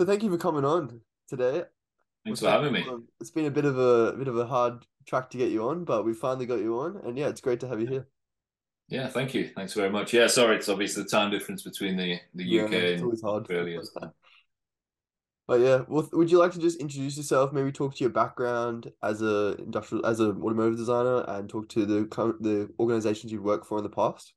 [0.00, 1.64] So thank you for coming on today.
[2.24, 2.86] Thanks for having me.
[2.88, 5.68] Um, it's been a bit of a bit of a hard track to get you
[5.68, 8.06] on, but we finally got you on, and yeah, it's great to have you here.
[8.88, 9.50] Yeah, thank you.
[9.54, 10.14] Thanks very much.
[10.14, 13.20] Yeah, sorry, it's obviously the time difference between the the Yeah, UK it's and always
[13.20, 13.42] hard.
[13.42, 13.82] Australia.
[15.46, 17.52] But yeah, well, would you like to just introduce yourself?
[17.52, 21.84] Maybe talk to your background as a industrial, as an automotive designer, and talk to
[21.84, 22.08] the
[22.40, 24.32] the organizations you've worked for in the past.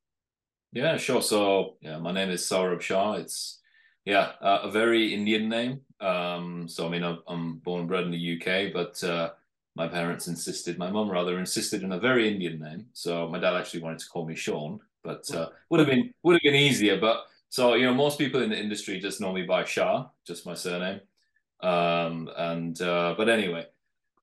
[0.74, 1.22] Yeah, sure.
[1.22, 3.14] So, yeah, my name is Saurabh Shah.
[3.14, 3.62] It's
[4.06, 5.82] yeah, uh, a very Indian name.
[6.00, 9.32] Um, so I mean, I'm, I'm born and bred in the UK, but uh,
[9.76, 12.86] my parents insisted, my mum rather insisted on a very Indian name.
[12.94, 16.34] So my dad actually wanted to call me Sean, but uh, would have been would
[16.34, 17.00] have been easier.
[17.00, 20.46] But so you know, most people in the industry just know me by Shah, just
[20.46, 21.00] my surname.
[21.62, 23.68] Um, and uh, but anyway,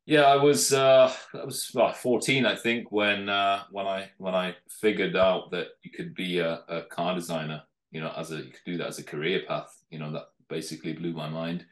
[0.05, 4.35] yeah, I was uh, I was well, 14, I think, when uh, when I when
[4.35, 8.37] I figured out that you could be a, a car designer, you know, as a
[8.37, 9.83] you could do that as a career path.
[9.91, 11.65] You know, that basically blew my mind.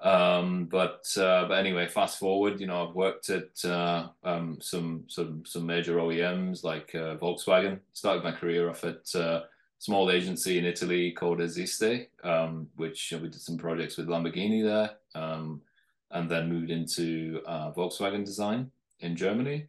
[0.00, 5.04] Um, but uh, but anyway, fast forward, you know, I've worked at uh, um, some
[5.08, 7.80] some some major OEMs like uh, Volkswagen.
[7.92, 9.42] Started my career off at uh,
[9.78, 14.90] small agency in Italy called Esiste, um, which we did some projects with Lamborghini there,
[15.14, 15.62] um,
[16.10, 18.70] and then moved into uh, Volkswagen design
[19.00, 19.66] in Germany.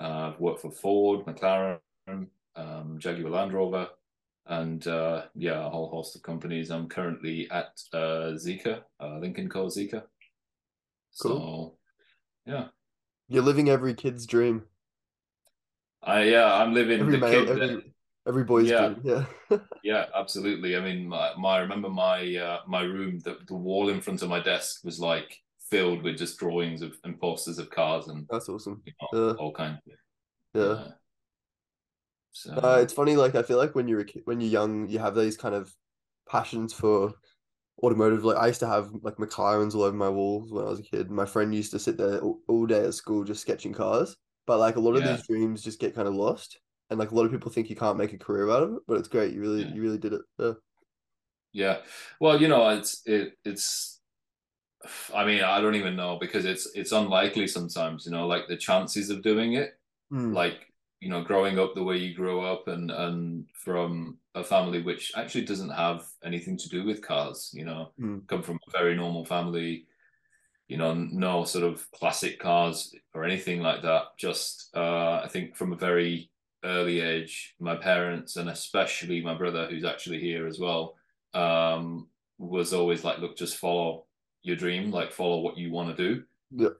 [0.00, 1.78] Uh, I've worked for Ford, McLaren,
[2.56, 3.88] um, Jaguar Land Rover,
[4.48, 6.70] and uh, yeah, a whole host of companies.
[6.70, 9.66] I'm currently at uh, Zeekr, uh, Lynk & Co.
[9.66, 10.02] Zeekr.
[11.10, 11.76] So,
[12.46, 12.68] yeah,
[13.28, 14.62] You're living every kid's dream,
[16.02, 17.94] I yeah, I'm living every the male, kid that every
[18.26, 18.88] every boy's Yeah.
[18.94, 19.00] dream.
[19.50, 19.58] Yeah.
[19.82, 20.76] Yeah, absolutely.
[20.76, 24.22] I mean, my, my I remember my uh, my room, the, the wall in front
[24.22, 25.36] of my desk was like
[25.70, 28.82] filled with just drawings of and posters of cars and That's awesome.
[28.86, 29.78] you know, all kinds.
[29.86, 29.92] Of,
[30.54, 30.92] Yeah.
[32.32, 35.14] So Uh, it's funny, like I feel like when you're when you're young, you have
[35.14, 35.74] these kind of
[36.28, 37.14] passions for
[37.82, 38.24] automotive.
[38.24, 40.82] Like I used to have like McLarens all over my walls when I was a
[40.84, 41.10] kid.
[41.10, 44.16] My friend used to sit there all, all day at school just sketching cars.
[44.46, 45.04] But like a lot of Yeah.
[45.04, 46.60] these dreams just get kind of lost,
[46.90, 48.82] and like a lot of people think you can't make a career out of it.
[48.88, 49.34] But it's great.
[49.34, 49.70] You really, Yeah.
[49.70, 50.22] you really did it.
[50.38, 50.54] Yeah.
[51.52, 51.78] yeah.
[52.20, 54.00] Well, you know, it's it it's.
[55.14, 58.06] I mean, I don't even know because it's it's unlikely sometimes.
[58.06, 59.72] You know, like the chances of doing it
[60.10, 60.34] Mm.
[60.34, 60.67] like
[61.00, 65.12] you know growing up the way you grow up and and from a family which
[65.16, 68.26] actually doesn't have anything to do with cars you know Mm.
[68.28, 69.86] come from a very normal family
[70.68, 75.56] you know no sort of classic cars or anything like that just uh i think
[75.56, 76.30] from a very
[76.64, 80.96] early age my parents and especially my brother who's actually here as well
[81.34, 82.08] um
[82.38, 84.06] was always like look just follow
[84.42, 86.74] your dream like follow what you want to do Yeah.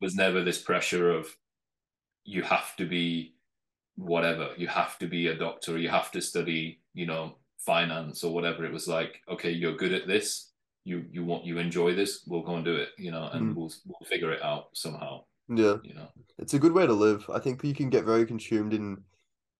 [0.00, 1.34] was never this pressure of
[2.24, 3.34] you have to be
[3.98, 8.32] whatever you have to be a doctor you have to study you know finance or
[8.32, 10.52] whatever it was like okay you're good at this
[10.84, 13.54] you you want you enjoy this we'll go and do it you know and Mm.
[13.56, 15.76] we'll we'll figure it out somehow Yeah.
[15.82, 17.28] you know It's a good way to live.
[17.28, 19.02] I think you can get very consumed in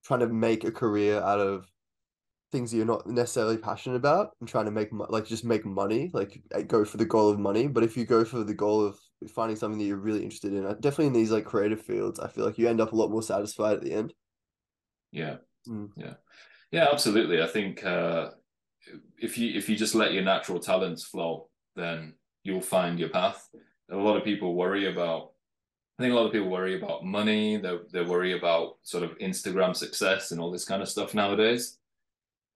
[0.04, 1.66] trying to make a career out of
[2.52, 6.10] things that you're not necessarily passionate about and trying to make like just make money,
[6.14, 7.66] like uh, go for the goal of money.
[7.66, 8.96] But if you go for the goal of
[9.34, 12.28] finding something that you're really interested in, uh, definitely in these like creative fields, I
[12.28, 14.14] feel like you end up a lot more satisfied at the end.
[15.12, 15.36] Yeah
[15.66, 15.90] Mm.
[15.96, 16.14] yeah
[16.70, 18.30] yeah absolutely i think uh
[19.18, 23.50] if you if you just let your natural talents flow then you'll find your path
[23.90, 25.32] a lot of people worry about
[25.98, 27.56] I think a lot of people worry about money.
[27.56, 31.76] They they worry about sort of Instagram success and all this kind of stuff nowadays,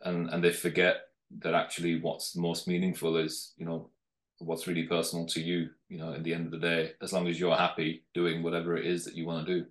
[0.02, 1.08] and and they forget
[1.40, 3.90] that actually what's most meaningful is you know
[4.38, 5.70] what's really personal to you.
[5.88, 8.76] You know, at the end of the day, as long as you're happy doing whatever
[8.76, 9.66] it is that you want to do.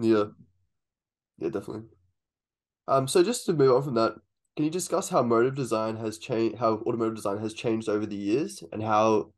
[0.00, 0.24] Yeah,
[1.36, 1.82] yeah, definitely.
[2.86, 4.14] Um, so just to move on from that,
[4.56, 8.16] can you discuss how motive design has changed, how automotive design has changed over the
[8.16, 9.32] years, and how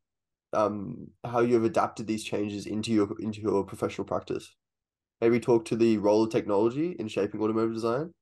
[0.53, 4.55] um how you have adapted these changes into your into your professional practice?
[5.21, 8.13] Maybe talk to the role of technology in shaping automotive design,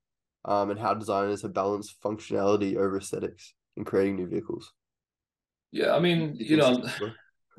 [0.44, 4.72] um, and how designers have balanced functionality over aesthetics in creating new vehicles.
[5.72, 6.86] Yeah, I mean, you know,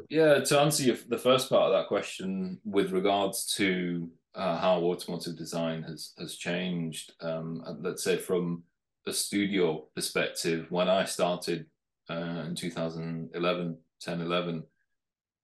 [0.09, 0.39] yeah.
[0.39, 5.37] To answer your, the first part of that question with regards to uh, how automotive
[5.37, 8.63] design has has changed, um, let's say from
[9.07, 11.67] a studio perspective, when I started
[12.09, 14.63] uh, in 2011, 10, 11,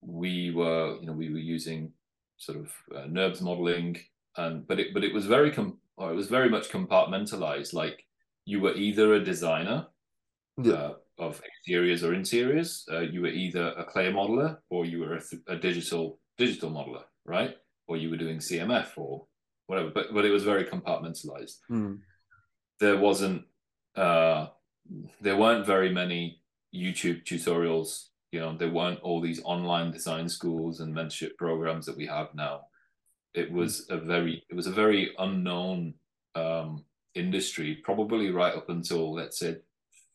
[0.01, 1.93] we were, you know, we were using
[2.37, 3.97] sort of uh, NURBS modeling,
[4.37, 7.73] and but it but it was very com- or it was very much compartmentalized.
[7.73, 8.05] Like
[8.45, 9.87] you were either a designer
[10.57, 14.99] Yeah, uh, of exteriors or interiors, uh, you were either a clay modeler or you
[14.99, 17.55] were a, th- a digital digital modeler, right?
[17.87, 19.25] Or you were doing CMF or
[19.67, 19.89] whatever.
[19.91, 21.99] But but it was very compartmentalized Mm.
[22.79, 23.43] there wasn't
[23.95, 24.47] uh
[25.21, 26.41] there weren't very many
[26.73, 31.97] YouTube tutorials You know, there weren't all these online design schools and mentorship programs that
[31.97, 32.55] we have now.
[33.33, 33.57] It Hmm.
[33.57, 35.95] was a very it was a very unknown
[36.35, 39.51] um, industry, probably right up until let's say,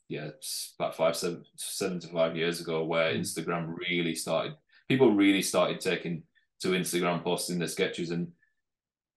[0.08, 0.30] yeah,
[0.78, 3.20] about five seven seven to five years ago, where Mm.
[3.20, 4.52] Instagram really started.
[4.88, 6.22] People really started taking
[6.60, 8.32] to Instagram, posting their sketches and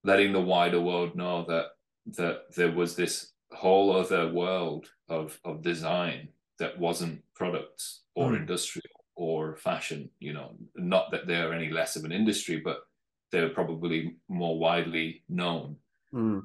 [0.04, 1.66] letting the wider world know that
[2.18, 6.28] that there was this whole other world of of design
[6.60, 8.38] that wasn't products or Mm.
[8.42, 12.80] industrial or fashion you know not that they're any less of an industry but
[13.32, 15.76] they're probably more widely known
[16.14, 16.42] Mm.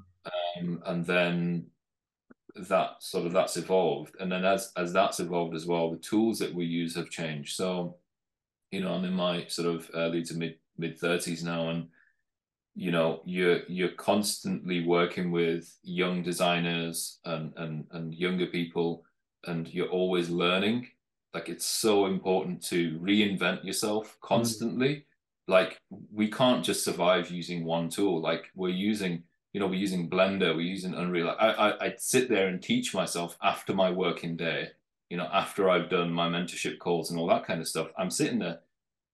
[0.57, 1.67] um, and then
[2.57, 6.39] that sort of that's evolved and then as as that's evolved as well the tools
[6.39, 7.97] that we use have changed so
[8.71, 11.89] you know i'm in my sort of early to mid mid 30s now and
[12.75, 19.05] you know you're you're constantly working with young designers and and and younger people
[19.47, 20.89] and you're always learning.
[21.33, 24.27] Like it's so important to reinvent yourself mm.
[24.27, 25.07] constantly.
[25.47, 25.79] Like
[26.13, 28.21] we can't just survive using one tool.
[28.21, 29.23] Like we're using
[29.53, 31.29] you know we're using blender we're using unreal.
[31.39, 34.71] I i i sit there and teach myself after my working day
[35.11, 37.89] you know after i've done my mentorship calls and all that kind of stuff.
[37.97, 38.61] I'm sitting there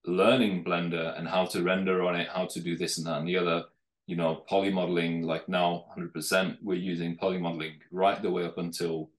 [0.06, 3.28] learning blender and how to render on it how to do this and that and
[3.28, 3.64] the other
[4.06, 8.58] you know poly modeling like now 100% we're using poly modeling right the way up
[8.58, 9.10] until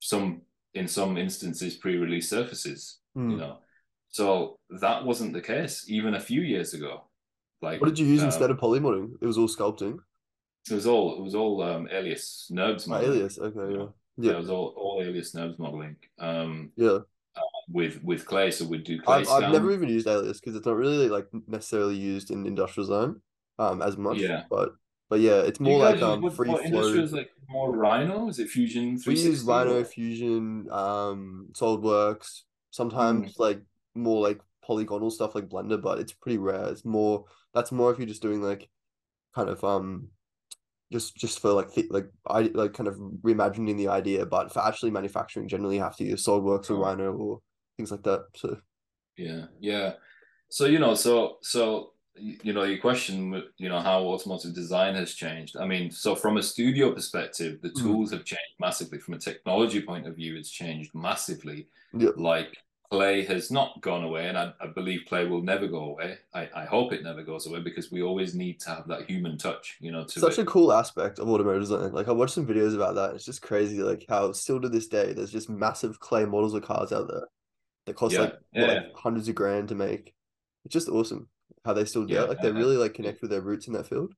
[0.00, 0.40] some
[0.74, 3.30] in some instances pre-release surfaces Mm.
[3.32, 3.58] you know
[4.10, 7.04] so that wasn't the case even a few years ago
[7.60, 9.14] like What did you use um, instead of polymodding?
[9.20, 9.98] It was all sculpting.
[10.70, 13.12] it was all it was all um alias NURBS Ah, modeling.
[13.16, 13.38] alias.
[13.38, 14.26] Okay, you yeah.
[14.30, 14.32] Yeah.
[14.36, 16.98] it was all all alias NURBS modeling um Yeah.
[17.70, 20.64] With with clay so we'd do clay I've, I've never even used alias because it's
[20.66, 23.20] not really like necessarily used in industrial zone
[23.58, 24.18] um as much.
[24.18, 24.44] Yeah.
[24.48, 24.70] But
[25.10, 26.90] but yeah, it's more like um what, free flow.
[27.12, 28.28] like more Rhino?
[28.28, 29.30] Is it Fusion We 360?
[29.30, 33.42] use Rhino, or- Fusion, um, SolidWorks, sometimes Hmm.
[33.42, 33.62] like
[33.94, 36.66] more like polygonal stuff like Blender, but it's pretty rare.
[36.68, 37.24] It's more
[37.54, 38.68] that's more if you're just doing like
[39.34, 40.08] kind of um
[40.92, 44.60] just just for like th- like I like kind of reimagining the idea, but for
[44.64, 46.76] actually manufacturing, generally you have to use SolidWorks or.
[46.76, 47.40] Rhino or
[47.78, 48.26] things like that.
[48.34, 48.58] So
[49.16, 49.94] Yeah, yeah.
[50.50, 55.14] So you know, so so you know, your question, you know, how automotive design has
[55.14, 55.56] changed.
[55.56, 57.80] I mean, so from a studio perspective, the Mm.
[57.80, 58.98] tools have changed massively.
[58.98, 61.68] From a technology point of view, it's changed massively.
[61.92, 62.56] yeah, Like
[62.90, 66.18] clay has not gone away, and I, I believe clay will never go away.
[66.34, 69.38] I, I hope it never goes away because we always need to have that human
[69.38, 70.42] touch, you know, to such it.
[70.42, 71.92] a cool aspect of automotive design.
[71.92, 73.14] Like I watched some videos about that.
[73.14, 76.62] It's just crazy, like how still to this day there's just massive clay models of
[76.64, 77.26] cars out there
[77.88, 78.66] that cost Yeah, like what, yeah.
[78.66, 80.14] like hundreds of grand to make.
[80.64, 81.28] It's just awesome
[81.64, 82.28] how they still do Yeah, it.
[82.28, 84.14] Like they really like connect with their roots in that field.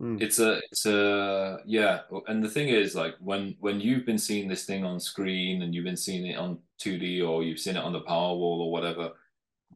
[0.00, 0.20] Mm.
[0.20, 2.00] It's a, it's a, yeah.
[2.26, 5.74] And the thing is, like, when when you've been seeing this thing on screen and
[5.74, 9.12] you've been seeing it on 2D or you've seen it on the Powerwall or whatever,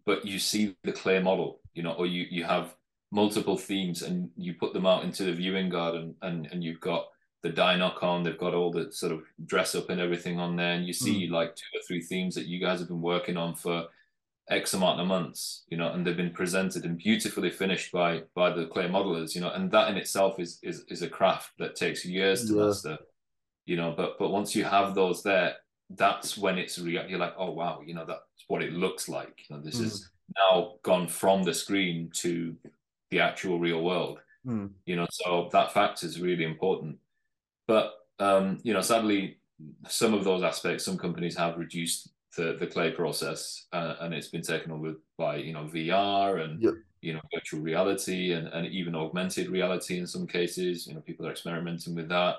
[0.04, 2.74] but you see the clear model, you know, or you you have
[3.12, 7.06] multiple themes and you put them out into the viewing garden and and you've got
[7.42, 10.72] the Di-Noc on, they've got all the sort of dress up and everything on there,
[10.72, 13.54] and you see like two or three themes that you guys have been working on
[13.54, 13.86] for
[14.50, 18.50] X amount of months, you know, and they've been presented and beautifully finished by by
[18.50, 21.76] the clay modelers, you know, and that in itself is is is a craft that
[21.76, 22.64] takes years to Yeah.
[22.64, 22.98] master,
[23.66, 23.92] you know.
[23.96, 25.56] But but once you have those there,
[25.90, 27.06] that's when it's real.
[27.08, 29.44] You're like, oh wow, you know, that's what it looks like.
[29.48, 29.84] You know, this Mm.
[29.84, 32.56] is now gone from the screen to
[33.10, 34.18] the actual real world.
[34.46, 34.70] Mm.
[34.86, 36.98] You know, so that fact is really important.
[37.68, 39.38] But um, you know, sadly,
[39.86, 44.28] some of those aspects, some companies have reduced the the clay process, uh, and it's
[44.28, 46.74] been taken over by you know VR and Yep.
[47.02, 50.86] you know virtual reality and and even augmented reality in some cases.
[50.86, 52.36] You know, people are experimenting with that,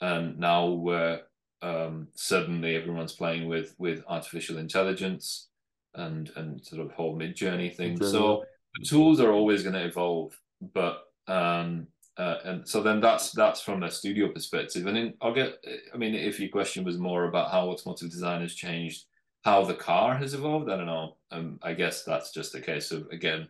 [0.00, 1.22] and now we're
[1.62, 5.48] um, suddenly everyone's playing with with artificial intelligence
[5.94, 8.00] and and sort of whole Midjourney thing.
[8.02, 8.44] So
[8.78, 10.38] the tools are always going to evolve,
[10.74, 11.86] but um,
[12.20, 14.86] uh, and so then that's that's from a studio perspective.
[14.86, 15.64] And then I'll get.
[15.94, 19.06] I mean, if your question was more about how automotive design has changed,
[19.42, 21.16] how the car has evolved, I don't know.
[21.30, 23.48] Um, I guess that's just a case of again,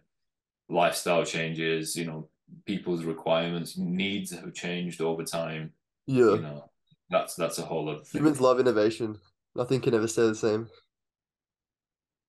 [0.68, 1.96] lifestyle changes.
[1.96, 2.28] You know,
[2.64, 5.72] people's requirements, needs have changed over time.
[6.06, 6.34] Yeah.
[6.34, 6.70] You know,
[7.10, 8.20] that's that's a whole other thing.
[8.20, 9.18] Humans love innovation.
[9.56, 10.68] Nothing can ever stay the same.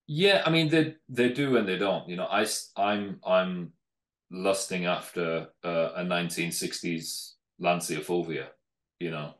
[0.08, 2.08] Yeah, I mean they they do and they don't.
[2.08, 2.44] You know, I
[2.76, 3.72] I'm I'm
[4.32, 8.48] lusting after uh, a 1960s Lancia Fulvia.
[8.98, 9.34] You know,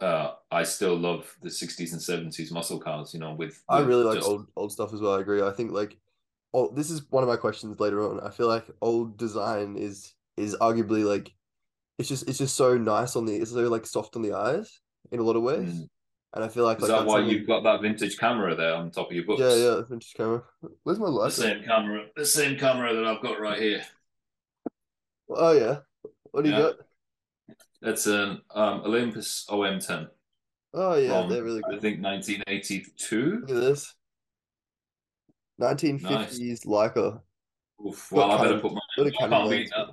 [0.00, 3.12] uh, I still love the 60s and 70s muscle cars.
[3.14, 5.14] You know, with, I really like just- old old stuff as well.
[5.16, 5.42] I agree.
[5.42, 5.96] I think like
[6.54, 8.20] oh this is one of my questions later on.
[8.20, 11.32] I feel like old design is is arguably like
[11.98, 14.80] it's just it's just so nice on the it's so like soft on the eyes
[15.12, 15.72] in a lot of ways.
[15.72, 15.88] Mm.
[16.34, 18.54] And I feel like Is like that that's why something- you've got that vintage camera
[18.54, 19.40] there on top of your books?
[19.40, 20.42] Yeah, yeah, vintage camera.
[20.82, 23.82] Where's my The same camera, the same camera that I've got right here.
[25.28, 25.78] Oh yeah.
[26.30, 26.62] What do you Yeah.
[26.62, 26.74] got?
[27.80, 30.08] That's an um, Olympus OM10
[30.74, 31.78] Oh yeah, from they're really good.
[31.78, 33.40] I think 1982.
[33.40, 33.94] Look at this.
[35.58, 37.20] 1950s Leica.
[37.84, 38.80] Oof, well, I better put my.
[38.98, 39.88] I can't beat that.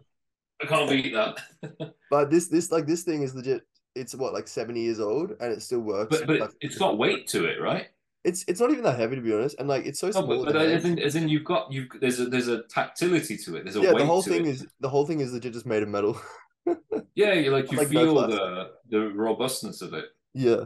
[0.62, 1.42] I can't beat that.
[2.10, 3.64] But this this like this thing is legit.
[3.96, 6.18] It's what like 70 years old and it still works.
[6.18, 7.88] but but Like, it's got weight to it, right?
[8.24, 9.58] It's it's not even that heavy to be honest.
[9.60, 10.46] And like it's so No, small.
[10.46, 13.56] but, but as in, as in you've got you there's a there's a tactility to
[13.58, 13.64] it.
[13.64, 15.84] There's a yeah, weight the whole thing is the whole thing is legit just made
[15.84, 16.20] of metal.
[17.16, 20.66] yeah, you like you like feel the the robustness of it, yeah.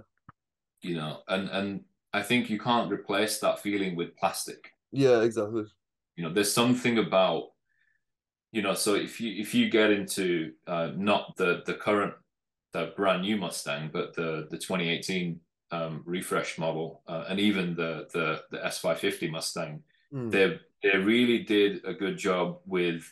[0.81, 1.83] you know, and and
[2.13, 4.71] I think you can't replace that feeling with plastic.
[4.91, 5.63] Yeah, exactly.
[6.15, 7.49] You know, there's something about
[8.51, 12.13] you know, so if you if you get into uh, not the the current
[12.73, 15.39] the brand new Mustang, but the the 2018
[15.71, 19.83] um, refresh model, uh, and even the the the S550 Mustang,
[20.13, 20.31] Mm.
[20.31, 23.03] they they really did a good job with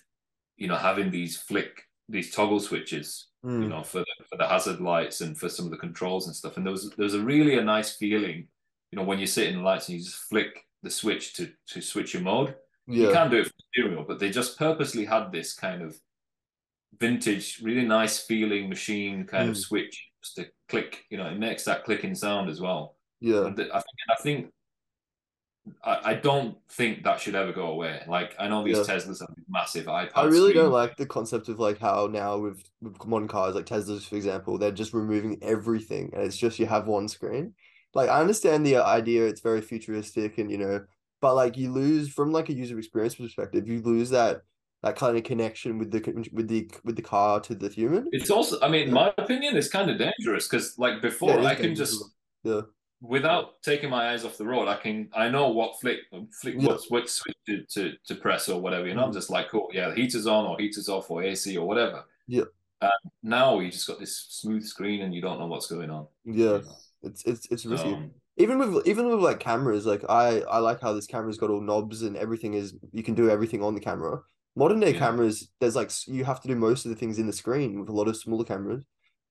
[0.58, 3.70] you know having these flick these toggle switches you Mm.
[3.70, 6.56] know for the, for the hazard lights and for some of the controls and stuff
[6.58, 8.48] and there was there was a really a nice feeling
[8.92, 11.52] you know when you sit in the lights and you just flick the switch to
[11.68, 12.56] to switch your mode
[12.88, 16.00] you can do it for stereo but they just purposely had this kind of
[17.00, 19.66] vintage really nice feeling machine kind of Mm.
[19.68, 23.46] switch just to click you know it makes that clicking sound as well Yeah.
[23.46, 24.52] and I think I think
[25.84, 28.04] I, I don't think that should ever go away.
[28.08, 28.84] Like I know these Yeah.
[28.84, 30.12] Teslas have massive iPad.
[30.16, 33.66] I really don't like the concept of like how now with, with modern cars like
[33.66, 37.54] Teslas for example they're just removing everything and it's just you have one screen.
[37.96, 40.86] Like I understand the idea it's very futuristic and you know
[41.22, 44.42] but like you lose from like a user experience perspective you lose that
[44.86, 46.00] that kind of connection with the
[46.32, 48.08] with the with the car to the human.
[48.12, 48.94] It's also, I mean, Yeah.
[48.94, 51.92] my opinion is kind of dangerous because, like before, Yeah, I can dangerous.
[51.92, 52.04] just
[52.44, 52.62] Yeah.
[53.02, 56.00] without taking my eyes off the road, I can I know what flick
[56.40, 56.68] flick Yeah.
[56.68, 58.88] what switch switch to, to to press or whatever.
[58.88, 59.20] You know, I'm Mhm.
[59.22, 62.06] just like, cool, yeah, the heater's on or heater's off or AC or whatever.
[62.28, 62.44] Yeah.
[62.82, 62.92] And
[63.24, 66.08] now you just got this smooth screen and you don't know what's going on.
[66.26, 66.60] Yeah.
[67.02, 67.90] It's it's it's risky.
[67.90, 71.50] So, even with even with like cameras like i i like how this camera's got
[71.50, 74.22] all knobs and everything is you can do everything on the camera
[74.56, 75.00] modern day Yeah.
[75.00, 77.90] cameras there's like you have to do most of the things in the screen with
[77.90, 78.84] a lot of smaller cameras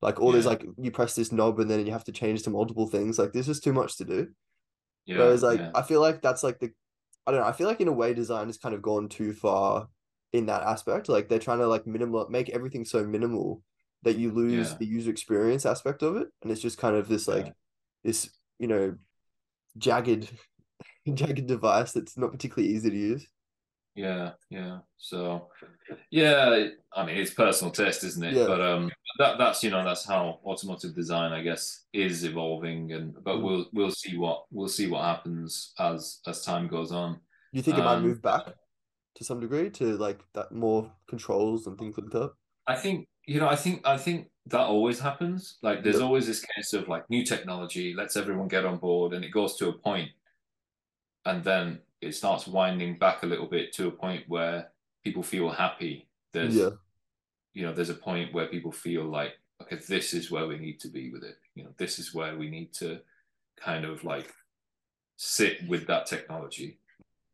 [0.02, 2.50] like or there's like you press this knob and then you have to change to
[2.50, 4.28] multiple things like this is too much to do
[5.07, 5.71] yeah, whereas like yeah.
[5.75, 6.71] i feel like that's like the
[7.26, 9.33] i don't know i feel like in a way design has kind of gone too
[9.33, 9.88] far
[10.33, 13.62] in that aspect like they're trying to like minimal make everything so minimal
[14.02, 14.76] that you lose Yeah.
[14.78, 17.52] the user experience aspect of it and it's just kind of this like Yeah.
[18.04, 18.28] this
[18.59, 18.95] you know
[19.78, 20.28] jagged
[21.14, 23.26] jagged device that's not particularly easy to use
[23.94, 24.78] Yeah, yeah.
[24.98, 25.48] So,
[26.10, 28.34] yeah, I mean, it's personal taste, isn't it?
[28.34, 28.46] Yeah.
[28.46, 33.14] But um, that that's you know that's how automotive design, I guess, is evolving, and
[33.22, 33.42] but Mm.
[33.42, 37.20] we'll we'll see what we'll see what happens as as time goes on.
[37.52, 38.46] you think it might move back
[39.14, 42.32] to some degree to like that more controls and things like that
[42.66, 45.58] I think you know, I think I think that always happens.
[45.62, 46.04] Like, there's Yeah.
[46.06, 49.56] always this case of like new technology, let's everyone get on board, and it goes
[49.58, 50.10] to a point,
[51.24, 54.70] and then it starts winding back a little bit to a point where
[55.02, 56.08] people feel happy.
[56.32, 56.70] There's yeah
[57.54, 60.80] you know, there's a point where people feel like, okay, this is where we need
[60.80, 61.38] to be with it.
[61.54, 63.00] You know, this is where we need to
[63.56, 64.34] kind of like
[65.16, 66.78] sit with that technology.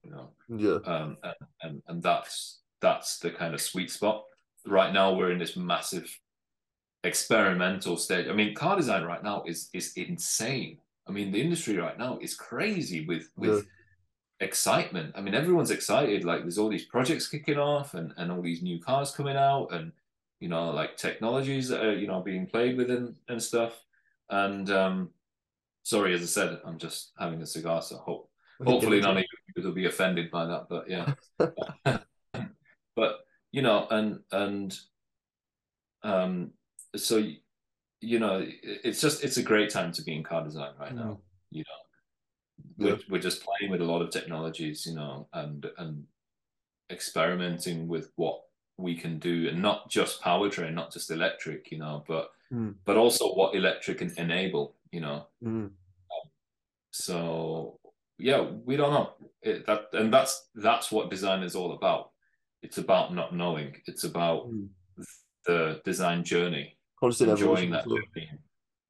[0.04, 4.24] You know, yeah um, and, and and that's that's the kind of sweet spot.
[4.66, 6.18] Right now, we're in this massive
[7.02, 8.28] experimental stage.
[8.28, 10.78] I mean, car design right now is is insane.
[11.06, 13.66] I mean, the industry right now is crazy with with
[14.40, 15.14] excitement.
[15.16, 16.25] I mean, everyone's excited.
[16.25, 19.68] Like, there's all these projects kicking off, and and all these new cars coming out,
[19.73, 19.92] and
[20.40, 23.85] you know, like technologies that are you know being played with and and stuff.
[24.30, 25.11] And um,
[25.82, 28.30] sorry, as I said, I'm just having a cigar, so hope
[28.64, 29.25] hopefully none of
[29.56, 31.14] you will be offended by that but yeah
[32.97, 33.20] but
[33.52, 34.78] you know and and
[36.02, 36.50] um
[36.97, 37.23] so
[38.00, 41.18] you know it's just it's a great time to be in car design right now
[41.50, 41.64] you know.
[42.78, 46.04] We're, we're just playing with a lot of technologies you know and and
[46.90, 48.40] experimenting with what
[48.76, 52.74] we can do and not just powertrain not just electric you know but Mm.
[52.84, 55.70] but also what electric can enable you know Mm.
[56.90, 57.78] so
[58.18, 59.10] yeah, we don't know
[59.42, 62.10] it, that, and that's that's what design is all about.
[62.62, 63.76] It's about not knowing.
[63.86, 64.68] It's about Mm.
[65.46, 68.28] the design journey, constant enjoying that journey.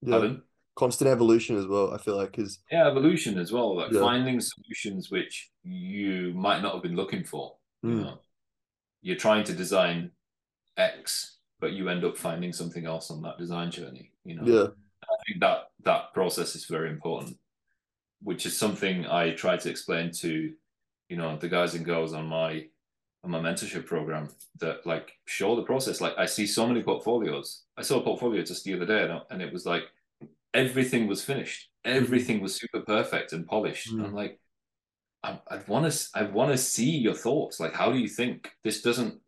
[0.03, 0.43] yeah Pardon?
[0.83, 3.69] Constant evolution as well i feel like is Yeah, evolution as well.
[3.81, 4.01] Like Yeah.
[4.11, 7.45] finding solutions which you might not have been looking for.
[7.83, 8.03] You Mm.
[8.05, 8.17] know,
[9.07, 9.97] you're trying to design
[10.77, 11.05] X,
[11.63, 14.07] but you end up finding something else on that design journey.
[14.29, 14.69] You know, yeah
[15.15, 15.59] I think that
[15.89, 17.35] that process is very important,
[18.29, 20.33] which is something I try to explain to,
[21.11, 22.51] you know, the guys and girls on my
[23.25, 24.25] on my mentorship program
[24.63, 26.01] that like show the process.
[26.05, 27.49] Like I see so many portfolios.
[27.81, 29.85] I saw a portfolio just the other day, and it was like
[30.55, 33.93] everything was finished, everything was super perfect and polished.
[33.93, 34.05] Mm.
[34.05, 34.41] I'm like,
[35.23, 37.61] I, I want to, I want to see your thoughts.
[37.61, 38.51] Like, how do you think?
[38.65, 39.21] This doesn't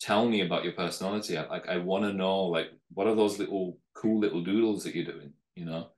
[0.00, 1.36] tell me about your personality.
[1.36, 4.94] I, like, I want to know, like, what are those little cool little doodles that
[4.94, 5.32] you're doing?
[5.56, 5.88] You know?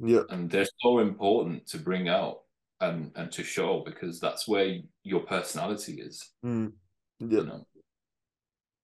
[0.00, 0.22] Yeah.
[0.30, 2.40] And they're so important to bring out
[2.80, 6.30] and and to show because that's where your personality is.
[6.44, 6.72] Mm.
[7.20, 7.28] Yeah.
[7.28, 7.66] You know?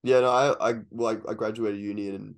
[0.05, 2.37] Yeah, no, I I well I, I graduated uni and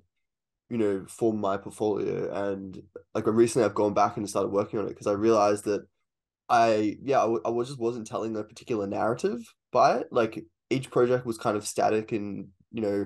[0.71, 2.31] you know formed my portfolio.
[2.31, 2.81] And
[3.13, 5.85] like recently I've gone back and started working on it because I realized that
[6.49, 10.07] I yeah I, w- I was just wasn't telling a particular narrative by it.
[10.11, 13.05] Like each project was kind of static and you know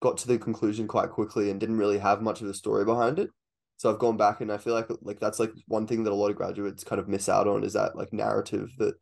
[0.00, 3.18] got to the conclusion quite quickly and didn't really have much of a story behind
[3.18, 3.30] it.
[3.78, 6.14] So I've gone back and I feel like like that's like one thing that a
[6.14, 8.94] lot of graduates kind of miss out on is that like narrative that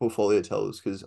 [0.00, 0.80] portfolio tells.
[0.80, 1.04] Because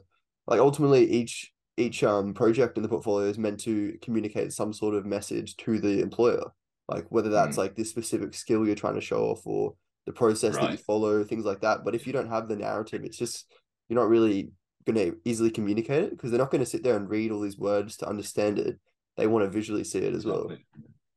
[0.47, 4.95] like ultimately each each um project in the portfolio is meant to communicate some sort
[4.95, 6.51] of message to the employer.
[6.89, 7.59] Like whether that's mm.
[7.59, 10.63] like this specific skill you're trying to show off or the process right.
[10.63, 11.85] that you follow things like that.
[11.85, 13.45] But if you don't have the narrative it's just
[13.87, 14.49] you're not really
[14.85, 17.41] going to easily communicate it because they're not going to sit there and read all
[17.41, 18.79] these words to understand it.
[19.15, 20.47] They want to visually see it as well.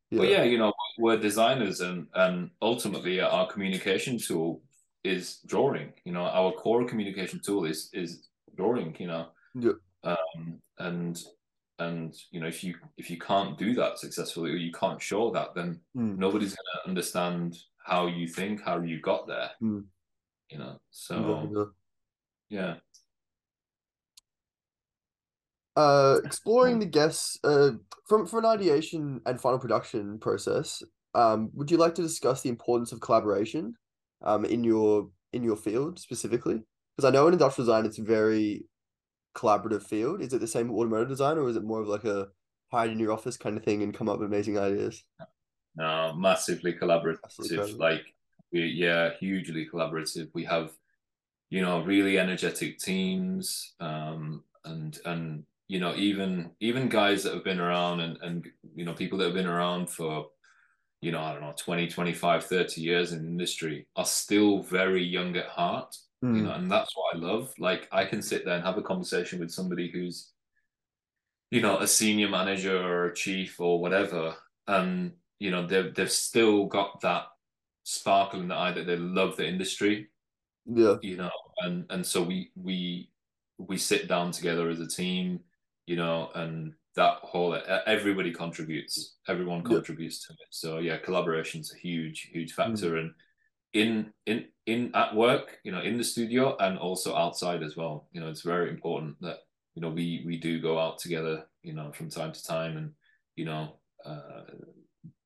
[0.09, 0.19] Yeah.
[0.19, 0.43] well yeah.
[0.43, 4.61] you know we're designers and and ultimately our communication tool
[5.03, 5.93] is drawing.
[6.05, 9.27] You know our core communication tool is is drawing you know?
[9.55, 9.71] Yeah
[10.03, 11.21] um, and
[11.79, 15.31] and you know if you if you can't do that successfully or you can't show
[15.31, 16.17] that then mm.
[16.17, 19.49] nobody's going to understand how you think how you got there.
[19.61, 19.85] Mm.
[20.49, 21.71] you know so
[22.49, 22.75] yeah.
[25.77, 27.71] Uh exploring the guests uh
[28.07, 30.83] from for an ideation and final production process
[31.15, 33.73] um would you like to discuss the importance of collaboration
[34.21, 36.61] um in your in your field specifically?
[36.95, 38.65] Because i know in industrial design it's very
[39.35, 40.21] collaborative field?
[40.21, 42.29] Is it the same with automotive design, or is it more of like a
[42.71, 45.03] hide in your office kind of thing and come up with amazing ideas?
[45.75, 47.19] No, massively collaborative.
[47.23, 48.03] Massively like
[48.51, 50.29] we, yeah, hugely collaborative.
[50.33, 50.71] We have,
[51.49, 57.43] you know, really energetic teams, um, and and you know, even even guys that have
[57.43, 60.27] been around and and you know, people that have been around for
[61.01, 65.35] you know, I don't know, 20, 25, 30 years in industry are still very young
[65.35, 66.37] at heart mm.
[66.37, 67.53] you know, and that's what I love.
[67.59, 70.31] Like I can sit there and have a conversation with somebody who's,
[71.49, 74.35] you know, a senior manager or a chief or whatever,
[74.67, 77.25] and you know they've they've still got that
[77.83, 80.09] sparkle in the eye that they love the industry.
[80.65, 83.09] Yeah, you know, and and so we we
[83.57, 85.39] we sit down together as a team,
[85.87, 90.35] you know, and that whole everybody contributes everyone contributes yeah.
[90.35, 92.99] to it so yeah collaboration's a huge huge factor mm.
[92.99, 93.13] and
[93.73, 98.07] in in in at work, you know, in the studio and also outside as well.
[98.11, 99.39] You know, it's very important that
[99.75, 102.91] you know we we do go out together, you know, from time to time and
[103.35, 104.43] you know uh,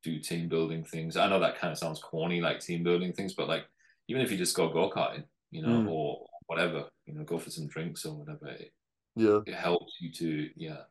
[0.04, 1.18] do team building things.
[1.18, 3.66] I know that kind of sounds corny, like team building things, but like
[4.08, 5.90] even if you just go go karting, you know, mm.
[5.90, 8.72] or whatever, you know, go for some drinks or whatever, it,
[9.16, 10.82] yeah, it helps you to yeah.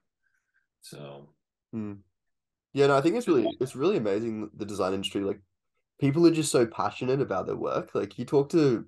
[0.81, 1.31] So.
[1.75, 1.99] Mm.
[2.73, 5.21] Yeah, no, I think it's really it's really amazing the design industry.
[5.21, 5.41] Like
[6.05, 7.95] people are just so passionate about their work.
[7.95, 8.85] Like you talk to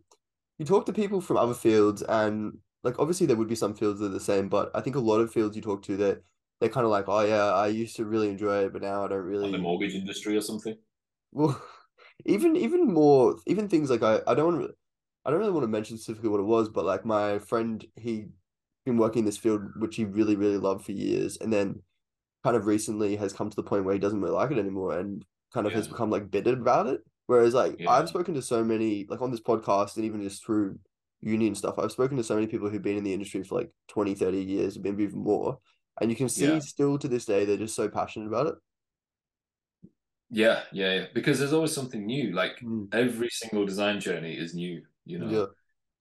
[0.58, 4.00] you talk to people from other fields and like obviously there would be some fields
[4.00, 6.22] that are the same, but I think a lot of fields you talk to that
[6.60, 9.08] they're kind of like, oh yeah, I used to really enjoy it, but now I
[9.08, 9.50] don't really.
[9.50, 10.76] the mortgage industry or something.
[11.32, 11.58] Well,
[12.26, 14.70] even even more, even things like I I don't want
[15.24, 18.26] I don't really want to mention specifically what it was, but like my friend, he
[18.84, 21.80] been working in this field which he really really loved for years, and then
[22.44, 24.98] kind of recently has come to the point where he doesn't really like it anymore,
[24.98, 25.78] and kind of yeah.
[25.78, 27.00] has become like bitter about it.
[27.26, 27.90] Whereas like yeah.
[27.90, 30.78] I've spoken to so many like on this podcast and even just through
[31.20, 33.56] uni and stuff, I've spoken to so many people who've been in the industry for
[33.56, 35.58] like 20, 30 years, maybe even more.
[36.00, 36.58] And you can see yeah.
[36.60, 38.54] still to this day they're just so passionate about it.
[40.30, 41.04] Yeah, yeah, yeah.
[41.14, 42.32] Because there's always something new.
[42.32, 42.92] Like mm.
[42.92, 45.48] every single design journey is new, you know.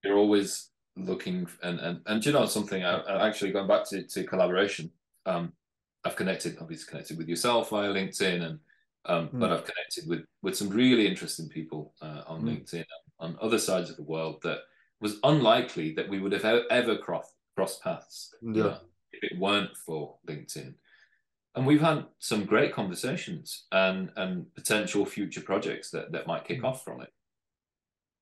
[0.04, 4.04] You're always looking and and and you know something I, I actually going back to,
[4.04, 4.90] to collaboration
[5.26, 5.52] um
[6.06, 8.60] i've connected obviously connected with yourself via linkedin and
[9.08, 9.40] um, mm.
[9.40, 12.50] But I've connected with with some really interesting people uh, on mm.
[12.50, 12.86] LinkedIn
[13.20, 14.60] on other sides of the world that
[15.00, 18.34] was unlikely that we would have ever crossed crossed paths.
[18.42, 18.78] Yeah.
[19.12, 20.74] If it weren't for LinkedIn.
[21.56, 26.62] And we've had some great conversations and and potential future projects that, that might kick
[26.62, 26.66] mm.
[26.66, 27.12] off from it.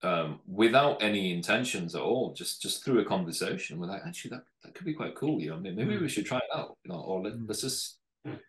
[0.03, 4.43] Um, without any intentions at all, just just through a conversation, we're like, actually, that,
[4.63, 5.39] that could be quite cool.
[5.39, 6.01] You know, maybe mm.
[6.01, 6.77] we should try it out.
[6.83, 7.61] You know, or let, us mm.
[7.61, 7.99] just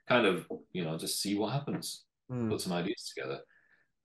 [0.08, 2.50] kind of, you know, just see what happens mm.
[2.50, 3.40] put some ideas together.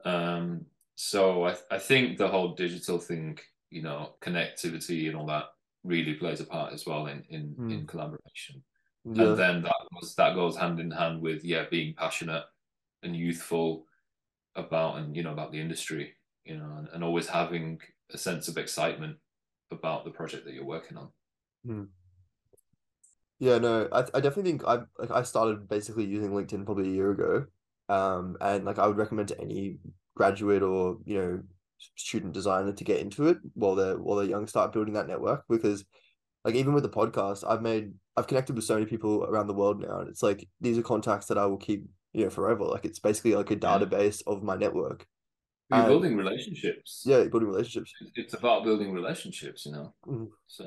[0.06, 0.65] Um,
[0.96, 3.39] so I, I think the whole digital thing,
[3.70, 5.46] you know, connectivity and all that
[5.84, 7.74] really plays a part as well in in, mm.
[7.74, 8.63] in collaboration.
[9.06, 9.24] Yeah.
[9.24, 12.44] And then that was that goes hand in hand with yeah being passionate
[13.02, 13.86] and youthful
[14.56, 17.80] about and you know about the industry, you know, and, and always having
[18.13, 19.18] a sense of excitement
[19.72, 21.10] about the project that you're working on.
[21.65, 21.88] Mm.
[23.39, 26.94] Yeah, no, I I definitely think I like I started basically using LinkedIn probably a
[26.94, 27.46] year ago,
[27.89, 29.78] um, and like I would recommend to any
[30.15, 31.39] graduate or you know
[31.95, 35.43] student designer to get into it while they're while they're young, start building that network
[35.49, 35.84] because
[36.45, 39.54] like even with the podcast, I've made I've connected with so many people around the
[39.54, 42.63] world now, and it's like these are contacts that I will keep you know forever.
[42.63, 45.06] Like it's basically like a database of my network.
[45.71, 47.04] You're and, building relationships.
[47.06, 47.93] Yeah, building relationships.
[48.15, 49.93] It's about building relationships, you know.
[50.08, 50.25] Mm-hmm.
[50.47, 50.65] So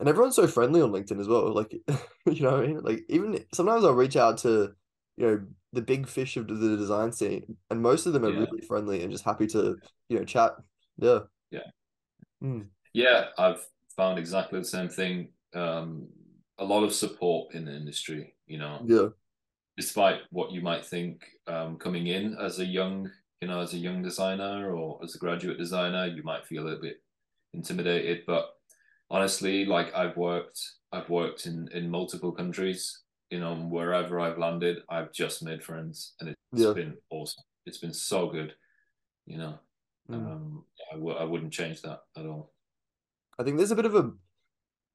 [0.00, 1.52] and everyone's so friendly on LinkedIn as well.
[1.52, 1.72] Like,
[2.26, 2.80] you know, I mean?
[2.80, 4.72] like even sometimes I'll reach out to,
[5.16, 5.40] you know,
[5.72, 8.40] the big fish of the design scene, and most of them are yeah.
[8.40, 9.76] really friendly and just happy to,
[10.08, 10.52] you know, chat.
[10.96, 11.20] Yeah.
[11.50, 11.60] Yeah.
[12.42, 12.66] Mm.
[12.92, 13.64] Yeah, I've
[13.96, 15.28] found exactly the same thing.
[15.54, 16.08] Um,
[16.58, 18.34] a lot of support in the industry.
[18.46, 18.80] You know.
[18.86, 19.08] Yeah.
[19.76, 23.08] Despite what you might think, um, coming in as a young,
[23.40, 26.64] you know, as a young designer or as a graduate designer, you might feel a
[26.64, 26.96] little bit
[27.54, 28.50] intimidated, but
[29.10, 30.60] honestly, like I've worked,
[30.92, 33.02] I've worked in in multiple countries.
[33.30, 36.72] You know, wherever I've landed, I've just made friends, and it's yeah.
[36.72, 37.44] been awesome.
[37.66, 38.54] It's been so good.
[39.26, 39.58] You know,
[40.10, 40.14] mm.
[40.14, 42.52] um, I w- I wouldn't change that at all.
[43.38, 44.10] I think there's a bit of a,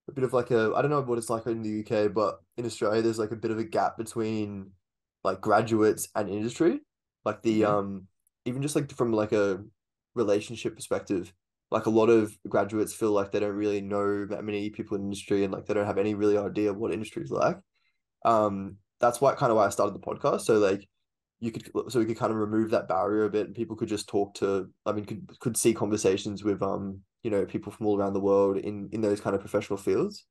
[0.07, 2.39] a bit of like a I don't know what it's like in the UK, but
[2.57, 4.71] in Australia, there's like a bit of a gap between
[5.23, 6.79] like graduates and industry.
[7.25, 7.73] Like the mm-hmm.
[7.73, 8.07] um,
[8.45, 9.63] even just like from like a
[10.15, 11.33] relationship perspective,
[11.71, 15.03] like a lot of graduates feel like they don't really know that many people in
[15.03, 17.57] industry and like they don't have any really idea what industry is like.
[18.25, 20.41] Um, that's why kind of why I started the podcast.
[20.41, 20.87] So like
[21.39, 23.89] you could so we could kind of remove that barrier a bit and people could
[23.89, 27.85] just talk to I mean could could see conversations with um you know people from
[27.85, 30.25] all around the world in in those kind of professional fields.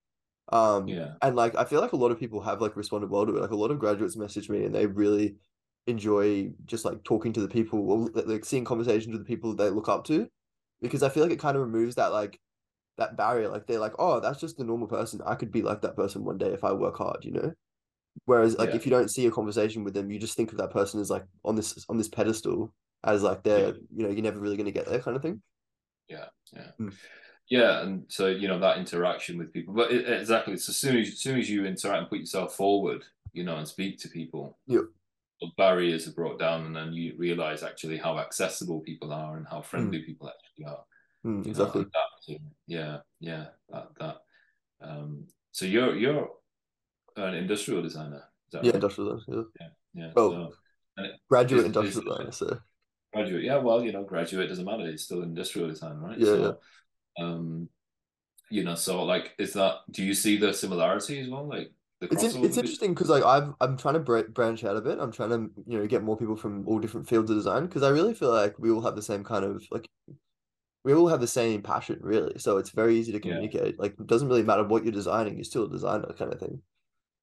[0.50, 1.12] Um yeah.
[1.20, 3.40] and like I feel like a lot of people have like responded well to it.
[3.40, 5.36] Like a lot of graduates message me and they really
[5.86, 9.68] enjoy just like talking to the people or like seeing conversations with the people they
[9.68, 10.28] look up to
[10.80, 12.40] because I feel like it kind of removes that like
[12.98, 13.48] that barrier.
[13.48, 15.20] Like they're like, oh, that's just the normal person.
[15.26, 17.52] I could be like that person one day if I work hard, you know.
[18.24, 18.76] Whereas like yeah.
[18.76, 21.10] if you don't see a conversation with them, you just think of that person as
[21.10, 22.72] like on this on this pedestal
[23.04, 23.72] as like they're yeah.
[23.94, 25.42] you know you're never really going to get there kind of thing.
[26.08, 26.94] Yeah, yeah, mm.
[27.48, 30.98] yeah, and so you know that interaction with people, but it, exactly, it's as soon
[30.98, 34.08] as, as soon as you interact and put yourself forward, you know, and speak to
[34.08, 34.80] people, yeah,
[35.56, 39.62] barriers are brought down, and then you realize actually how accessible people are and how
[39.62, 40.06] friendly mm.
[40.06, 40.84] people actually are.
[41.24, 41.82] Mm, exactly.
[42.28, 43.46] Know, yeah, yeah.
[43.70, 44.16] That that.
[44.80, 46.30] Um, so you're you're
[47.16, 48.24] an industrial designer.
[48.52, 48.74] yeah, right?
[48.74, 49.44] industrial designer.
[49.60, 50.12] Yeah, yeah.
[50.16, 50.52] Oh,
[50.98, 52.32] so, graduate industrial designer.
[52.32, 52.58] So.
[53.12, 53.58] Graduate, yeah.
[53.58, 54.88] Well, you know, graduate doesn't matter.
[54.88, 56.18] It's still industrial design, right?
[56.18, 56.58] Yeah, so,
[57.18, 57.24] yeah.
[57.24, 57.68] Um,
[58.50, 59.76] you know, so like, is that?
[59.90, 61.48] Do you see the similarity as well?
[61.48, 61.72] Like,
[62.10, 64.98] it's in, it's interesting because like I've I'm trying to branch out a bit.
[64.98, 67.82] I'm trying to you know get more people from all different fields of design because
[67.82, 69.88] I really feel like we all have the same kind of like
[70.84, 72.38] we all have the same passion really.
[72.38, 73.74] So it's very easy to communicate.
[73.76, 73.82] Yeah.
[73.82, 76.60] Like it doesn't really matter what you're designing, you're still a designer kind of thing.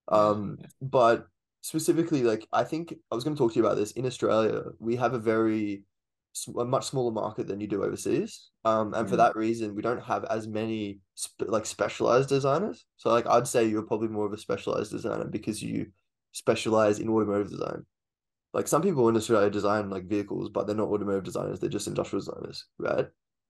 [0.10, 0.67] Um, yeah.
[0.82, 1.28] but
[1.62, 4.63] specifically, like I think I was going to talk to you about this in Australia.
[4.80, 5.84] We have a very
[6.56, 8.50] a much smaller market than you do overseas.
[8.63, 9.10] Um, and mm.
[9.10, 12.86] for that reason, we don't have as many sp- like specialized designers.
[12.98, 15.88] So like I'd say you're probably more of a specialized designer because you
[16.32, 17.86] specialize in automotive design.
[18.54, 21.60] Like some people in Australia design like vehicles, but they're not automotive designers.
[21.60, 23.08] They're just industrial designers, right?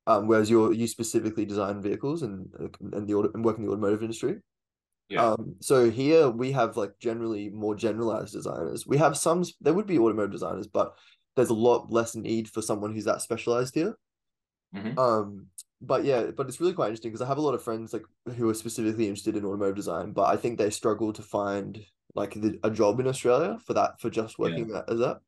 [0.07, 2.47] Um, whereas you you specifically design vehicles and
[2.93, 4.37] and the auto, and work in the automotive industry.
[5.09, 5.31] Yeah.
[5.31, 8.85] Um, so here we have like generally more generalized designers.
[8.85, 10.95] We have some there would be automotive designers, but
[11.35, 13.95] there's a lot less need for someone who's that specialized here.
[14.75, 14.99] Mm-hmm.
[14.99, 15.47] Um,
[15.81, 18.03] but yeah, but it's really quite interesting because I have a lot of friends like
[18.35, 21.83] who are specifically interested in automotive design, but I think they struggle to find
[22.15, 24.73] like the, a job in Australia for that for just working yeah.
[24.75, 25.19] that as that.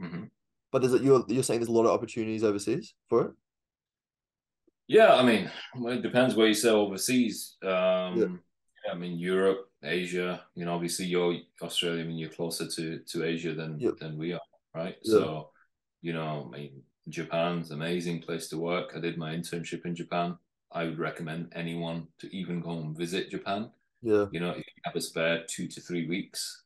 [0.00, 0.24] Mm-hmm.
[0.70, 3.30] But is it you're you're saying there's a lot of opportunities overseas for it?
[4.88, 5.50] Yeah, I mean,
[5.86, 7.56] it depends where you sell overseas.
[7.62, 8.26] Um, yeah.
[8.90, 10.44] I mean, Europe, Asia.
[10.54, 12.02] You know, obviously you're Australia.
[12.02, 13.98] I mean, you're closer to to Asia than yep.
[13.98, 14.40] than we are
[14.74, 14.96] right?
[15.02, 15.12] Yeah.
[15.12, 15.50] So,
[16.00, 18.92] you know, I mean, Japan's amazing place to work.
[18.96, 20.36] I did my internship in Japan.
[20.70, 23.70] I would recommend anyone to even go and visit Japan.
[24.02, 24.26] Yeah.
[24.32, 26.64] You know, if you have a spare two to three weeks,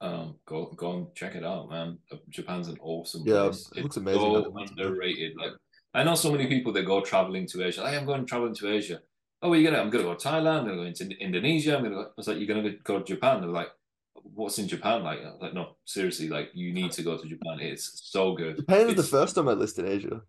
[0.00, 1.98] um, go go and check it out, man.
[2.12, 3.70] Uh, Japan's an awesome yeah, place.
[3.74, 4.20] It looks amazing.
[4.20, 5.34] So underrated.
[5.38, 5.52] Like
[5.94, 7.82] I know so many people that go traveling to Asia.
[7.82, 9.00] Like, I'm going traveling to Asia.
[9.46, 9.80] Oh, are you gonna?
[9.82, 10.60] I'm gonna go to Thailand.
[10.60, 11.76] I'm gonna go into Indonesia.
[11.76, 11.94] I'm gonna.
[11.96, 12.02] Go.
[12.02, 13.40] I was like, you're gonna go to Japan.
[13.40, 13.70] They're like,
[14.14, 15.20] what's in Japan like?
[15.40, 17.58] Like, no, seriously, like you need to go to Japan.
[17.60, 18.56] It's so good.
[18.56, 20.22] Japan's it's, the first on my list in Asia.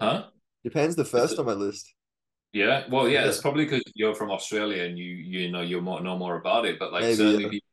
[0.00, 0.24] Huh?
[0.64, 1.94] Japan's the first on my list.
[2.52, 3.28] Yeah, well, yeah, Yeah.
[3.28, 6.64] it's probably because you're from Australia and you you know you more know more about
[6.66, 6.78] it.
[6.78, 7.50] But like Maybe, certainly, yeah.
[7.50, 7.68] people,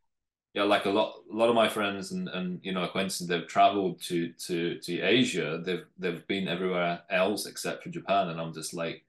[0.55, 3.47] yeah, like a lot a lot of my friends and and you know acquaintances, they've
[3.47, 5.61] traveled to to to Asia.
[5.65, 9.04] They've they've been everywhere else except for Japan, and I'm just like,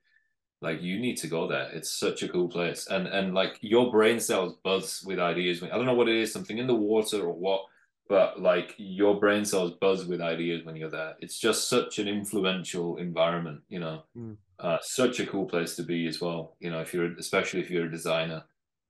[0.63, 1.69] like you need to go there.
[1.73, 5.63] It's such a cool place, and and like your brain cells buzz with ideas.
[5.63, 7.63] I don't know what it is, something in the water or what.
[8.09, 11.17] But like your brain cells buzz with ideas when you're there.
[11.19, 14.37] It's just such an influential environment, you know Mm.
[14.61, 16.57] uh, such a cool place to be as well.
[16.61, 18.45] You know, if you're especially if you're a designer.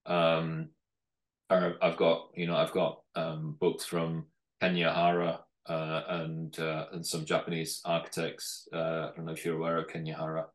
[0.04, 0.68] Um,
[1.48, 4.26] I've got you know I've got um, books from
[4.60, 8.68] Kenya Hara uh, and uh, and some Japanese architects.
[8.72, 10.46] Uh, I don't know if you're aware of Kenya Hara.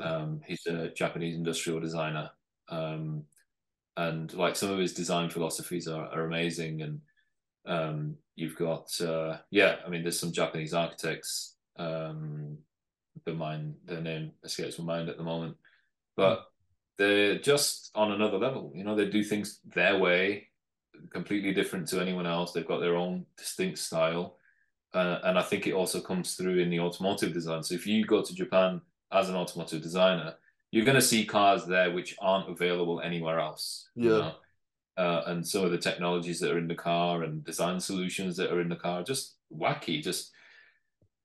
[0.00, 2.30] Um, he's a Japanese industrial designer,
[2.68, 3.24] um,
[3.96, 6.82] and like some of his design philosophies are, are amazing.
[6.82, 7.00] And
[7.66, 11.56] um, you've got uh, yeah, I mean, there's some Japanese architects.
[11.78, 12.58] Um,
[13.24, 15.56] the mind, their name escapes my mind at the moment,
[16.16, 16.46] but
[16.98, 18.72] they're just on another level.
[18.74, 20.48] You know, they do things their way,
[21.10, 22.52] completely different to anyone else.
[22.52, 24.36] They've got their own distinct style.
[24.94, 27.62] Uh, and I think it also comes through in the automotive design.
[27.62, 28.80] So if you go to Japan
[29.12, 30.34] as an automotive designer,
[30.70, 33.88] you're going to see cars there which aren't available anywhere else.
[33.94, 34.18] you Yeah.
[34.18, 34.34] know?
[34.98, 38.50] Uh, and some of the technologies that are in the car and design solutions that
[38.50, 40.32] are in the car just wacky, just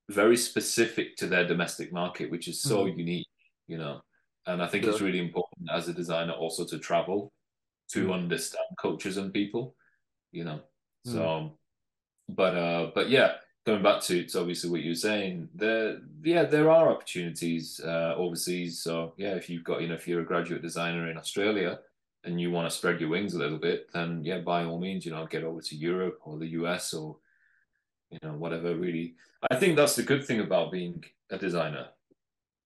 [0.09, 3.27] very specific to their domestic market, which is so unique,
[3.67, 4.01] you know.
[4.45, 7.31] And I think it's really important as a designer also to travel
[7.93, 8.13] to Mm.
[8.13, 9.75] understand cultures and people,
[10.31, 10.61] you know.
[11.05, 11.57] So,
[12.27, 15.49] but uh, but yeah, going back to it's obviously what you're saying.
[15.53, 18.81] There, yeah, there are opportunities uh, overseas.
[18.81, 21.79] So yeah, if you've got you know if you're a graduate designer in Australia
[22.23, 25.05] and you want to spread your wings a little bit, then yeah, by all means,
[25.05, 27.17] you know, get over to Europe or the US or
[28.09, 28.75] you know whatever.
[28.75, 29.15] Really,
[29.51, 31.87] I think that's the good thing about being a designer.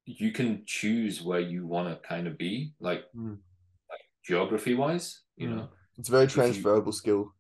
[0.06, 3.38] You can choose where you want to kind of be, like, Mm.
[3.90, 5.56] like geography wise, you Mm.
[5.56, 5.70] know.
[5.98, 7.34] It's a very you- transferable skill.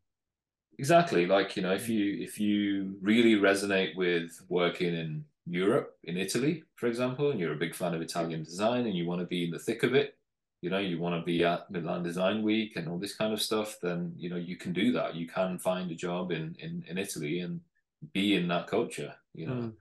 [0.78, 1.26] Exactly.
[1.26, 6.64] Like, you know, if you if you really resonate with working in Europe, in Italy,
[6.76, 9.46] for example, and you're a big fan of Italian design and you want to be
[9.46, 10.18] in the thick of it,
[10.62, 13.42] you know, you want to be at Milan Design Week and all this kind of
[13.42, 15.16] stuff, then, you know, you can do that.
[15.16, 17.62] You can find a job in in, in Italy and
[18.14, 19.72] be in that culture, you know,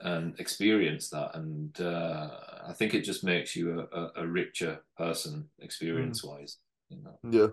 [0.00, 1.34] and experience that.
[1.34, 2.30] And uh,
[2.68, 7.18] I think it just makes you a, a, a richer person experience wise, you know.
[7.30, 7.48] Yeah.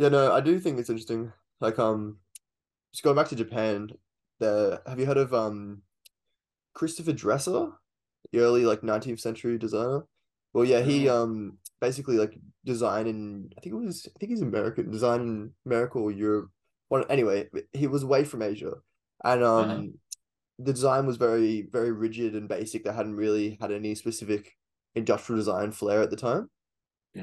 [0.00, 1.30] Yeah, no, I do think it's interesting.
[1.60, 2.20] Like, um,
[2.92, 3.90] just going back to Japan,
[4.40, 5.82] the have you heard of um
[6.74, 7.72] Christopher Dresser,
[8.32, 10.06] the early like 19th century designer?
[10.54, 14.42] Well, yeah, he um basically like design in I think it was I think he's
[14.42, 16.50] American, design in America or Europe.
[16.90, 18.74] Well, anyway, he was away from Asia,
[19.24, 19.84] and um Uh-huh.
[20.58, 22.84] the design was very very rigid and basic.
[22.84, 24.56] They hadn't really had any specific
[24.96, 26.50] industrial design flair at the time.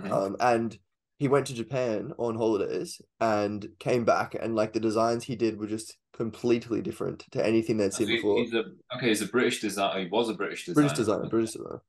[0.10, 0.78] Um, and
[1.18, 5.60] he went to Japan on holidays and came back, and like the designs he did
[5.60, 8.38] were just completely different to anything they'd seen he- before.
[8.40, 8.64] he's a
[8.96, 9.10] okay.
[9.10, 10.02] He's a British designer.
[10.02, 10.84] He was a British designer.
[10.84, 11.82] British designer, British designer.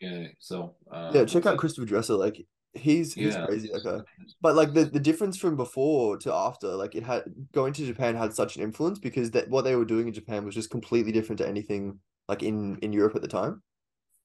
[0.00, 0.26] Yeah.
[0.38, 1.58] So uh, Yeah, check out.
[1.58, 2.14] Christopher Dresser.
[2.14, 3.46] Like he's he's Yeah.
[3.46, 3.70] crazy.
[3.74, 4.02] Okay,
[4.40, 8.16] but like the the difference from before to after, like it had going to Japan
[8.16, 11.12] had such an influence because that what they were doing in Japan was just completely
[11.12, 13.62] different to anything like in in Europe at the time.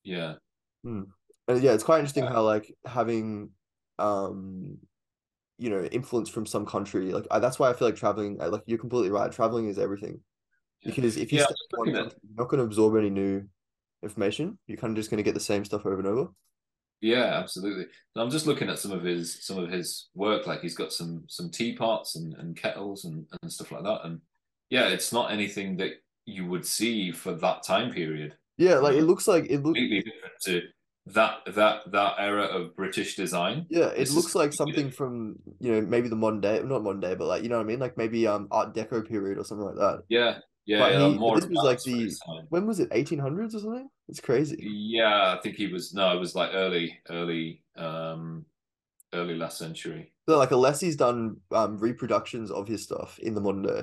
[0.04, 0.36] Yeah.
[0.84, 1.08] And
[1.62, 3.50] yeah, it's quite interesting how like having
[4.00, 4.78] um
[5.58, 8.64] you know influence from some country like I, that's why I feel like traveling like
[8.66, 10.20] you're completely right traveling is everything
[10.84, 13.44] because if you Yeah, one looking at- country, you're not going to absorb any new
[14.04, 16.28] information you're kind of just going to get the same stuff over and over
[17.02, 17.84] Yeah, absolutely.
[18.16, 20.48] And I'm just looking at some of his some of his work.
[20.48, 24.02] Like he's got some some teapots and, and kettles and, and stuff like that.
[24.06, 24.22] And
[24.70, 25.92] yeah, it's not anything that
[26.26, 28.34] you would see for that time period.
[28.58, 30.62] yeah like it looks like it looks Completely different to
[31.08, 33.68] that that that era of British design.
[33.70, 37.14] yeah it looks like something from you know maybe the modern day not modern day
[37.14, 39.66] but like you know what I mean like maybe um Art Deco period or something
[39.68, 40.80] like that Yeah, yeah.
[40.80, 42.48] But yeah he- more this was like the- time.
[42.50, 46.20] when was it 1800s or something it's crazy Yeah, I think he was no, it
[46.20, 48.46] was like early, early, um,
[49.14, 50.12] early last century.
[50.28, 53.82] so like Alessi's done um reproductions of his stuff in the modern day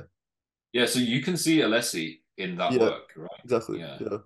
[0.72, 2.80] Yeah, so you can see Alessi in that Yeah.
[2.80, 3.40] work, right?
[3.44, 3.78] Exactly.
[3.78, 3.98] Yeah.
[4.00, 4.18] Yeah.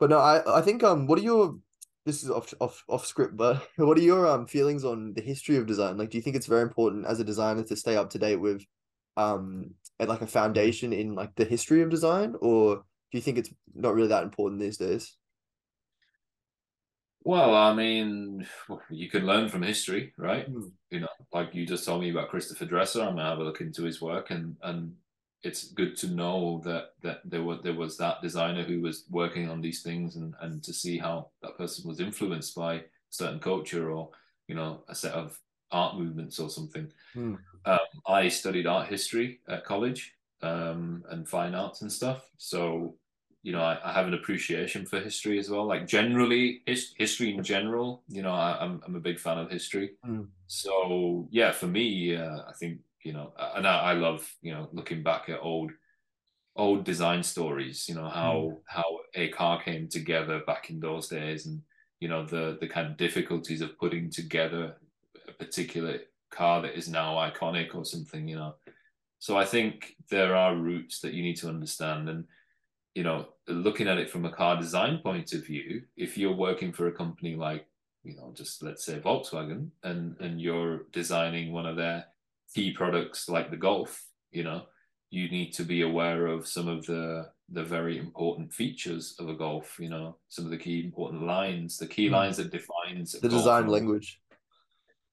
[0.00, 1.58] But no, I I think um what are your
[2.06, 5.56] this is off off off script, but what are your um feelings on the history
[5.56, 5.98] of design?
[5.98, 8.36] Like do you think it's very important as a designer to stay up to date
[8.36, 8.64] with
[9.16, 13.38] um and like a foundation in like the history of design or do you think
[13.38, 15.16] it's not really that important these days?
[17.22, 18.46] Well, I mean,
[18.88, 20.50] you can learn from history, right?
[20.50, 20.70] Mm.
[20.90, 23.02] You know, like you just told me about Christopher Dresser.
[23.02, 24.94] I'm gonna have a look into his work, and and
[25.42, 29.48] it's good to know that that there was there was that designer who was working
[29.48, 33.90] on these things, and and to see how that person was influenced by certain culture
[33.90, 34.10] or
[34.48, 35.38] you know a set of
[35.72, 36.90] art movements or something.
[37.14, 37.38] Mm.
[37.64, 42.94] Um, I studied art history at college um, and fine arts and stuff, so
[43.42, 45.64] you know, I, I, have an appreciation for history as well.
[45.64, 49.38] Like generally, his, history in general, you know, I, am I'm, I'm a big fan
[49.38, 49.92] of history.
[50.06, 50.26] Mm.
[50.46, 54.68] So yeah, for me, uh, I think you know, and I, I, love you know
[54.72, 55.70] looking back at old
[56.56, 57.88] old design stories.
[57.88, 58.58] You know how mm.
[58.66, 58.84] how
[59.14, 61.62] a car came together back in those days, and
[62.00, 64.76] you know the the kind of difficulties of putting together
[65.28, 68.28] a particular car that is now iconic or something.
[68.28, 68.54] You know,
[69.18, 72.24] so I think there are roots that you need to understand and
[72.94, 76.72] you know, looking at it from a car design point of view, if you're working
[76.72, 77.66] for a company like,
[78.02, 82.06] you know, just let's say Volkswagen, and and you're designing one of their
[82.54, 84.62] key products like the Golf, you know,
[85.10, 89.34] you need to be aware of some of the the very important features of a
[89.34, 89.76] Golf.
[89.78, 92.12] You know, some of the key important lines, the key mm.
[92.12, 94.20] lines that defines the design language.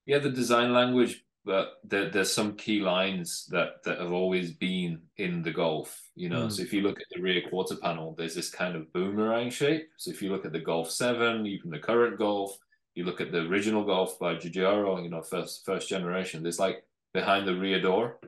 [0.05, 5.01] Yeah, the design language, but there, there's some key lines that that have always been
[5.17, 5.99] in the Golf.
[6.15, 6.51] You know, mm.
[6.51, 9.89] so if you look at the rear quarter panel, there's this kind of boomerang shape.
[9.97, 12.55] So if you look at the Golf Seven, even the current Golf,
[12.93, 16.43] you look at the original Golf by Giugiaro, you know, first first generation.
[16.43, 18.19] There's like behind the rear door,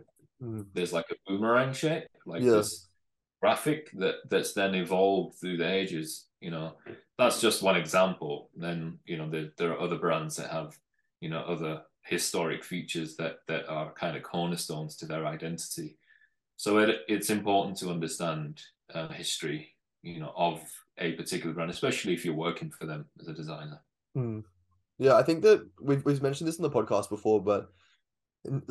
[0.41, 0.65] mm.
[0.73, 2.51] there's like a boomerang shape, like yeah.
[2.51, 2.87] this
[3.41, 6.27] graphic that that's then evolved through the ages.
[6.41, 6.73] You know,
[7.17, 8.49] that's just one example.
[8.55, 10.77] Then you know there there are other brands that have
[11.21, 15.97] you know other historic features that that are kind of cornerstones to their identity.
[16.57, 18.61] So it, it's important to understand
[18.93, 20.61] uh, history, you know, of
[20.97, 23.79] a particular brand, especially if you're working for them as a designer.
[24.17, 24.43] Mm.
[24.97, 27.71] Yeah, I think that we've we've mentioned this in the podcast before, but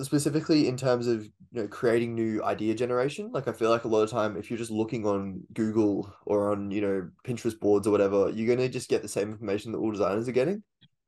[0.00, 3.88] specifically in terms of you know creating new idea generation, like I feel like a
[3.88, 7.86] lot of time if you're just looking on Google or on you know Pinterest boards
[7.86, 10.62] or whatever, you're gonna just get the same information that all designers are getting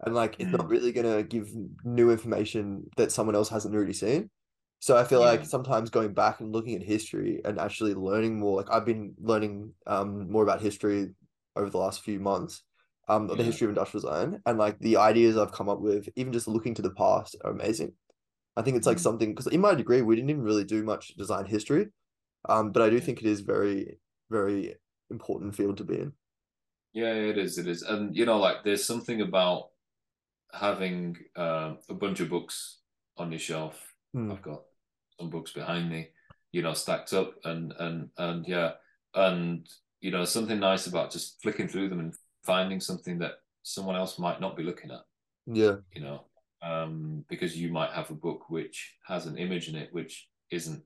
[0.05, 0.71] and like it's not mm.
[0.71, 1.51] really gonna give
[1.85, 4.31] new information that someone else hasn't already seen.
[4.79, 5.27] So I feel yeah.
[5.27, 9.15] like sometimes going back and looking at history and actually learning more, like I've been
[9.19, 11.11] learning um more about history
[11.57, 12.63] over the last few months,
[13.09, 13.37] um yeah.
[13.37, 16.49] the history of industrial design and like the ideas I've come up with, even just
[16.49, 17.93] looking to the past, are amazing.
[18.57, 19.01] I think it's like mm.
[19.01, 21.89] something because in my degree we didn't even really do much design history,
[22.49, 23.99] um, but I do think it is very
[24.31, 24.77] very
[25.11, 26.13] important field to be in.
[26.93, 27.59] Yeah, it is.
[27.59, 29.69] It is, and you know, like there's something about
[30.53, 32.79] having uh, a bunch of books
[33.17, 33.95] on your shelf.
[34.17, 34.33] Mm.
[34.33, 34.63] I've got
[35.19, 36.09] some books behind me,
[36.51, 38.73] you know, stacked up, and and and yeah,
[39.15, 39.69] and
[40.01, 44.19] you know, something nice about just flicking through them and finding something that someone else
[44.19, 45.03] might not be looking at.
[45.47, 46.25] Yeah, you know,
[46.63, 50.83] um, because you might have a book which has an image in it which isn't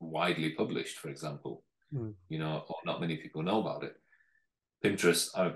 [0.00, 1.64] widely published, for example.
[1.94, 2.14] Mm.
[2.28, 3.96] You know, or not many people know about it.
[4.84, 5.30] Pinterest.
[5.36, 5.52] I,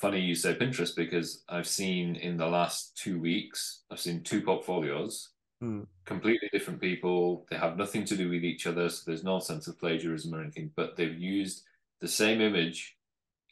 [0.00, 4.42] funny you say Pinterest because I've seen in the last two weeks, I've seen two
[4.42, 5.30] portfolios,
[5.62, 5.86] mm.
[6.04, 7.46] completely different people.
[7.50, 10.42] They have nothing to do with each other, so there's no sense of plagiarism or
[10.42, 10.70] anything.
[10.74, 11.62] But they've used
[12.00, 12.96] the same image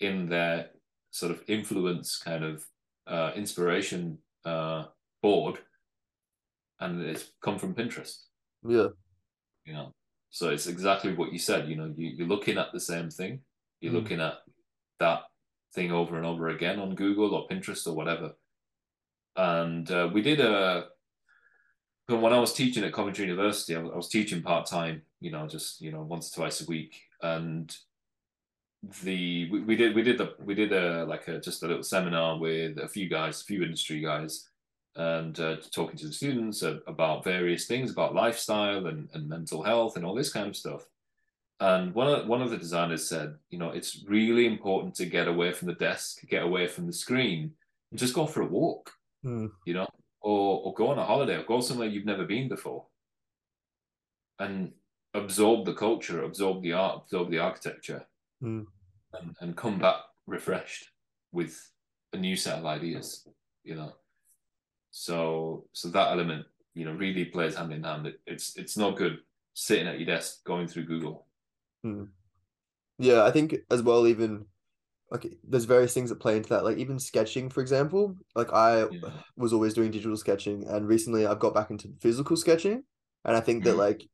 [0.00, 0.70] in their
[1.10, 2.64] sort of influence kind of
[3.06, 4.84] uh, inspiration uh,
[5.22, 5.58] board,
[6.80, 8.18] and it's come from Pinterest.
[8.66, 8.88] Yeah,
[9.64, 9.94] you know,
[10.30, 11.68] so it's exactly what you said.
[11.68, 13.40] You know, you, you're looking at the same thing.
[13.80, 13.96] You're mm.
[13.96, 14.34] looking at
[15.00, 15.22] that
[15.74, 18.32] thing over and over again on Google or Pinterest or whatever.
[19.36, 20.86] And uh, we did a
[22.08, 25.30] when I was teaching at Coventry University, I was, I was teaching part time, you
[25.30, 27.74] know, just you know once or twice a week, and
[29.02, 31.82] the we, we did we did the we did a like a just a little
[31.82, 34.48] seminar with a few guys, a few industry guys,
[34.96, 39.96] and uh, talking to the students about various things about lifestyle and, and mental health
[39.96, 40.86] and all this kind of stuff.
[41.60, 45.28] And one of one of the designers said, you know, it's really important to get
[45.28, 47.52] away from the desk, get away from the screen,
[47.90, 48.90] and just go for a walk.
[49.24, 49.50] Mm.
[49.64, 49.86] You know,
[50.20, 52.86] or or go on a holiday, or go somewhere you've never been before,
[54.40, 54.72] and
[55.14, 58.04] absorb the culture, absorb the art, absorb the architecture,
[58.42, 58.66] mm.
[59.12, 60.88] and, and come back refreshed
[61.30, 61.70] with
[62.12, 63.26] a new set of ideas.
[63.62, 63.92] You know,
[64.92, 68.06] so so that element, you know, really plays hand in hand.
[68.06, 69.18] It, it's it's not good
[69.54, 71.26] sitting at your desk going through Google
[71.82, 72.04] Hmm.
[72.98, 74.46] Yeah, I think as well, even
[75.10, 76.64] like there's various things that play into that.
[76.64, 78.16] Like even sketching, for example.
[78.34, 79.10] Like I yeah.
[79.36, 82.84] was always doing digital sketching, and recently I've got back into physical sketching.
[83.24, 83.78] And I think that mm-hmm.
[83.80, 84.08] like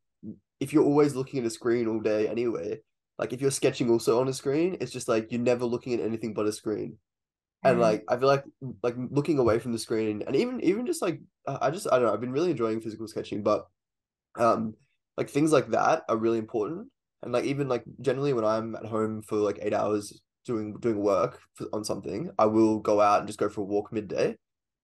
[0.60, 2.80] if you're always looking at a screen all day anyway,
[3.18, 6.00] like if you're sketching also on a screen, it's just like you're never looking at
[6.00, 6.98] anything but a screen.
[7.64, 7.80] And Mm.
[7.80, 8.44] like I feel like
[8.82, 11.96] like looking away from the screen and even even just like uh, I just I
[11.98, 13.66] don't know I've been really enjoying physical sketching but
[14.38, 14.74] um
[15.16, 16.88] like things like that are really important
[17.22, 20.98] and like even like generally when I'm at home for like eight hours doing doing
[21.00, 24.36] work for, on something I will go out and just go for a walk midday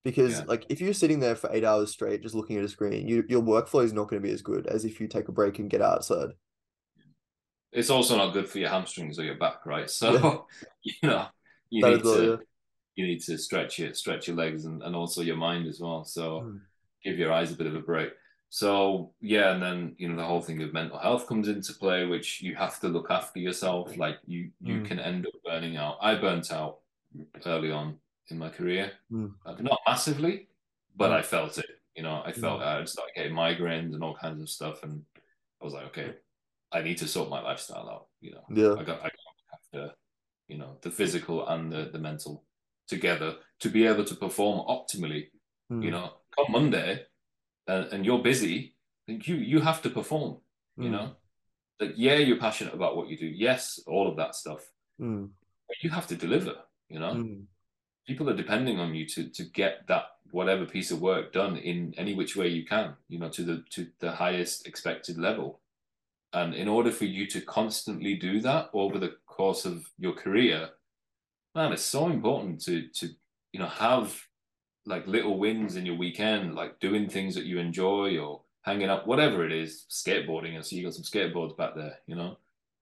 [0.04, 0.44] because Yeah.
[0.46, 3.24] like if you're sitting there for eight hours straight just looking at a screen you,
[3.28, 5.58] your workflow is not going to be as good as if you take a break
[5.58, 6.30] and get outside
[7.72, 9.90] It's also not good for your hamstrings or your back, right?
[9.90, 10.46] So
[10.82, 11.26] you know
[11.70, 12.36] you That need as well, to yeah.
[12.96, 16.04] You need to stretch it, stretch your legs and, and also your mind as well.
[16.04, 16.60] So Mm.
[17.02, 18.12] give your eyes a bit of a break.
[18.50, 22.06] So yeah, and then you know the whole thing of mental health comes into play,
[22.06, 23.96] which you have to look after yourself.
[23.96, 24.84] Like you you Mm.
[24.84, 25.98] can end up burning out.
[26.00, 26.78] I burnt out
[27.46, 29.34] early on in my career, Mm.
[29.60, 30.48] Not massively,
[30.96, 31.18] but Mm.
[31.18, 31.70] I felt it.
[31.96, 35.04] You know, I felt I started getting migraines and all kinds of stuff, and
[35.60, 36.14] I was like, okay,
[36.72, 38.06] I need to sort my lifestyle out.
[38.20, 39.94] You know, yeah I got I got to,
[40.48, 42.44] you know, the physical and the the mental
[42.88, 45.28] together to be able to perform optimally.
[45.70, 45.82] Mm.
[45.84, 47.06] You know, come Monday,
[47.66, 48.74] and, and you're busy,
[49.06, 50.38] you you have to perform.
[50.76, 50.92] You Mm.
[50.92, 51.16] know,
[51.80, 53.26] like yeah, you're passionate about what you do.
[53.26, 54.62] Yes, all of that stuff.
[55.00, 55.30] Mm.
[55.68, 56.56] But you have to deliver.
[56.88, 57.44] You know, Mm.
[58.06, 61.94] people are depending on you to to get that whatever piece of work done in
[61.96, 62.96] any which way you can.
[63.08, 65.60] You know, to the to the highest expected level.
[66.32, 70.70] And in order for you to constantly do that over the course of your career,
[71.54, 73.08] man, it's so important to to
[73.52, 74.20] you know have
[74.86, 79.06] like little wins in your weekend, like doing things that you enjoy or hanging up,
[79.06, 80.58] whatever it is, skateboarding.
[80.58, 82.38] I see you got some skateboards back there, you know.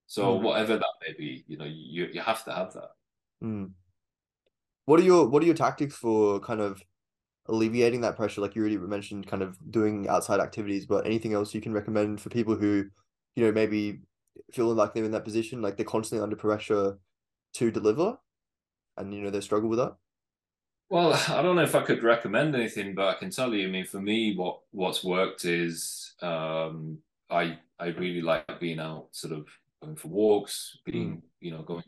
[0.07, 0.41] So Mm.
[0.41, 2.91] whatever that may be, you know, you you have to have that.
[3.41, 3.73] Mm.
[4.85, 6.83] What are your what are your tactics for kind of
[7.47, 8.41] alleviating that pressure?
[8.41, 12.21] Like you already mentioned, kind of doing outside activities, but anything else you can recommend
[12.21, 12.89] for people who,
[13.35, 14.01] you know, maybe
[14.53, 16.99] feeling like they're in that position, like they're constantly under pressure
[17.55, 18.17] to deliver,
[18.97, 19.95] and you know they struggle with that.
[20.89, 23.67] Well, I don't know if I could recommend anything, but I can tell you.
[23.67, 29.07] I mean, for me, what what's worked is um, I I really like being out,
[29.11, 29.47] sort of
[29.81, 31.83] going for walks, being you know going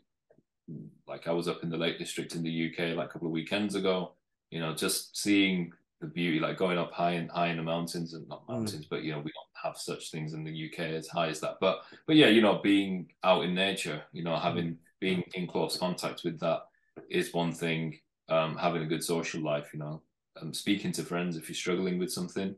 [1.06, 3.32] like I was up in the Lake District in the UK like a couple of
[3.32, 4.14] weekends ago.
[4.50, 8.14] You know, just seeing the beauty, like going up high and high in the mountains
[8.14, 8.54] and not Mm.
[8.54, 11.40] mountains, but you know we don't have such things in the UK as high as
[11.40, 11.56] that.
[11.60, 15.76] But but yeah, you know, being out in nature, you know, having being in close
[15.78, 16.62] contact with that
[17.08, 20.02] is one thing um, having a good social life, you know,
[20.40, 22.54] um, speaking to friends if you're struggling with something,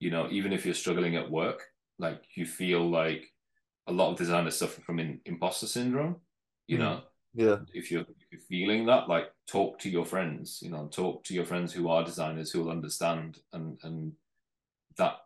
[0.00, 1.62] you know, even if you're struggling at work,
[1.98, 3.32] like you feel like
[3.86, 6.16] a lot of designers suffer from in, imposter syndrome,
[6.66, 6.80] you Mm.
[6.80, 7.02] know,
[7.34, 7.58] Yeah.
[7.72, 11.34] if you're, if you're feeling that, like talk to your friends, you know, talk to
[11.34, 14.12] your friends who are designers who will understand and, and
[14.96, 15.16] that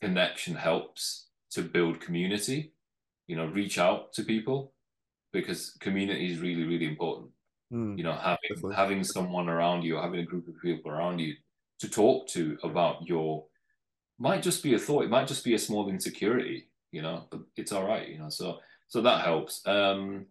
[0.00, 2.72] connection helps to build community,
[3.26, 4.72] you know, reach out to people
[5.32, 7.30] because community is really, really important
[7.74, 7.98] Mm.
[7.98, 8.74] you know having Definitely.
[8.76, 11.34] having someone around you having a group of people around you
[11.80, 13.46] to talk to about your
[14.18, 17.40] might just be a thought it might just be a small insecurity you know but
[17.56, 20.26] it's all right you know so so that helps um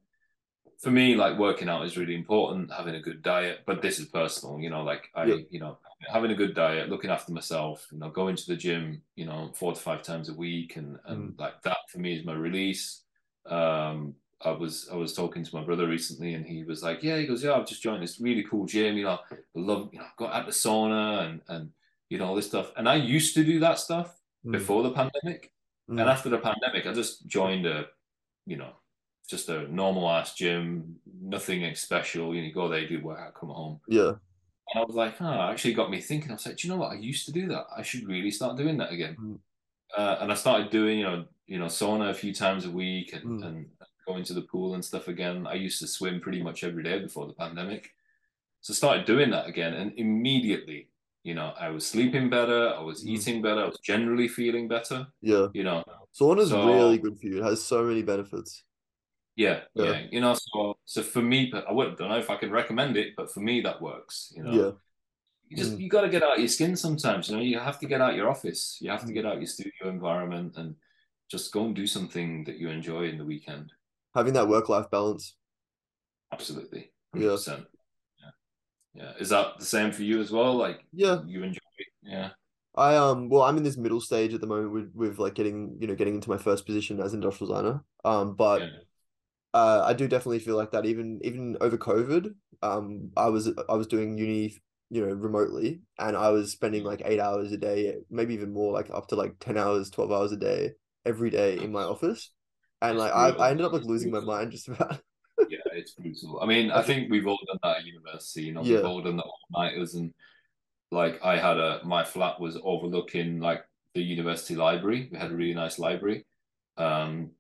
[0.82, 4.08] for me like working out is really important having a good diet but this is
[4.08, 5.36] personal you know like i Yeah.
[5.50, 5.78] you know
[6.12, 9.52] having a good diet looking after myself you know going to the gym you know
[9.56, 13.04] four to five times a week and and like that for me is my release
[13.46, 14.16] um
[14.46, 17.26] I was I was talking to my brother recently, and he was like, "Yeah," he
[17.28, 18.98] goes, "Yeah, I've just joined this really cool gym.
[18.98, 21.72] You know, I love, you know, got at the sauna and and
[22.10, 24.52] you know all this stuff." And I used to do that stuff Mm.
[24.52, 25.54] before the pandemic,
[25.90, 26.02] Mm.
[26.02, 27.88] and after the pandemic, I just joined a,
[28.46, 28.74] you know,
[29.30, 32.36] just a normal ass gym, nothing special.
[32.36, 33.80] You know, you go there, you do workout, come home.
[33.88, 34.10] Yeah.
[34.74, 36.32] And I was like, oh, actually got me thinking.
[36.32, 36.92] I was like, do you know what?
[36.92, 37.68] I used to do that.
[37.76, 39.16] I should really start doing that again.
[39.18, 39.40] Mm.
[39.98, 43.14] Uh, and I started doing, you know, you know, sauna a few times a week
[43.14, 43.46] and, Mm.
[43.46, 43.66] and
[44.06, 45.48] going to the pool and stuff again.
[45.48, 47.90] I used to swim pretty much every day before the pandemic.
[48.62, 49.74] So I started doing that again.
[49.74, 50.90] And immediately,
[51.24, 52.70] you know, I was sleeping better.
[52.74, 53.08] I was Mm.
[53.10, 53.62] eating better.
[53.62, 55.48] I was generally feeling better, Yeah.
[55.54, 55.84] you know.
[56.14, 57.40] Sauna's So- really good for you.
[57.40, 58.64] It has so many benefits.
[59.36, 59.86] Yeah, Yeah.
[59.86, 60.08] yeah.
[60.12, 62.98] You know, so so for me, but I wouldn't don't know if I could recommend
[62.98, 64.52] it, but for me that works, you know.
[64.54, 64.72] Yeah.
[65.50, 65.82] you just Mm.
[65.82, 68.02] you got to get out of your skin sometimes you know you have to get
[68.02, 69.14] out your office you have to Mm.
[69.14, 70.76] get out your studio environment and
[71.30, 73.72] just go and do something that you enjoy in the weekend
[74.16, 75.36] Having that work life balance.
[76.32, 77.36] absolutely Yeah.
[77.36, 77.68] 100%
[78.20, 78.32] yeah
[78.96, 81.22] yeah is that the same for you as well like Yeah.
[81.26, 81.88] you enjoy it?
[82.04, 82.30] yeah
[82.76, 85.78] I um well I'm in this middle stage at the moment with with like getting
[85.80, 87.84] you know getting into my first position as industrial designer.
[88.04, 88.70] Um but yeah
[89.54, 92.34] uh I do definitely feel like that even even over COVID,
[92.64, 94.58] um I was I was doing uni
[94.90, 98.74] you know remotely and I was spending like eight hours a day, maybe even more,
[98.74, 100.74] like up to like 10 hours, 12 hours a day
[101.06, 102.32] every day in my office.
[102.84, 103.30] And like I.
[103.30, 105.00] I ended up like losing my mind just about.
[105.50, 106.40] yeah it's brutal.
[106.42, 108.44] I mean, I think we've all done that at university.
[108.44, 108.78] You know, Yeah.
[108.78, 110.14] we've all done the all nighters, and
[110.92, 115.10] like I had a my flat was overlooking like the university library.
[115.12, 116.26] We had a really nice library,
[116.78, 117.32] um,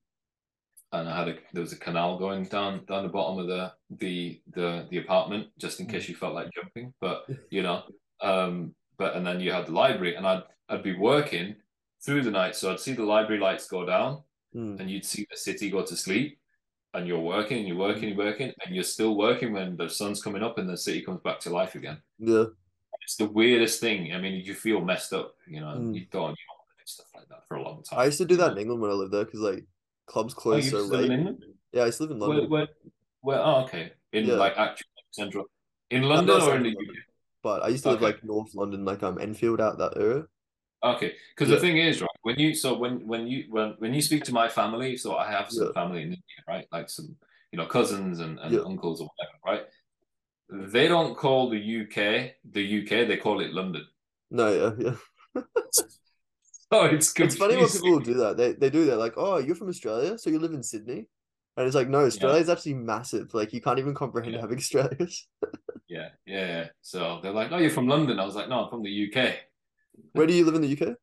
[0.92, 3.74] and I had a there was a canal going down down the bottom of the
[3.90, 6.94] the the the apartment just in case you felt like jumping.
[7.02, 7.84] But you know,
[8.22, 11.56] um, but and then you had the library, and I'd I'd be working
[12.04, 14.24] through the night, so I'd see the library lights go down
[14.56, 14.80] Mm.
[14.80, 16.38] and you'd see the city go to sleep
[16.94, 20.22] and you're working and you're working you're working and you're still working when the sun's
[20.22, 22.46] coming up and the city comes back to life again Yeah.
[23.02, 25.96] it's the weirdest thing i mean you feel messed up you know Mm.
[25.96, 28.06] you don't you don't want to do stuff like that for a long time I
[28.06, 29.66] used to do that in England when I lived there because like
[30.06, 31.12] clubs oh, close you so used to live late.
[31.12, 31.44] in England?
[31.72, 32.50] Yeah, I used to live in London.
[32.50, 32.68] where,
[33.22, 33.94] where, oh, okay.
[34.12, 34.36] In Yeah.
[34.36, 35.46] like actual central,
[35.90, 36.96] in London or in the UK?
[37.42, 40.26] But I used to live like North London, like um Enfield out that area.
[40.84, 41.56] Okay, because Yeah.
[41.56, 44.34] the thing is, right, when you so when when you when when you speak to
[44.34, 45.74] my family, so I have some Yeah.
[45.74, 46.68] family in India, right?
[46.72, 47.16] Like some
[47.52, 48.64] you know cousins and, and Yeah.
[48.66, 50.72] uncles or whatever, right?
[50.74, 53.86] They don't call the UK the UK; they call it London.
[54.30, 54.96] No, yeah, yeah.
[56.72, 58.36] Oh, it's It's funny when people do that.
[58.38, 58.98] They they do that.
[58.98, 61.08] Like, oh, you're from Australia, so you live in Sydney,
[61.56, 63.34] and it's like, no, Australia is actually massive.
[63.34, 65.28] Like, you can't even comprehend how big Australia is.
[65.88, 66.68] Yeah, yeah, yeah.
[66.82, 69.36] So they're like, "Oh, you're from London." I was like, "No, I'm from the UK."
[70.14, 70.96] Where do you live in the UK?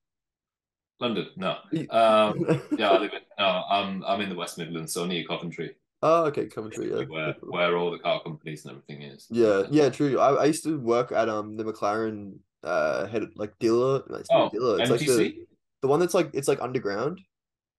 [1.00, 1.56] London, no.
[1.90, 5.74] Um, yeah, I live in no, I'm I'm in the West Midlands, so near Coventry,
[6.02, 6.90] Oh, okay, Coventry.
[6.90, 7.04] Yeah.
[7.04, 9.26] where where all the car companies and everything is.
[9.30, 10.18] Yeah, yeah, true.
[10.18, 14.02] I, I used to work at um the McLaren uh head like dealer.
[14.08, 14.80] Like, Oh, dealer.
[14.80, 15.34] It's like the, MTC.
[15.82, 17.20] the one that's like it's like underground.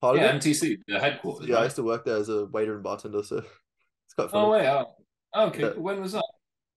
[0.01, 0.41] Part Yeah, of it.
[0.41, 1.47] MTC, the headquarters.
[1.47, 3.37] Yeah, I used to work there as a waiter and bartender, so
[4.05, 4.45] it's quite fun.
[4.45, 4.95] Oh wait, oh,
[5.47, 5.61] okay.
[5.63, 5.73] Yeah.
[5.73, 6.25] When was that?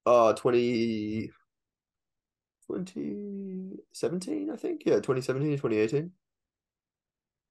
[0.04, 1.30] Uh 20
[3.94, 4.82] 2017, I think.
[4.84, 6.10] Yeah, 2017, 2018.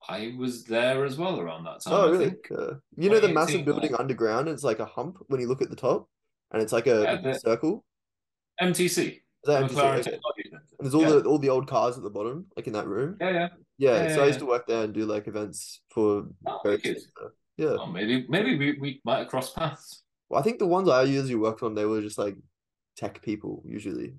[0.09, 1.93] I was there as well around that time.
[1.93, 2.25] Oh, I really?
[2.31, 2.51] think.
[2.51, 4.49] Uh, you know the massive building underground?
[4.49, 6.09] It's like a hump when you look at the top,
[6.51, 7.85] and it's like a, Yeah, circle.
[8.61, 9.77] MTC, MTC?
[9.77, 10.19] Okay.
[10.19, 11.09] And there's all yeah.
[11.09, 13.17] the all the old cars at the bottom, like in that room.
[13.21, 13.47] yeah, yeah.
[13.77, 16.83] Yeah, Yeah, so I used to work there and do like events for Oh, boats
[16.83, 16.97] wicked.
[16.97, 17.31] and stuff.
[17.57, 17.75] Yeah.
[17.79, 20.03] Oh, maybe maybe we, we might have crossed paths.
[20.29, 22.35] Well, I think the ones I usually worked on, they were just like
[22.97, 24.15] tech people usually.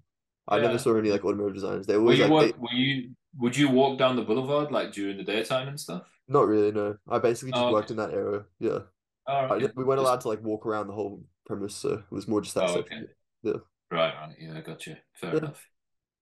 [0.47, 1.87] I never saw any like automotive designers.
[1.87, 4.93] They Were you like work, they- were you would you walk down the boulevard like
[4.93, 6.03] during the daytime and stuff?
[6.29, 6.97] not really, no.
[7.09, 8.01] I basically just Oh, worked okay.
[8.01, 8.45] in that area.
[8.59, 8.79] Yeah.
[9.27, 12.29] Oh, I, we weren't allowed to like walk around the whole premise, so it was
[12.29, 13.03] more just that Oh, okay.
[13.45, 14.35] Right, right.
[14.39, 14.97] Yeah, I got you.
[15.15, 15.39] Fair Yeah.
[15.39, 15.67] enough.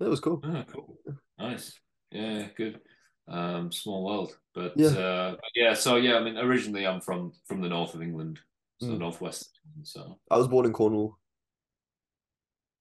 [0.01, 0.41] That was cool.
[0.45, 0.99] Oh, cool.
[1.39, 1.79] Nice.
[2.11, 2.81] Yeah, good.
[3.29, 4.37] Um, small world.
[4.55, 4.89] But Yeah.
[4.89, 8.41] uh but yeah, so yeah, I mean originally I'm from from the north of England,
[8.81, 8.99] so Mm.
[8.99, 9.59] northwest.
[9.85, 11.19] So I was born in Cornwall.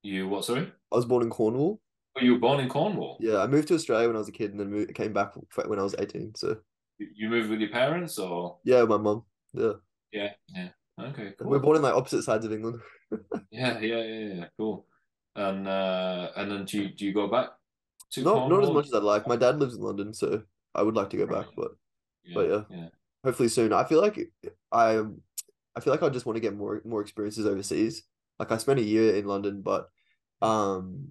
[0.03, 0.71] you what sorry?
[0.91, 1.79] I was born in Cornwall.
[2.17, 3.17] Oh, you were born in Cornwall.
[3.21, 5.33] Yeah, I moved to Australia when I was a kid and then moved, came back
[5.65, 6.35] when I was 18.
[6.35, 6.57] So,
[6.97, 9.23] You moved with your parents or yeah, my mum.
[9.53, 9.73] Yeah.
[10.11, 10.69] yeah, yeah.
[10.99, 11.49] Okay, cool.
[11.49, 12.79] We're born in like opposite sides of England.
[13.51, 14.45] Yeah, yeah, yeah, yeah.
[14.57, 14.85] Cool.
[15.35, 17.49] And uh and then do you do you go back
[18.11, 19.27] to Not not as much as I'd like.
[19.27, 21.71] My dad lives in London, so I would like to go back, but
[22.23, 22.61] Yeah, but yeah.
[22.69, 22.87] yeah.
[23.25, 23.73] hopefully soon.
[23.73, 24.31] I feel like
[24.71, 25.01] I
[25.75, 28.03] I feel like I just want to get more more experiences overseas.
[28.39, 29.89] Like I spent a year in London, but
[30.41, 31.09] um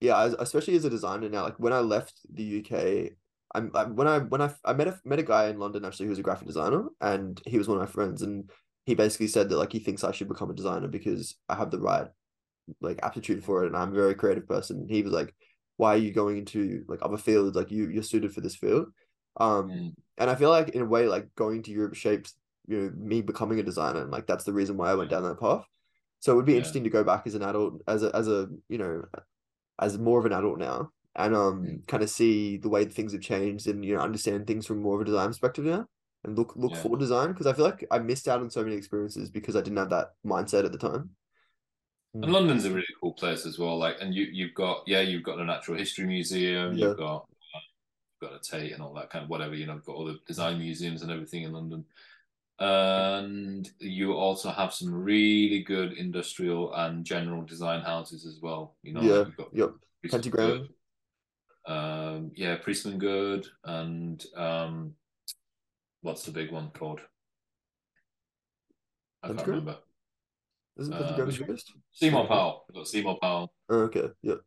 [0.00, 3.12] yeah, as, especially as a designer now, like when I left the UK,
[3.54, 6.06] I'm I, when I when I I met a met a guy in London actually
[6.06, 8.50] who was a graphic designer and he was one of my friends and
[8.84, 11.70] he basically said that like he thinks I should become a designer because I have
[11.70, 12.08] the right
[12.80, 14.86] like aptitude for it and I'm a very creative person.
[14.88, 15.34] He was like,
[15.76, 17.56] why are you going into like other fields?
[17.56, 18.88] Like you you're suited for this field.
[19.38, 19.94] Um Mm.
[20.18, 22.32] and I feel like in a way, like going to Europe shaped
[22.66, 25.22] you know me becoming a designer, and like that's the reason why I went down
[25.24, 25.64] that path.
[26.20, 26.58] So it would be Yeah.
[26.58, 29.04] interesting to go back as an adult, as a as a you know,
[29.80, 31.86] as more of an adult now, and um Mm.
[31.88, 34.96] kind of see the way things have changed, and you know understand things from more
[34.96, 35.86] of a design perspective now,
[36.24, 36.82] and look look Yeah.
[36.82, 39.60] for design because I feel like I missed out on so many experiences because I
[39.62, 41.16] didn't have that mindset at the time.
[42.22, 43.76] And London's a really cool place as well.
[43.78, 46.76] Like, and you you've got yeah, you've got a natural history museum.
[46.76, 46.86] Yeah.
[46.88, 47.28] You've got
[48.20, 49.54] you've got a Tate and all that kind of whatever.
[49.54, 51.84] You know, you've got all the design museums and everything in London.
[52.58, 58.76] And you also have some really good industrial and general design houses as well.
[58.82, 59.70] You know, Yeah, like you've got Yep,
[60.10, 60.68] pentagram.
[61.66, 64.94] Um, yeah, Priestman Goode, and um,
[66.00, 67.00] what's the big one called?
[69.22, 69.78] I can't remember.
[70.78, 71.72] Isn't Uh, pentagram the which biggest?
[71.92, 72.64] Seymour Powell.
[72.68, 73.52] We've got Seymour Powell.
[73.68, 74.38] Oh, okay, yep.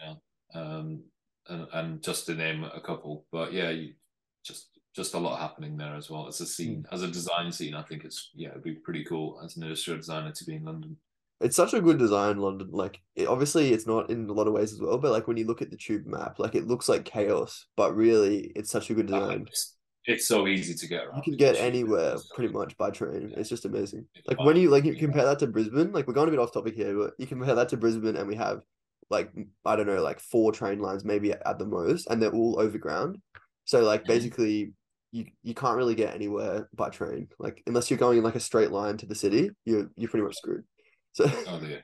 [0.00, 0.14] Yeah.
[0.54, 1.04] Um,
[1.48, 3.26] and and just to name a couple.
[3.30, 3.94] But yeah, you,
[4.42, 6.28] just just a lot happening there as well.
[6.28, 9.40] As a scene, as a design scene, I think it's yeah, it'd be pretty cool
[9.44, 10.96] as an industrial designer to be in London.
[11.40, 12.68] It's such a good design, London.
[12.70, 15.36] Like, it, obviously, it's not in a lot of ways as well, but like when
[15.36, 18.90] you look at the tube map, like it looks like chaos, but really, it's such
[18.90, 19.46] a good design.
[19.48, 21.16] It's, it's so easy to get around.
[21.16, 23.30] You can get anywhere pretty much by train.
[23.30, 23.38] Yeah.
[23.38, 24.06] It's just amazing.
[24.14, 26.40] It's Like when you like you compare that to Brisbane, like we're going a bit
[26.40, 28.62] off topic here, but you compare that to Brisbane and we have
[29.10, 29.32] like
[29.64, 33.18] I don't know, like four train lines maybe at the most, and they're all overground.
[33.64, 34.08] So like Mhm.
[34.08, 34.72] basically
[35.12, 37.28] you you can't really get anywhere by train.
[37.38, 40.24] Like unless you're going in like a straight line to the city, you're you're pretty
[40.24, 40.64] much screwed.
[41.12, 41.82] So Oh dear.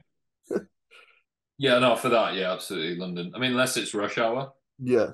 [1.59, 2.97] yeah, no, for that, yeah, absolutely.
[2.97, 3.33] London.
[3.35, 5.11] I mean, unless it's rush hour, yeah,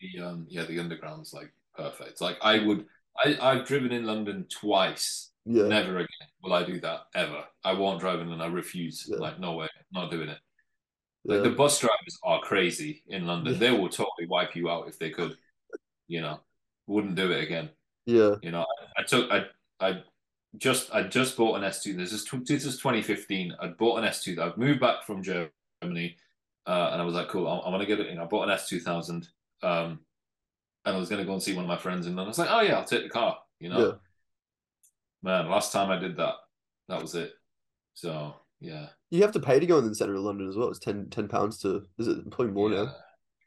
[0.00, 2.20] the um, yeah, the underground's like perfect.
[2.20, 2.84] Like I would,
[3.24, 5.32] I I've driven in London twice.
[5.46, 7.42] yeah, Never again will I do that ever.
[7.64, 9.06] I won't drive in, and I refuse.
[9.08, 9.16] Yeah.
[9.16, 10.38] Like no way, not doing it.
[11.24, 11.50] Like yeah.
[11.50, 13.54] the bus drivers are crazy in London.
[13.54, 13.58] Yeah.
[13.58, 15.34] They will totally wipe you out if they could.
[16.08, 16.40] You know,
[16.86, 17.70] wouldn't do it again.
[18.06, 19.44] yeah, You know, I, I took I
[19.80, 20.02] I
[20.56, 21.96] just I just bought an S2.
[21.96, 23.54] This is tw- this is 2015.
[23.60, 24.38] I bought an S2.
[24.38, 26.16] I've moved back from Germany,
[26.66, 27.46] uh, and I was like, cool.
[27.48, 28.08] I, I want to get it.
[28.08, 29.26] You know, I bought an S2000.
[29.62, 30.00] Um,
[30.84, 32.38] and I was gonna go and see one of my friends, and then I was
[32.38, 33.38] like, oh yeah, I'll take the car.
[33.58, 33.92] You know, yeah.
[35.22, 35.50] man.
[35.50, 36.34] Last time I did that,
[36.88, 37.32] that was it.
[37.94, 40.68] So yeah, You have to pay to go in the center of London as well.
[40.68, 42.94] It's 10, 10 pounds to is it probably more yeah, now?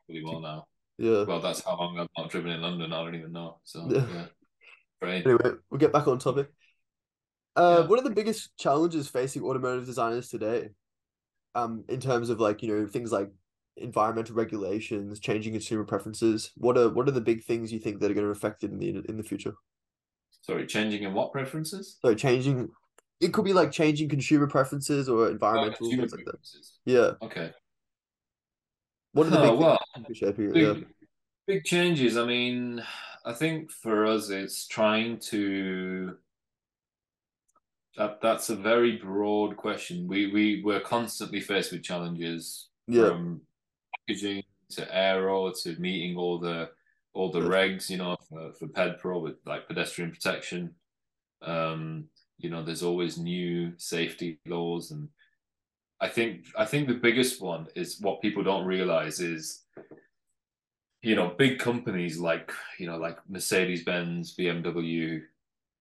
[0.05, 0.65] pretty more now.
[1.00, 1.24] Yeah.
[1.24, 2.91] Well, that's how long I've not driven in London.
[2.91, 3.60] I don't even know.
[3.64, 4.06] So Yeah.
[4.14, 4.26] yeah,
[5.02, 5.26] great.
[5.26, 6.52] Anyway, we'll get back on topic.
[7.56, 7.88] Uh, Yeah.
[7.88, 10.70] what are the biggest challenges facing automotive designers today?
[11.56, 13.32] Um, in terms of like, you know, things like
[13.78, 16.52] environmental regulations, changing consumer preferences.
[16.56, 18.72] What are what are the big things you think that are going to affect it
[18.72, 19.54] in the in the future?
[20.41, 21.97] Sorry, changing in what preferences?
[22.02, 22.70] So changing,
[23.20, 26.39] it could be like changing consumer preferences or Oh, environmental consumer things like that.
[26.86, 27.12] Yeah.
[27.22, 27.52] Okay.
[29.14, 30.74] What are the Oh, well, big, Yeah.
[31.47, 32.18] big changes.
[32.18, 32.84] I mean,
[33.26, 36.18] I think for us, it's trying to.
[37.97, 40.07] That that's a very broad question.
[40.07, 43.10] We we we're constantly faced with challenges Yeah.
[43.10, 43.41] from
[44.07, 46.72] packaging to aero to meeting all the
[47.14, 47.49] all the Yes.
[47.49, 50.76] regs, you know, for, for PedPro with like pedestrian protection.
[51.41, 55.10] Um, you know, there's always new safety laws, and
[56.02, 59.64] I think I think the biggest one is what people don't realize is,
[61.02, 65.22] you know, big companies like you know like Mercedes Benz, BMW,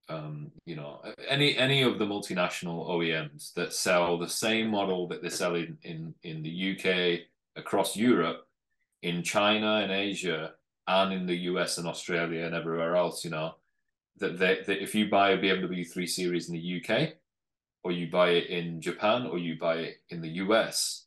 [0.08, 5.20] um, you know, any any of the multinational OEMs that sell the same model that
[5.20, 7.20] they're selling in in the UK,
[7.56, 8.46] across Europe,
[9.02, 10.54] in China and Asia,
[10.88, 13.54] and in the US and Australia and everywhere else, you know,
[14.18, 17.12] that they, that if you buy a BMW 3 Series in the UK,
[17.84, 21.06] or you buy it in Japan, or you buy it in the US,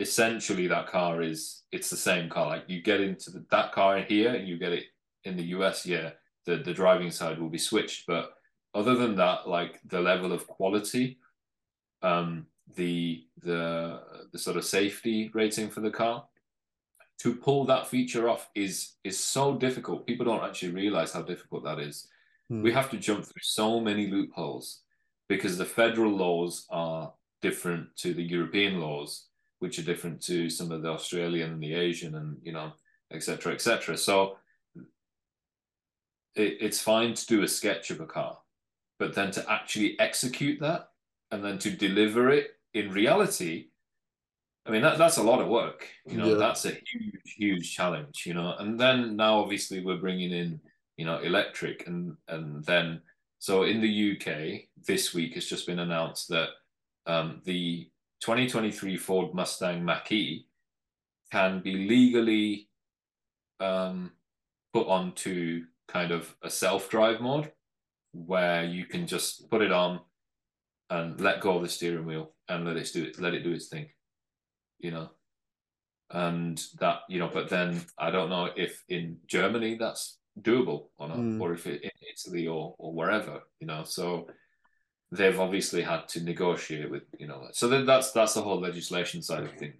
[0.00, 2.48] essentially that car is it's the same car.
[2.48, 4.84] Like you get into the, that car here, and you get it
[5.24, 6.10] in the US, yeah,
[6.44, 8.34] the the driving side will be switched, but
[8.74, 11.18] other than that, like the level of quality,
[12.02, 12.46] um,
[12.76, 14.00] the the
[14.32, 16.24] the sort of safety rating for the car,
[17.20, 20.06] to pull that feature off is is so difficult.
[20.06, 22.08] People don't actually realize how difficult that is.
[22.48, 22.62] Hmm.
[22.62, 24.80] We have to jump through so many loopholes
[25.32, 27.10] because the federal laws are
[27.40, 29.28] different to the European laws,
[29.60, 32.68] which are different to some of the Australian and the Asian and you know,
[33.10, 33.96] et cetera, et cetera.
[33.96, 34.36] So
[36.34, 38.36] it, it's fine to do a sketch of a car,
[38.98, 40.88] but then to actually execute that
[41.30, 43.68] and then to deliver it in reality,
[44.66, 45.88] I mean that that's a lot of work.
[46.06, 46.34] You know, Yeah.
[46.44, 48.24] that's a huge, huge challenge.
[48.26, 50.60] You know, and then now obviously we're bringing in
[50.98, 53.00] you know electric and and then
[53.42, 56.50] so in the UK this week it's just been announced that
[57.06, 57.90] um, the
[58.20, 60.46] 2023 Ford Mustang Mach-E
[61.32, 62.68] can be legally
[63.58, 64.12] um,
[64.72, 67.50] put onto kind of a self-drive mode
[68.12, 69.98] where you can just put it on
[70.90, 73.50] and let go of the steering wheel and let it do it let it do
[73.50, 73.88] its thing
[74.78, 75.10] you know?
[76.12, 81.08] And that you know but then i don't know if in germany that's doable or
[81.08, 81.40] not Mm.
[81.40, 84.26] or if it in italy or or wherever you know so
[85.10, 89.20] they've obviously had to negotiate with you know so then that's that's the whole legislation
[89.22, 89.76] side of things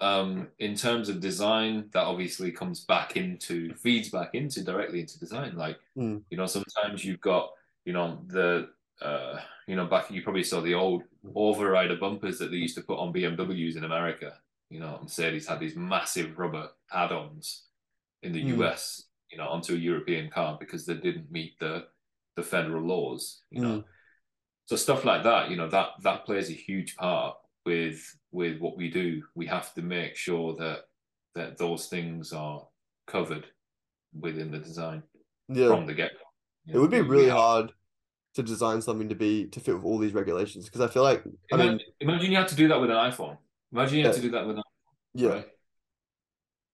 [0.00, 5.18] um in terms of design that obviously comes back into feeds back into directly into
[5.18, 6.22] design like Mm.
[6.30, 7.50] you know sometimes you've got
[7.86, 8.68] you know the
[9.00, 11.02] uh you know back you probably saw the old
[11.34, 14.34] overrider bumpers that they used to put on BMWs in America
[14.68, 17.64] you know Mercedes had these massive rubber add-ons
[18.22, 18.58] in the Mm.
[18.58, 19.04] US
[19.34, 21.84] you know onto a European car because they didn't meet the
[22.36, 23.84] the federal laws you know mm.
[24.66, 27.34] so stuff like that you know that that plays a huge part
[27.66, 30.82] with with what we do we have to make sure that
[31.34, 32.62] that those things are
[33.08, 33.44] covered
[34.20, 35.02] within the design
[35.48, 35.66] Yeah.
[35.68, 36.24] from the get-go
[36.66, 37.72] You It would be know, really hard
[38.36, 41.24] to design something to be to fit with all these regulations because I feel like
[41.52, 43.36] I mean Imagine, imagine you had to do that with an iPhone.
[43.72, 44.20] Imagine you had Yeah.
[44.22, 44.92] to do that with an iPhone,
[45.24, 45.48] yeah right?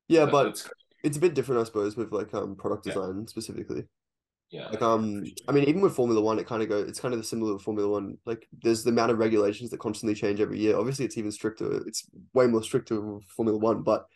[0.08, 0.70] yeah That- but.
[1.02, 2.94] It's a bit different I suppose with like um product Yeah.
[2.94, 3.84] design specifically
[4.50, 4.66] Yeah.
[4.68, 6.78] Like um, I mean, even with Formula One, it kind of go.
[6.78, 8.18] It's kind of the similar with Formula One.
[8.26, 10.76] Like, there's the amount of regulations that constantly change every year.
[10.76, 11.86] Obviously, it's even stricter.
[11.86, 12.02] It's
[12.34, 14.06] way more stricter with Formula One, but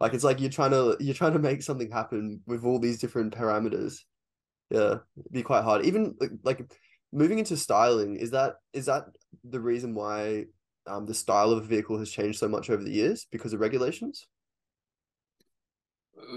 [0.00, 2.98] like, it's like you're trying to you're trying to make something happen with all these
[2.98, 3.98] different parameters.
[4.70, 5.86] Yeah, it'd be quite hard.
[5.86, 6.60] Even like, like
[7.12, 9.04] moving into styling, is that is that
[9.44, 10.46] the reason why
[10.88, 13.60] um the style of a vehicle has changed so much over the years because of
[13.60, 14.26] regulations?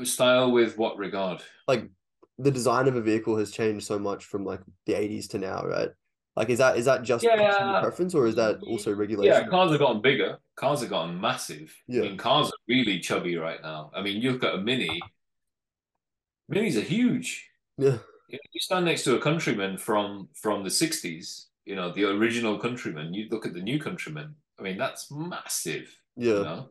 [0.03, 1.41] Style with what regard?
[1.67, 1.89] Like
[2.37, 5.63] the design of a vehicle has changed so much from like the 80s to now,
[5.63, 5.89] right?
[6.35, 7.79] Like is that is that just Yeah.
[7.81, 9.33] preference or is that also regulation?
[9.33, 10.37] Yeah, cars have gotten bigger.
[10.55, 11.75] Cars have gotten massive.
[11.87, 12.01] Yeah.
[12.01, 13.91] I mean, cars are really chubby right now.
[13.95, 15.01] I mean, you've got a Mini.
[16.51, 17.49] Minis are huge.
[17.77, 17.97] Yeah.
[18.29, 22.59] If you stand next to a Countryman from from the '60s, you know the original
[22.59, 23.13] Countryman.
[23.13, 24.35] You look at the new Countryman.
[24.59, 25.95] I mean, that's massive.
[26.15, 26.33] Yeah.
[26.33, 26.69] You know,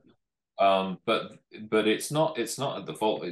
[0.58, 1.32] um, but
[1.70, 3.24] but it's not it's not at the fault.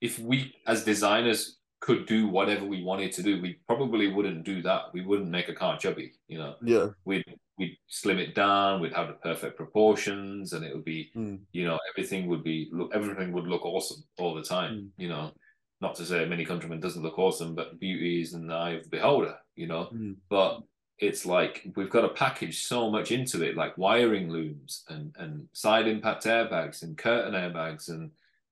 [0.00, 4.60] If we as designers could do whatever we wanted to do, we probably wouldn't do
[4.62, 4.92] that.
[4.92, 6.12] We wouldn't make a car chubby.
[6.28, 6.88] You know, Yeah.
[7.04, 7.24] we'd
[7.58, 8.80] we'd slim it down.
[8.80, 11.40] We'd have the perfect proportions, and it would be Mm.
[11.52, 14.74] you know everything would be look everything would look awesome all the time.
[14.74, 14.90] Mm.
[15.02, 15.32] You know,
[15.80, 18.84] not to say Mini Countryman doesn't look awesome, but beauty is in the eye of
[18.84, 19.36] the beholder.
[19.56, 20.16] You know, Mm.
[20.28, 20.62] but
[21.00, 25.48] it's like we've got to package so much into it, like wiring looms and and
[25.52, 28.10] side impact airbags and curtain airbags and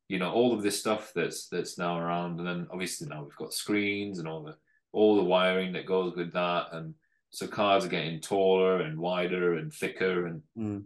[0.09, 2.39] you know all of this stuff that's that's now around.
[2.39, 4.57] And then obviously now we've got screens and all the
[4.93, 6.69] all the wiring that goes with that.
[6.73, 6.95] And
[7.31, 10.85] so cars are getting taller and wider and thicker and Mm.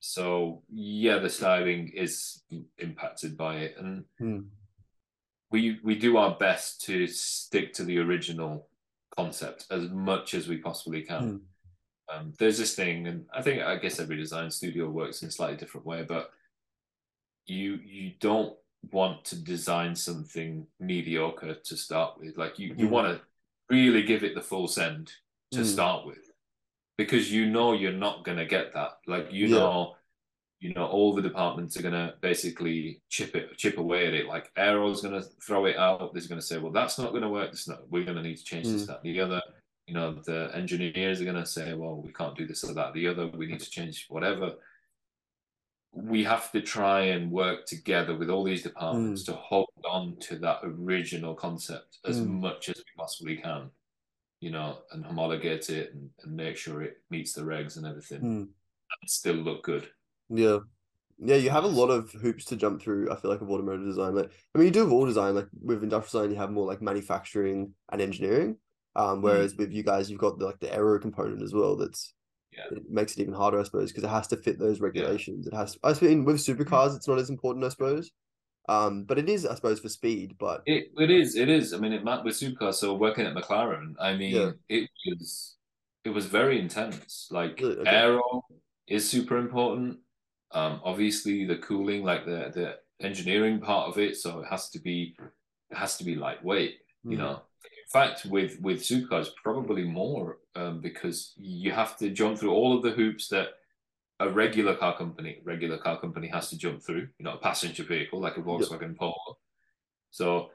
[0.00, 2.42] so yeah, the styling is
[2.78, 4.46] impacted by it, and Mm.
[5.52, 8.68] we we do our best to stick to the original
[9.24, 11.22] concept as much as we possibly can.
[11.22, 11.40] Mm.
[12.14, 15.30] Um, there's this thing, and I think I guess every design studio works in a
[15.30, 16.30] slightly different way, but
[17.46, 18.54] you you don't
[18.92, 22.36] want to design something mediocre to start with.
[22.36, 22.90] Like you you Mm.
[22.90, 23.24] want to
[23.70, 25.12] really give it the full send
[25.52, 25.64] to Mm.
[25.64, 26.30] start with,
[26.98, 28.98] because you know you're not gonna get that.
[29.06, 29.58] Like you Yeah.
[29.58, 29.96] know
[30.64, 34.26] you know all the departments are going to basically chip it chip away at it.
[34.26, 36.14] Like aero's going to throw it out.
[36.14, 37.50] They're going to say well that's not going to work.
[37.50, 38.86] This not we're going to need to change this Mm.
[38.86, 39.42] that the other.
[39.86, 42.94] You know the engineers are going to say well we can't do this or that
[42.94, 43.26] the other.
[43.26, 44.54] We need to change whatever.
[45.92, 50.38] We have to try and work together with all these departments to hold on to
[50.38, 52.40] that original concept as Mm.
[52.40, 53.70] much as we possibly can
[54.40, 58.22] you know and homologate it and, and make sure it meets the regs and everything.
[58.22, 58.48] Mm.
[59.00, 59.86] and still look good
[60.30, 60.58] Yeah.
[61.18, 63.86] Yeah, you have a lot of hoops to jump through, I feel like, of automotive
[63.86, 64.16] design.
[64.16, 66.66] Like, I mean, you do with all design, like with industrial design, you have more
[66.66, 68.56] like manufacturing and engineering.
[68.96, 71.76] Um, whereas with you guys, you've got the, like the aero component as well.
[71.76, 72.14] That's
[72.52, 72.64] Yeah.
[72.76, 75.46] it makes it even harder, I suppose, because it has to fit those regulations.
[75.46, 75.72] It has.
[75.74, 78.10] To, I mean, with supercars, it's not as important, I suppose.
[78.68, 80.36] Um, but it is, I suppose, for speed.
[80.38, 81.74] But It it is it is.
[81.74, 82.74] I mean, it with supercars.
[82.74, 84.50] So working at McLaren, I mean, Yeah.
[84.68, 85.56] it was
[86.04, 87.28] it was very intense.
[87.30, 87.62] Like?
[87.62, 87.82] Okay.
[87.88, 88.42] aero
[88.86, 89.98] is super important.
[90.54, 94.78] Um, obviously the cooling, like the the engineering part of it, so it has to
[94.78, 95.16] be
[95.70, 96.78] it has to be lightweight.
[97.04, 97.18] You Mm.
[97.18, 102.52] know, in fact, with with supercars, probably more um, because you have to jump through
[102.52, 103.48] all of the hoops that
[104.20, 107.08] a regular car company regular car company has to jump through.
[107.18, 109.38] You know, a passenger vehicle like a Volkswagen Polo.
[110.12, 110.50] So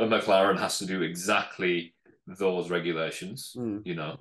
[0.00, 1.94] a McLaren has to do exactly
[2.26, 3.82] those regulations, Mm.
[3.86, 4.18] you know,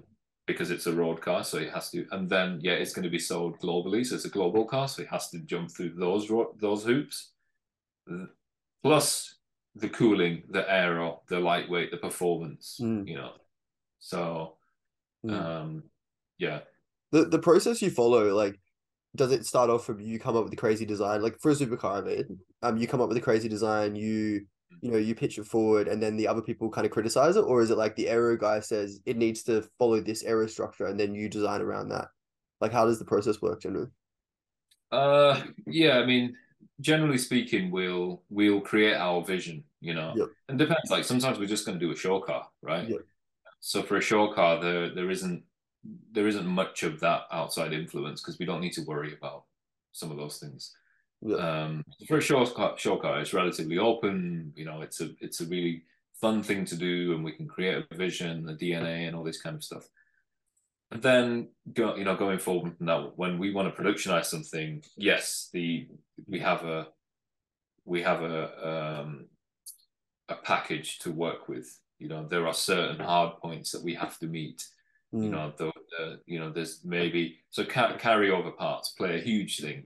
[0.49, 2.05] because it's a road car, so it has to.
[2.11, 5.01] And then yeah, it's going to be sold globally, so it's a global car, so
[5.03, 6.27] it has to jump through those
[6.59, 7.31] those hoops.
[8.83, 9.35] Plus
[9.75, 13.07] the cooling, the aero, the lightweight, the performance, Mm.
[13.07, 13.33] you know.
[13.99, 14.57] So,
[15.25, 15.33] Mm.
[15.33, 15.83] um,
[16.37, 16.61] yeah,
[17.11, 18.59] the the process you follow, like,
[19.15, 21.55] does it start off from you come up with the crazy design, like for a
[21.55, 24.47] supercar, I mean, um, you come up with a crazy design, you
[24.81, 27.41] you know you pitch it forward, and then the other people kind of criticize it,
[27.41, 30.85] or is it like the aero guy says it needs to follow this aero structure,
[30.85, 32.07] and then you design around that?
[32.61, 33.89] Like, how does the process work generally?
[34.91, 36.35] Uh, yeah, I mean,
[36.81, 40.13] generally speaking, we'll we'll create our vision, you know.
[40.15, 40.27] Yep.
[40.49, 40.89] And depends.
[40.89, 42.87] Like sometimes we're just going to do a show car, right?
[42.87, 43.01] Yep.
[43.59, 45.43] So for a show car, there there isn't
[46.11, 49.43] there isn't much of that outside influence because we don't need to worry about
[49.91, 50.75] some of those things.
[51.21, 51.35] Yeah.
[51.35, 52.21] Um, for a
[52.53, 54.53] car, show it's relatively open.
[54.55, 55.83] You know, it's a it's a really
[56.21, 59.41] fun thing to do, and we can create a vision, the DNA, and all this
[59.41, 59.87] kind of stuff.
[60.91, 64.83] And then go, you know, going forward from that, when we want to productionize something,
[64.97, 65.87] yes, the
[66.27, 66.87] we have a
[67.85, 68.69] we have a
[69.01, 69.25] um,
[70.29, 71.79] a package to work with.
[71.99, 74.65] You know, there are certain hard points that we have to meet.
[75.11, 75.29] You Mm.
[75.31, 79.85] know, the, the you know, there's maybe so ca- carryover parts play a huge thing.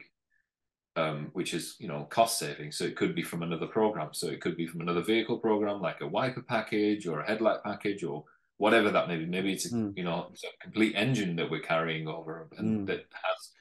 [0.96, 2.72] Um, which is you know cost saving.
[2.72, 4.10] So it could be from another program.
[4.14, 7.64] So it could be from another vehicle program, like a wiper package or a headlight
[7.64, 8.24] package or
[8.58, 9.26] whatever that may be.
[9.26, 9.98] Maybe it's a, mm.
[9.98, 12.88] you know it's a complete engine that we're carrying over and mm.
[12.88, 13.52] that has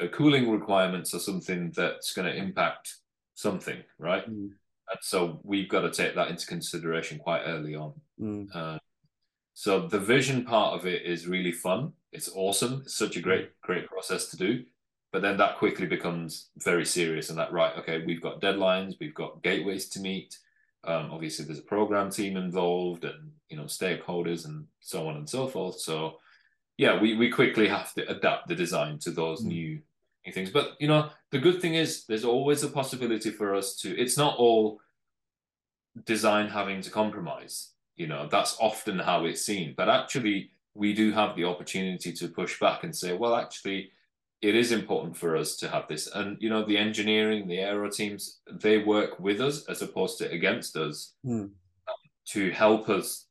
[0.00, 2.96] a cooling requirements or something that's going to impact
[3.34, 4.28] something, right?
[4.28, 4.50] Mm.
[4.90, 7.92] And so we've got to take that into consideration quite early on.
[8.20, 8.48] Mm.
[8.54, 8.78] Uh,
[9.54, 11.92] so the vision part of it is really fun.
[12.12, 12.82] It's awesome.
[12.84, 13.52] It's such a great, mm.
[13.62, 14.64] great process to do.
[15.12, 19.14] But then that quickly becomes very serious and that, right, okay, we've got deadlines, we've
[19.14, 20.38] got gateways to meet.
[20.84, 25.28] Um, obviously, there's a program team involved and, you know, stakeholders and so on and
[25.28, 25.78] so forth.
[25.80, 26.18] So,
[26.78, 29.48] yeah, we, we quickly have to adapt the design to those mm.
[29.48, 29.80] new
[30.32, 30.50] things.
[30.50, 34.16] But, you know, the good thing is there's always a possibility for us to, it's
[34.16, 34.80] not all
[36.06, 37.68] design having to compromise.
[37.96, 39.74] You know, that's often how it's seen.
[39.76, 43.90] But actually, we do have the opportunity to push back and say, well, actually,
[44.42, 46.08] it is important for us to have this.
[46.08, 50.30] And you know, the engineering, the aero teams, they work with us as opposed to
[50.30, 51.48] against us mm.
[52.26, 53.26] to help us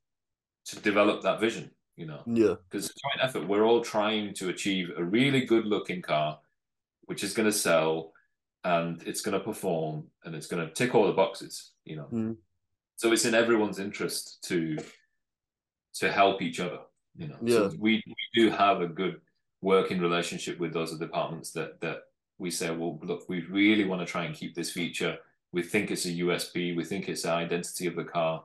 [0.65, 1.69] to develop that vision.
[1.97, 3.47] You know, yeah, because joint effort.
[3.47, 6.39] We're all trying to achieve a really good looking car,
[7.01, 8.13] which is going to sell,
[8.63, 11.71] and it's going to perform, and it's going to tick all the boxes.
[11.83, 12.37] You know, mm.
[12.95, 14.77] so it's in everyone's interest to
[15.95, 16.79] to help each other.
[17.17, 17.55] You know, yeah.
[17.57, 19.19] so we we do have a good
[19.61, 21.99] working relationship with those departments that that
[22.37, 25.17] we say, well, look, we really want to try and keep this feature.
[25.51, 26.75] We think it's a USP.
[26.75, 28.43] We think it's the identity of the car.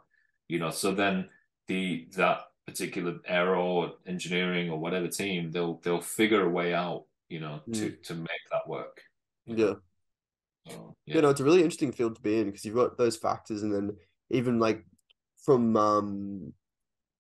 [0.49, 1.29] You know, so then
[1.67, 7.05] the that particular aero or engineering or whatever team, they'll they'll figure a way out,
[7.29, 7.75] you know, mm.
[7.75, 9.01] to to make that work.
[9.47, 9.75] Yeah.
[10.69, 11.15] So, yeah.
[11.17, 13.63] You know, it's a really interesting field to be in because you've got those factors,
[13.63, 13.97] and then
[14.31, 14.85] even like
[15.45, 16.53] from um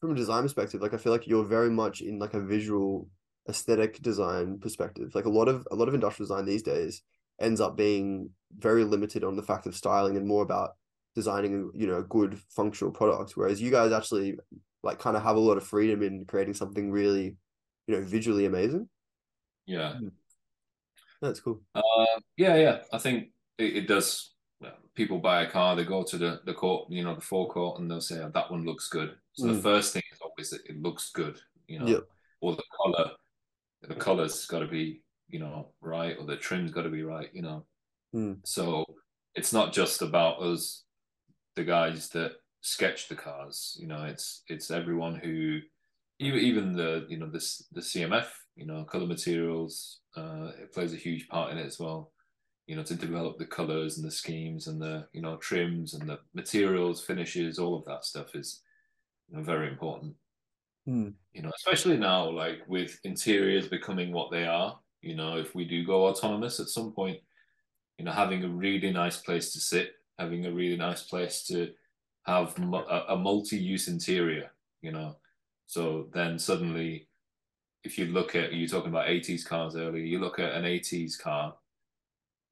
[0.00, 3.08] from a design perspective, like I feel like you're very much in like a visual
[3.48, 5.14] aesthetic design perspective.
[5.14, 7.02] Like a lot of a lot of industrial design these days
[7.40, 10.70] ends up being very limited on the fact of styling and more about
[11.14, 13.32] designing you know a good functional product.
[13.36, 14.36] Whereas you guys actually
[14.82, 17.36] like kind of have a lot of freedom in creating something really
[17.86, 18.88] you know visually amazing.
[19.66, 20.08] Yeah, hmm.
[21.20, 21.60] that's cool.
[21.74, 21.82] Uh,
[22.36, 22.78] yeah, yeah.
[22.92, 23.28] I think
[23.58, 24.32] it, it does.
[24.94, 27.90] People buy a car, they go to the the court, you know, the forecourt, and
[27.90, 29.48] they'll say, oh, "That one looks good." So mm.
[29.48, 29.60] the hmm.
[29.60, 31.38] first thing is always that it looks good,
[31.68, 32.04] you know, yep.
[32.40, 33.10] or the color
[33.88, 37.30] the color's got to be you know right or the trim's got to be right
[37.32, 37.64] you know?
[38.14, 38.38] Mm.
[38.44, 38.84] so
[39.34, 40.84] it's not just about us
[41.56, 44.04] the guys that sketch the cars you know?
[44.04, 45.60] It's it's everyone who
[46.18, 50.94] even even the you know this the cmf you know color materials uh it plays
[50.94, 52.12] a huge part in it as well.
[52.66, 56.08] You know to develop the colors and the schemes and the you know trims and
[56.08, 58.62] the materials finishes all of that stuff is
[59.28, 60.14] you know, very important
[60.88, 61.14] Mm.
[61.32, 64.78] You know, especially now, like with interiors becoming what they are.
[65.02, 67.18] You know, if we do go autonomous at some point,
[67.98, 71.72] you know, having a really nice place to sit, having a really nice place to
[72.24, 74.50] have a, a multi-use interior.
[74.82, 75.16] You know,
[75.66, 77.08] so then suddenly,
[77.84, 81.18] if you look at you're talking about 80s cars earlier, you look at an 80s
[81.18, 81.54] car,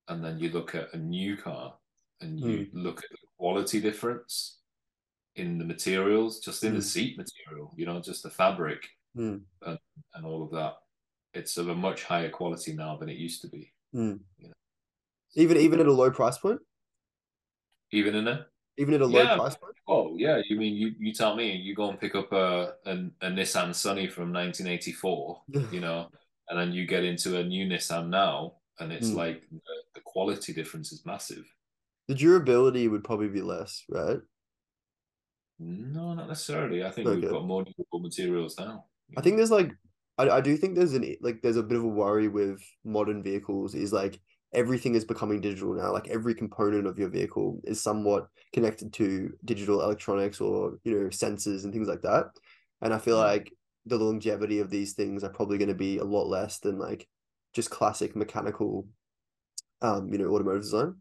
[0.09, 1.75] and then you look at a new car,
[2.21, 2.69] and you mm.
[2.73, 4.59] look at the quality difference
[5.37, 6.77] in the materials, just in mm.
[6.77, 6.87] the hmm.
[6.87, 9.41] seat material, you know, just the fabric mm.
[9.67, 9.79] and,
[10.15, 10.75] and all of that.
[11.33, 13.73] It's of a much higher quality now than it used to be.
[13.95, 14.21] Mm.
[14.39, 14.55] You know?
[15.35, 16.61] Even even at a low price point.
[17.91, 19.37] Even in a even at a low yeah.
[19.37, 19.75] price point.
[19.89, 22.93] Oh yeah, you mean you, you tell me you go and pick up a, a
[23.23, 26.09] a Nissan Sunny from 1984, you know,
[26.49, 29.17] and then you get into a new Nissan now, and it's hmm.
[29.17, 29.61] like the,
[29.95, 31.45] the quality difference is massive.
[32.07, 34.19] The durability would probably be less, right?
[35.59, 36.85] No, not necessarily.
[36.85, 37.21] I think okay.
[37.21, 38.87] we've got more durable materials now.
[39.17, 39.71] I think there's like,
[40.19, 43.23] I, I do think there's an like there's a bit of a worry with modern
[43.23, 44.21] vehicles is like
[44.53, 45.93] everything is becoming digital now.
[45.93, 51.07] Like every component of your vehicle is somewhat connected to digital electronics or you know
[51.09, 52.27] sensors and things like that.
[52.81, 53.53] And I feel like
[53.87, 57.07] the longevity of these things are probably going to be a lot less than like
[57.53, 58.87] just classic mechanical,
[59.83, 60.97] um, you know, automotive design.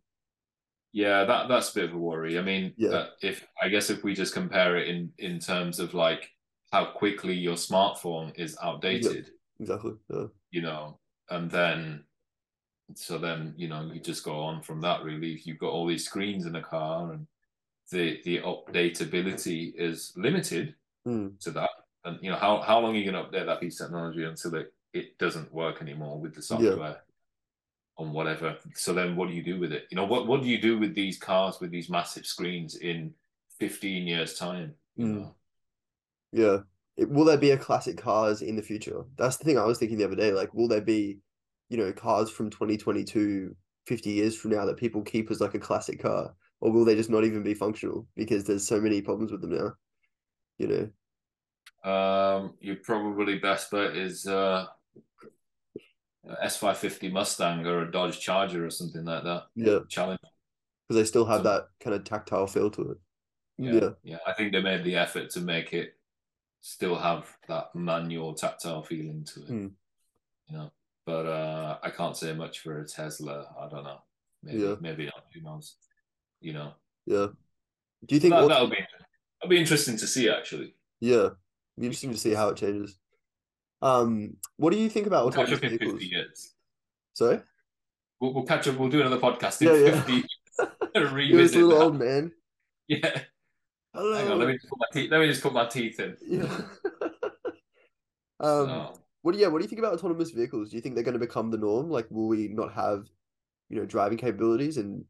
[0.94, 2.38] Yeah, that that's a bit of a worry.
[2.38, 2.90] I mean, yeah.
[2.90, 6.30] Uh, if I guess if we just compare it in in terms of like
[6.72, 9.94] how quickly your smartphone is outdated, exactly.
[10.10, 10.26] Yeah.
[10.52, 11.00] You know,
[11.32, 12.04] and then
[12.94, 15.04] so then you know you just go on from that.
[15.04, 17.26] Really, you've got all these screens in the car, and
[17.92, 20.76] the the updatability is limited
[21.08, 21.40] mm.
[21.40, 21.72] to that.
[22.06, 24.26] And you know how how long are you going to update that piece of technology
[24.26, 27.02] until it it doesn't work anymore with the software?
[27.98, 28.58] On whatever.
[28.74, 29.86] So then what do you do with it?
[29.92, 33.14] You know, what, what do you do with these cars with these massive screens in
[33.60, 34.74] 15 years time?
[34.98, 35.32] Mm.
[36.32, 36.60] Yeah.
[36.98, 39.04] It, will there be a classic cars in the future?
[39.16, 40.32] That's the thing I was thinking the other day.
[40.32, 41.20] Like, will there be
[41.74, 43.56] you know, cars from 2022,
[43.88, 46.34] 50 years from now that people keep as like a classic car?
[46.62, 49.58] Or will they just not even be functional because there's so many problems with them
[49.58, 49.74] now?
[50.60, 50.92] You
[51.84, 51.92] know?
[51.92, 54.68] Um, your probably best bet is uh
[56.28, 59.44] S550 Mustang or a Dodge Charger or something like that.
[59.56, 59.80] Yeah.
[59.90, 60.20] Challenge.
[60.88, 62.98] Because they still have so, that kind of tactile feel to it.
[63.58, 63.90] Yeah, yeah.
[64.04, 64.18] Yeah.
[64.26, 65.96] I think they made the effort to make it
[66.62, 69.52] still have that manual tactile feeling to it.
[69.52, 69.72] Mm.
[70.48, 70.72] You know.
[71.06, 73.48] But uh I can't say much for a Tesla.
[73.60, 74.00] I don't know.
[74.42, 74.76] Maybe yeah.
[74.80, 75.26] maybe not.
[75.34, 75.76] Who knows?
[76.40, 76.74] You know.
[77.06, 77.28] Yeah.
[78.06, 78.78] Do you think that, will be
[79.42, 80.76] that'll be interesting to see actually.
[81.02, 81.30] Yeah.
[81.78, 82.98] Be interesting to see how it changes.
[83.84, 85.92] Um, what do you think about we'll autonomous vehicles?
[85.92, 86.54] 50 years.
[87.12, 87.42] Sorry?
[88.22, 88.78] We'll, we'll catch up.
[88.78, 90.24] We'll do another podcast in yeah, 50
[90.96, 91.02] yeah.
[91.12, 91.86] revisit a little that.
[91.86, 92.32] old man.
[92.88, 93.22] Yeah.
[93.94, 94.16] Hello.
[94.16, 95.12] Hang on, let me just put my teeth.
[95.12, 96.18] Let me just put my teeth in.
[96.26, 96.44] Yeah.
[98.40, 98.68] um.
[98.68, 98.94] So.
[99.22, 99.48] What do yeah?
[99.48, 100.70] What do you think about autonomous vehicles?
[100.70, 101.90] Do you think they're going to become the norm?
[101.90, 103.08] Like, will we not have,
[103.70, 105.06] you know, driving capabilities in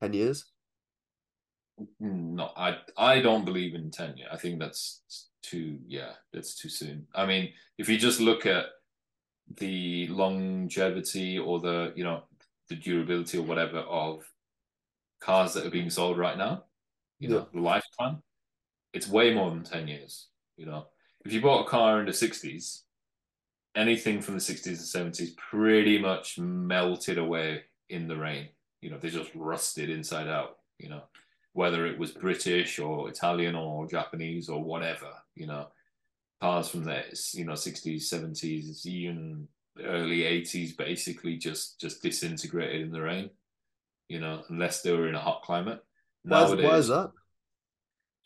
[0.00, 0.44] ten years?
[2.00, 4.28] No, I I don't believe in ten years.
[4.32, 5.02] I think that's
[5.42, 8.66] too yeah that's too soon i mean if you just look at
[9.58, 12.22] the longevity or the you know
[12.68, 14.22] the durability or whatever of
[15.20, 16.64] cars that are being sold right now
[17.18, 17.36] you yeah.
[17.36, 18.22] know the lifetime
[18.92, 20.86] it's way more than 10 years you know
[21.24, 22.82] if you bought a car in the 60s
[23.74, 28.48] anything from the 60s and 70s pretty much melted away in the rain
[28.80, 31.02] you know they just rusted inside out you know
[31.52, 35.68] whether it was British or Italian or Japanese or whatever, you know,
[36.40, 37.02] cars from the
[37.34, 39.46] you know 60s, 70s, even
[39.84, 43.30] early 80s, basically just just disintegrated in the rain,
[44.08, 45.82] you know, unless they were in a hot climate.
[46.24, 47.10] Nowadays, why is that?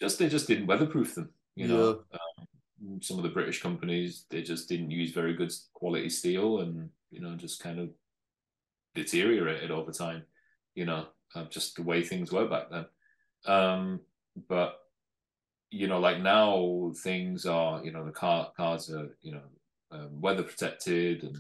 [0.01, 2.01] Just they just didn't weatherproof them, you know.
[2.13, 6.91] Um, some of the British companies they just didn't use very good quality steel, and
[7.11, 7.91] you know, just kind of
[8.95, 10.25] deteriorated over time.
[10.75, 12.87] You know, uh, just the way things were back then.
[13.47, 14.01] Um,
[14.49, 14.79] but
[15.71, 19.43] you know, like now things are, you know, the car cars are, you know,
[19.91, 21.37] um, weather protected, and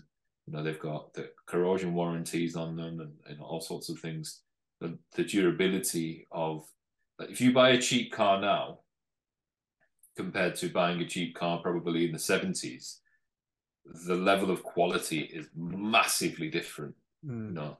[0.46, 4.42] you know they've got the corrosion warranties on them, and, and all sorts of things.
[4.80, 6.66] The, the durability of,
[7.18, 8.80] like, if you buy a cheap car now,
[10.16, 13.00] compared to buying a cheap car probably in the seventies,
[14.06, 16.94] the level of quality is massively different.
[17.24, 17.46] Mm.
[17.46, 17.78] You know,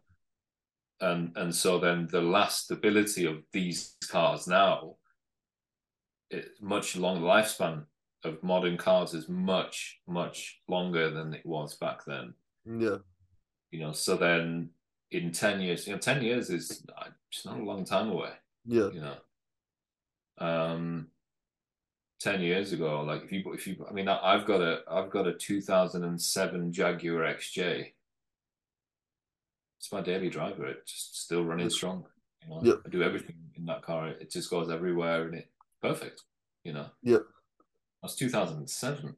[1.01, 4.97] and and so then the last lastability of these cars now
[6.31, 7.85] it's much longer lifespan
[8.25, 12.35] of modern cars is much much longer than it was back then.
[12.65, 12.99] Yeah.
[13.71, 14.71] You know so then
[15.11, 16.71] in 10 years you know 10 years is
[17.31, 18.33] it's not a long time away.
[18.65, 18.91] Yeah.
[18.91, 19.17] You know?
[20.39, 21.09] Um
[22.21, 25.27] 10 years ago like if you if you i mean i've got a i've got
[25.27, 27.93] a 2007 jaguar xj
[29.87, 30.67] it's my daily driver.
[30.67, 32.05] It's just still running strong.
[32.43, 32.79] You know, yep.
[32.85, 34.09] I do everything in that car.
[34.09, 35.49] It just goes everywhere and it
[35.81, 36.23] perfect.
[36.65, 36.87] You know.
[37.05, 37.23] Yep.
[38.03, 39.15] That's 2007.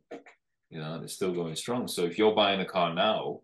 [0.69, 1.89] You know, and it's still going strong.
[1.89, 3.41] So if you're buying a car now,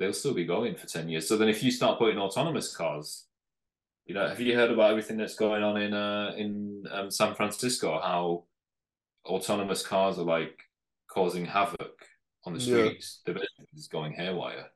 [0.00, 1.28] they'll still be going for 10 years.
[1.28, 3.26] So then if you start putting autonomous cars,
[4.04, 7.36] you know, have you heard about everything that's going on in uh in um, San
[7.36, 8.00] Francisco?
[8.00, 8.44] How
[9.26, 10.58] autonomous cars are like
[11.06, 12.04] causing havoc
[12.44, 13.20] on the streets.
[13.24, 13.34] Yeah.
[13.34, 14.70] The business is going haywire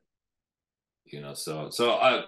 [1.13, 1.33] you know.
[1.33, 2.25] So so I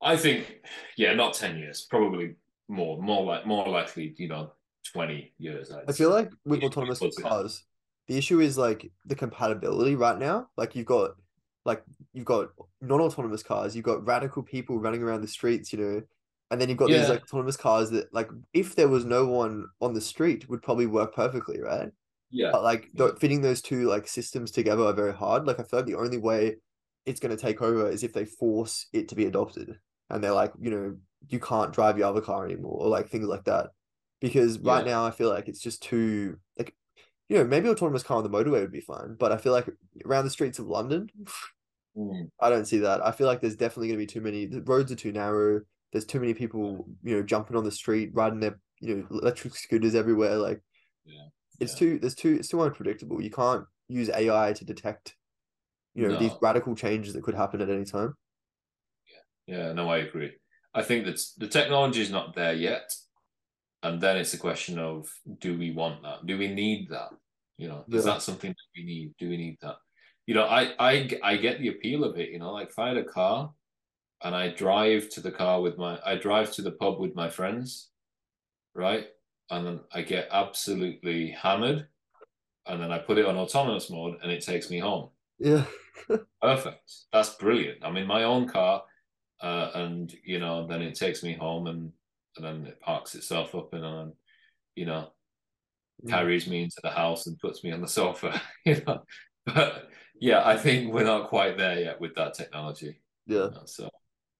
[0.00, 0.60] I think
[0.96, 2.36] yeah, not ten years, probably
[2.68, 4.52] more, more like more likely, you know,
[4.92, 5.70] twenty years.
[5.72, 6.14] I'd i feel say.
[6.14, 7.64] like with autonomous cars,
[8.08, 10.48] the issue is like the compatibility right now.
[10.56, 11.10] Like you've got
[11.66, 11.82] like
[12.14, 12.48] you've got
[12.80, 16.02] non-autonomous cars, you've got radical people running around the streets, you know,
[16.50, 16.98] and then you've got yeah.
[16.98, 20.62] these like autonomous cars that like if there was no one on the street would
[20.62, 21.90] probably work perfectly, right?
[22.30, 22.50] Yeah.
[22.52, 23.08] But like yeah.
[23.18, 25.46] fitting those two like systems together are very hard.
[25.46, 26.56] Like I feel like the only way
[27.06, 29.78] it's going to take over is if they force it to be adopted
[30.08, 30.96] and they're like, you know,
[31.28, 33.68] you can't drive your other car anymore or like things like that.
[34.20, 34.92] Because right yeah.
[34.92, 36.74] now I feel like it's just too like
[37.30, 39.70] you know, maybe autonomous car on the motorway would be fine, but I feel like
[40.04, 41.08] around the streets of London,
[41.96, 42.28] mm.
[42.40, 43.06] I don't see that.
[43.06, 44.46] I feel like there's definitely going to be too many.
[44.46, 45.60] The roads are too narrow.
[45.92, 49.54] There's too many people, you know, jumping on the street, riding their, you know, electric
[49.54, 50.38] scooters everywhere.
[50.38, 50.60] Like,
[51.04, 51.28] yeah,
[51.60, 52.00] it's too.
[52.00, 52.34] There's too.
[52.40, 53.22] It's too unpredictable.
[53.22, 55.14] You can't use AI to detect
[55.94, 56.20] you know no.
[56.20, 58.14] these radical changes that could happen at any time.
[59.46, 59.56] Yeah.
[59.56, 60.32] Yeah no i agree.
[60.72, 62.92] I think that the technology is not there yet
[63.82, 66.26] and then it's a question of do we want that?
[66.26, 67.10] Do we need that?
[67.58, 68.12] You know is yeah.
[68.12, 69.14] that something that we need?
[69.18, 69.76] Do we need that?
[70.26, 72.88] You know I, I i get the appeal of it you know like if i
[72.88, 73.50] had a car
[74.22, 77.28] and i drive to the car with my i drive to the pub with my
[77.28, 77.90] friends
[78.74, 79.06] right?
[79.50, 81.86] And then i get absolutely hammered
[82.66, 85.10] and then i put it on autonomous mode and it takes me home.
[85.38, 85.64] Yeah.
[86.42, 86.90] Perfect.
[87.12, 87.84] That's brilliant.
[87.84, 88.82] I'm in my own car,
[89.42, 91.92] uh, and you know, then it takes me home and
[92.36, 94.12] and then it parks itself up and on,
[94.74, 95.12] you know,
[96.04, 96.10] Mm.
[96.10, 98.40] carries me into the house and puts me on the sofa.
[98.64, 99.02] you know,
[99.46, 99.90] but
[100.20, 103.02] yeah, I think we're not quite there yet with that technology.
[103.26, 103.48] Yeah.
[103.48, 103.90] you know, so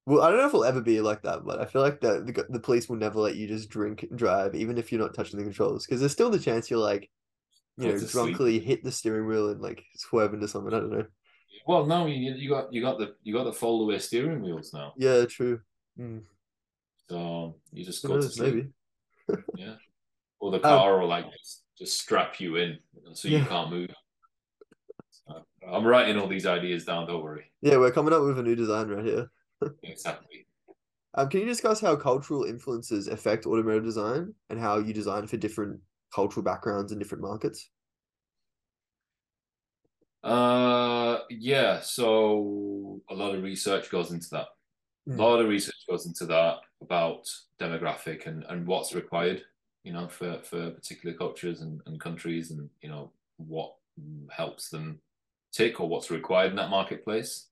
[0.07, 2.23] Well, I don't know if it'll ever be like that, but I feel like the
[2.25, 5.15] the, the police will never let you just drink and drive, even if you're not
[5.15, 7.11] touching the controls, because there's still the chance you're like,
[7.77, 8.37] you Go know, sleep.
[8.65, 10.75] hit the steering wheel and like swerve into something.
[10.75, 11.07] I don't know.
[11.67, 14.73] Well, no, you you got you got the you got the fold away steering wheels
[14.73, 15.61] now, Yeah, true.
[15.99, 16.23] Mm,
[17.09, 18.55] so you just go to sleep.
[19.29, 19.43] Maybe.
[19.57, 19.75] Yeah.
[20.41, 22.79] Or the Um, car will like just, just strap you in
[23.13, 23.47] so you Yeah.
[23.47, 23.91] can't move.
[25.11, 27.53] So, I'm writing all these ideas down, don't worry.
[27.61, 29.31] Yeah, we're coming up with a new design right here.
[29.83, 30.47] Exactly.
[31.15, 35.37] Um, can you discuss how cultural influences affect automotive design and how you design for
[35.37, 35.81] different
[36.15, 37.69] cultural backgrounds in different markets?
[40.23, 44.47] Uh yeah, so a lot of research goes into that.
[45.09, 45.19] Mm.
[45.19, 47.27] A lot of research goes into that about
[47.59, 49.43] demographic and, and what's required,
[49.83, 53.75] you know, for, for particular cultures and, and countries and, you know, what
[54.31, 55.01] helps them
[55.53, 57.47] tick or what's required in that marketplace.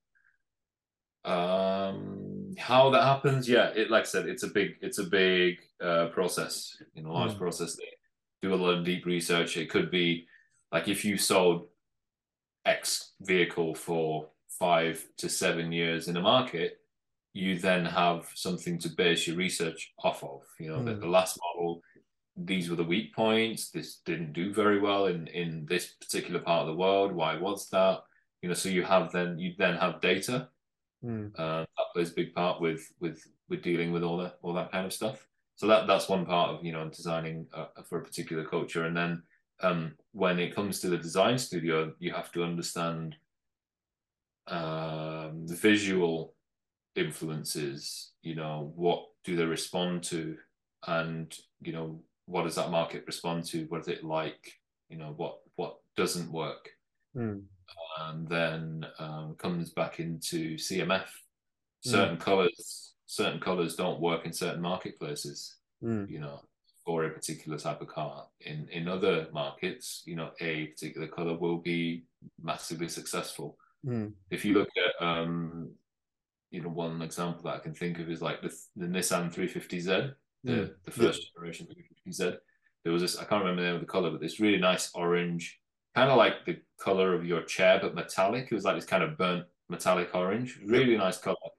[1.25, 5.57] Um, how that happens, yeah, it like I said, it's a big, it's a big
[5.81, 7.37] uh, process, you know, large Mm.
[7.37, 7.75] process.
[7.75, 7.83] They
[8.41, 9.57] do a lot of deep research.
[9.57, 10.27] It could be
[10.71, 11.67] like if you sold
[12.77, 14.29] X vehicle for
[14.65, 16.71] five to seven years in a market,
[17.33, 20.41] you then have something to base your research off of.
[20.59, 20.85] You know, Mm.
[20.87, 21.81] that the last model,
[22.51, 23.61] these were the weak points.
[23.71, 27.11] This didn't do very well in in this particular part of the world.
[27.21, 27.97] Why was that?
[28.41, 30.37] You know, so you have then you then have data.
[31.03, 31.31] Mm.
[31.41, 34.71] Uh, that plays a big part with with with dealing with all that all that
[34.71, 35.17] kind of stuff.
[35.59, 38.95] So that that's one part of you know designing uh, for a particular culture, and
[38.95, 39.11] then
[39.61, 43.15] um, when it comes to the design studio, you have to understand
[44.47, 46.33] um, the visual
[46.95, 48.11] influences.
[48.21, 50.37] You know, what do they respond to,
[50.87, 53.65] and you know, what does that market respond to?
[53.65, 54.51] What is it like?
[54.89, 56.69] You know, what what doesn't work,
[57.15, 57.41] Mm.
[58.01, 61.07] and then um, comes back into CMF.
[61.07, 61.91] Mm.
[61.91, 66.09] Certain colors, certain colors don't work in certain marketplaces Mm.
[66.09, 66.41] you know,
[66.89, 68.25] for a particular type of car.
[68.41, 72.05] In in other markets, you know, a particular color will be
[72.41, 73.59] massively successful.
[73.85, 74.13] Mm.
[74.31, 75.69] If you look at, um,
[76.49, 80.15] you know, one example that I can think of is like the the Nissan 350Z,
[80.43, 80.73] the Mm.
[80.83, 82.39] the first generation 350Z.
[82.83, 84.89] There was this I can't remember the name of the color, but this really nice
[84.95, 85.61] orange,
[85.93, 88.45] kind of like the color of your chair, but metallic.
[88.49, 90.59] It was like this kind of burnt metallic orange.
[90.65, 91.49] Really nice color.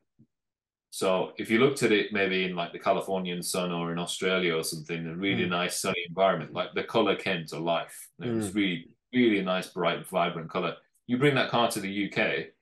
[0.93, 4.57] So if you looked at it maybe in like the Californian sun or in Australia
[4.57, 5.51] or something, a really Mm.
[5.51, 8.09] nice sunny environment, like the color came to life.
[8.20, 10.76] It was really, really nice, bright, vibrant color.
[11.07, 12.53] You bring that car to the UK,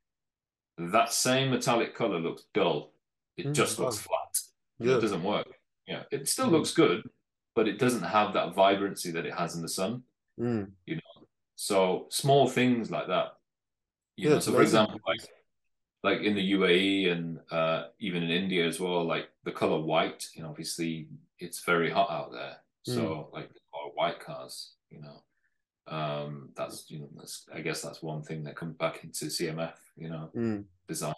[0.93, 2.93] that same metallic color looks dull.
[3.39, 4.39] It Mm, just looks flat.
[4.79, 4.97] Yeah.
[4.99, 5.49] It doesn't work.
[5.87, 6.53] Yeah, it still Mm.
[6.53, 7.09] looks good,
[7.55, 10.05] but it doesn't have that vibrancy that it has in the sun.
[10.39, 10.73] Mm.
[11.57, 13.39] So small things like that.
[14.17, 15.21] You Yeah, know, so for example, like
[16.03, 20.29] like in the UAE and uh, even in India as well, like the color white,
[20.35, 22.57] you know, obviously it's very hot out there.
[22.85, 25.23] So like or white cars, you know.
[25.89, 29.75] Um, that's you know, that's I guess that's one thing that comes back into CMF,
[29.97, 30.65] you know, Mm.
[30.87, 31.15] design,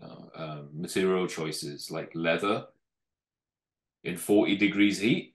[0.00, 2.66] you know, um, material choices like leather
[4.04, 5.34] in 40 degrees heat.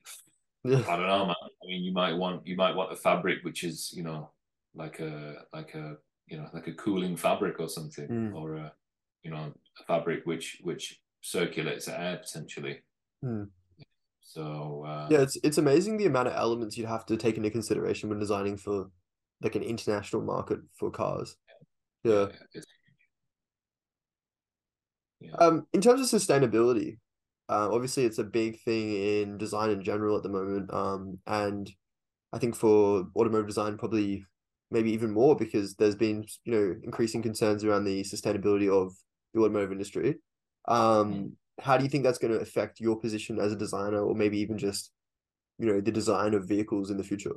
[0.63, 0.83] Yeah.
[0.89, 1.35] I don't know, man.
[1.63, 4.29] I mean, you might want you might want a fabric which is, you know,
[4.75, 5.97] like a like a
[6.27, 8.35] you know like a cooling fabric or something, Mm.
[8.35, 8.73] or a
[9.23, 12.79] you know a fabric which which circulates air potentially.
[13.23, 13.49] Mm.
[14.21, 17.49] So uh, Yeah, it's it's amazing the amount of elements you'd have to take into
[17.49, 18.89] consideration when designing for
[19.41, 21.37] like an international market for cars.
[22.03, 22.27] Yeah.
[22.53, 22.65] it's,
[25.19, 25.31] yeah.
[25.39, 26.97] Um, in terms of sustainability,
[27.49, 30.73] uh, obviously it's a big thing in design in general at the moment.
[30.73, 31.69] Um, and
[32.33, 34.25] I think for automotive design, probably
[34.69, 38.93] maybe even more because there's been, you know, increasing concerns around the sustainability of
[39.37, 40.15] the automotive industry.
[40.67, 44.15] Um, how do you think that's going to affect your position as a designer, or
[44.15, 44.91] maybe even just,
[45.57, 47.35] you know, the design of vehicles in the future?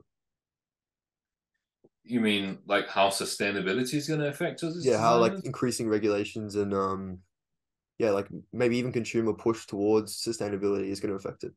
[2.03, 4.85] You mean like how sustainability is going to affect us?
[4.85, 7.19] Yeah, how like increasing regulations and um,
[7.99, 11.53] yeah, like maybe even consumer push towards sustainability is going to affect it.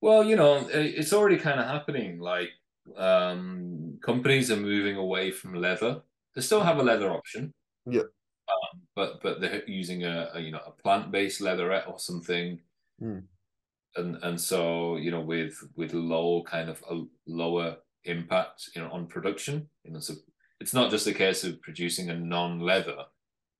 [0.00, 2.20] Well, you know, it's already kind of happening.
[2.20, 2.50] Like
[2.96, 6.02] um, companies are moving away from leather.
[6.34, 7.52] They still have a leather option.
[7.86, 8.02] Yeah.
[8.94, 12.60] But but they're using a, a you know a plant-based leatherette or something.
[13.02, 13.24] Mm.
[13.96, 18.90] And and so you know with with low kind of a lower impact you know
[18.90, 20.12] on production you know so
[20.60, 23.04] it's not just a case of producing a non-leather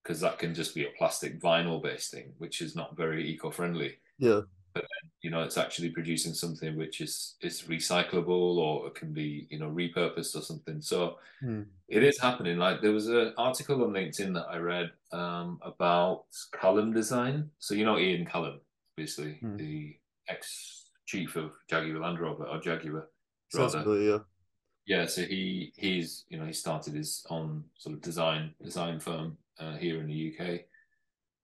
[0.02, 3.94] because that can just be a plastic vinyl based thing, which is not very eco-friendly.
[4.18, 4.42] Yeah.
[4.74, 9.12] But then, you know, it's actually producing something which is is recyclable or it can
[9.12, 10.80] be, you know, repurposed or something.
[10.82, 11.62] So Hmm.
[11.88, 12.58] it is happening.
[12.58, 16.24] Like there was an article on LinkedIn that I read um, about
[16.60, 17.50] Callum design.
[17.58, 18.60] So you know Ian Callum,
[18.96, 19.56] obviously Hmm.
[19.56, 19.96] the
[20.28, 23.08] ex chief of Jaguar Land Rover or Jaguar
[23.54, 23.82] rather.
[23.82, 24.24] familiar.
[24.86, 29.38] Yeah, so he he's you know he started his own sort of design design firm
[29.58, 30.64] uh, here in the UK,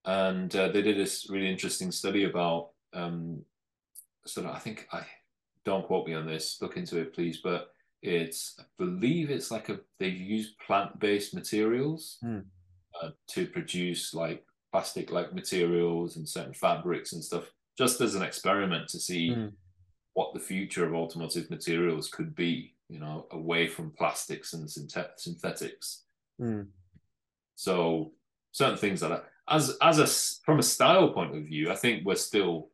[0.05, 3.45] and uh, they did this really interesting study about um,
[4.27, 5.05] sort of I think I
[5.65, 7.73] don't quote me on this, look into it please, but
[8.03, 12.41] it's I believe it's like a they use plant based materials Hmm.
[13.03, 18.23] uh, to produce like plastic like materials and certain fabrics and stuff, just as an
[18.23, 19.49] experiment to see Hmm.
[20.15, 25.19] what the future of automotive materials could be, you know, away from plastics and synthet-
[25.19, 26.05] synthetics.
[26.39, 26.63] Hmm.
[27.55, 28.13] So
[28.53, 29.25] certain things like that.
[29.49, 30.07] As as a
[30.45, 32.71] from a style point of view, I think we're still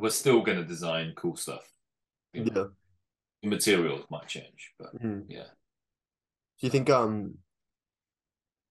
[0.00, 1.64] we're still going to design cool stuff.
[2.32, 2.52] you know.
[2.54, 2.66] Yeah.
[3.42, 5.20] The materials might change, but Hmm.
[5.28, 5.44] yeah.
[6.58, 7.38] Do you think um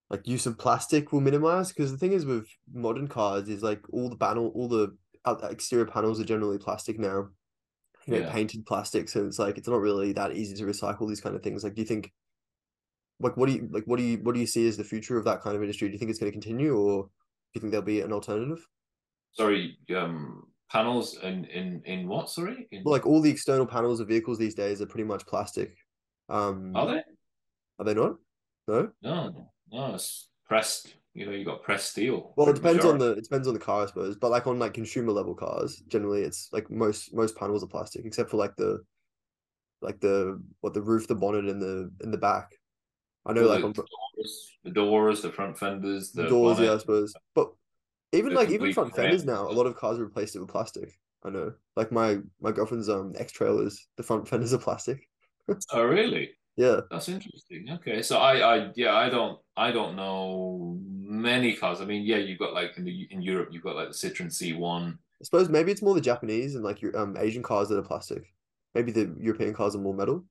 [0.10, 1.70] like use of plastic will minimize?
[1.70, 4.95] Because the thing is with modern cars is like all the panel, all the
[5.49, 7.30] exterior panels are generally plastic now.
[8.06, 8.32] You know, Yeah.
[8.32, 11.44] painted plastic, so it's like it's not really that easy to recycle these kind of
[11.44, 11.64] things.
[11.64, 12.14] Like, do you think
[13.20, 15.18] like what do you like what do you what do you see as the future
[15.18, 15.88] of that kind of industry?
[15.90, 17.10] Do you think it's going to continue, or do
[17.56, 18.66] you think there'll be an alternative?
[19.34, 22.30] Sorry, um, panels in in in what?
[22.30, 25.26] Sorry, in, Well, like all the external panels of vehicles these days are pretty much
[25.26, 25.76] plastic.
[26.30, 27.02] Um, are they?
[27.80, 28.15] are they not?
[28.68, 28.89] No.
[29.02, 30.95] No, no, it's pressed.
[31.14, 32.34] You know, you got pressed steel.
[32.38, 34.15] Well, it depends on the it depends on the car, I suppose.
[34.18, 38.06] But like on like consumer level cars, generally it's like most most panels are plastic,
[38.06, 38.80] except for like the
[39.81, 42.52] like the what the roof, the bonnet, and the in the back.
[43.26, 43.85] I know Well, like the, on the
[44.15, 47.14] doors, the doors, the front fenders, the the doors, yeah, I suppose.
[47.34, 47.49] But
[48.12, 51.00] even like even front fenders now, a lot of cars are replaced it with plastic.
[51.24, 51.54] I know.
[51.76, 55.10] Like my my girlfriend's um X trailers, the front fenders are plastic.
[55.72, 56.32] Oh, really?
[56.58, 56.82] Yeah.
[56.90, 57.70] That's interesting.
[57.70, 61.82] Okay, so I, I, yeah, I don't, I don't know many cars.
[61.82, 64.32] I mean, yeah, you've got like in the in Europe, you've got like the Citroen
[64.32, 64.98] C1.
[65.22, 67.84] I suppose maybe it's more the Japanese and like your um Asian cars that are
[67.84, 68.34] plastic.
[68.74, 70.26] Maybe the European cars are more metal.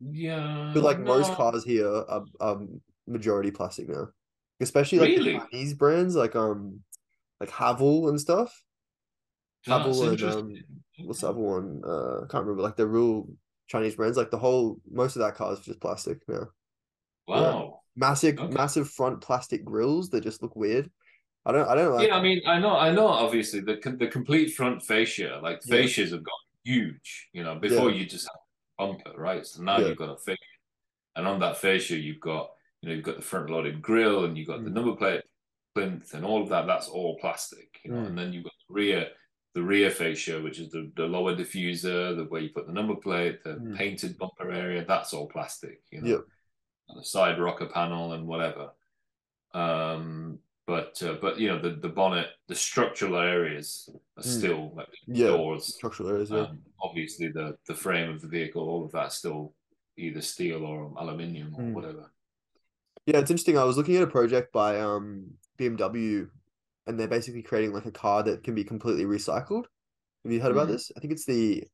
[0.00, 4.12] Yeah, But like most cars here are um majority plastic now.
[4.60, 5.40] Especially like the really?
[5.52, 6.80] Chinese brands like um
[7.40, 8.64] like Haval and stuff.
[9.66, 10.64] That's Haval and um
[11.04, 11.82] what's the other one?
[11.86, 13.28] Uh I can't remember like the real
[13.66, 16.48] Chinese brands, like the whole most of that car is just plastic now.
[17.28, 17.82] Wow.
[17.96, 18.50] Massive Okay.
[18.50, 20.90] massive front plastic grills that just look weird.
[21.46, 23.08] I don't I don't like Yeah, I mean, I know, I know.
[23.08, 25.86] Obviously, the the complete front fascia, like Yeah.
[25.86, 27.28] fascias, have got huge.
[27.32, 27.90] You know, before Yeah.
[27.90, 29.44] you just have a bumper, right?
[29.46, 29.84] So now Yeah.
[29.84, 30.38] you've got a fascia,
[31.16, 32.50] and on that fascia, you've got
[32.82, 34.74] you know you've got the front loaded grille, and you've got the Mm.
[34.74, 35.22] number plate
[35.74, 36.66] plinth, and all of that.
[36.66, 37.80] That's all plastic.
[37.84, 38.06] You know, Mm.
[38.08, 39.10] and then you've got the rear
[39.54, 42.94] the rear fascia, which is the, the lower diffuser, the where you put the number
[42.94, 43.76] plate, the Mm.
[43.76, 44.84] painted bumper area.
[44.84, 45.82] That's all plastic.
[45.90, 46.20] You know, Yep.
[46.90, 48.70] and the side rocker panel and whatever.
[49.54, 54.38] Um, but uh, but you know the the bonnet, the structural areas are Mm.
[54.38, 55.28] still like Yeah.
[55.28, 55.74] doors.
[55.74, 56.40] structural areas, yeah.
[56.40, 59.54] Um, obviously the the frame of the vehicle, all of that's still
[59.96, 61.72] either steel or aluminium or Mm.
[61.72, 62.12] whatever.
[63.08, 63.56] Yeah, it's interesting.
[63.56, 66.28] I was looking at a project by um BMW,
[66.86, 69.64] and they're basically creating like a car that can be completely recycled.
[70.24, 70.68] Have you heard about Mhm.
[70.68, 70.92] this?
[70.96, 71.64] I think it's the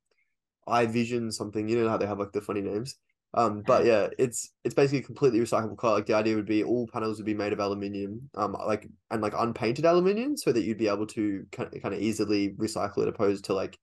[0.68, 1.68] iVision something.
[1.68, 2.96] You know how they have like the funny names.
[3.34, 3.86] Um, but Mhm.
[3.86, 5.92] yeah, it's it's basically a completely recyclable car.
[5.94, 9.22] Like the idea would be all panels would be made of aluminium, um, like and
[9.22, 12.98] like unpainted aluminium, so that you'd be able to kind of, kind of easily recycle
[12.98, 13.78] it, opposed to like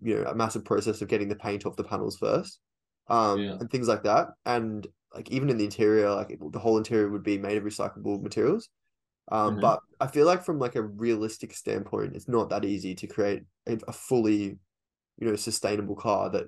[0.00, 2.60] you know a massive process of getting the paint off the panels first,
[3.08, 3.58] um, Yeah.
[3.60, 4.28] and things like that.
[4.46, 7.64] And like even in the interior, like it- the whole interior would be made of
[7.64, 8.68] recyclable materials.
[9.32, 9.60] Um, Mhm.
[9.60, 13.44] but I feel like from like a realistic standpoint, it's not that easy to create
[13.66, 14.58] a, a fully,
[15.18, 16.46] you know, sustainable car that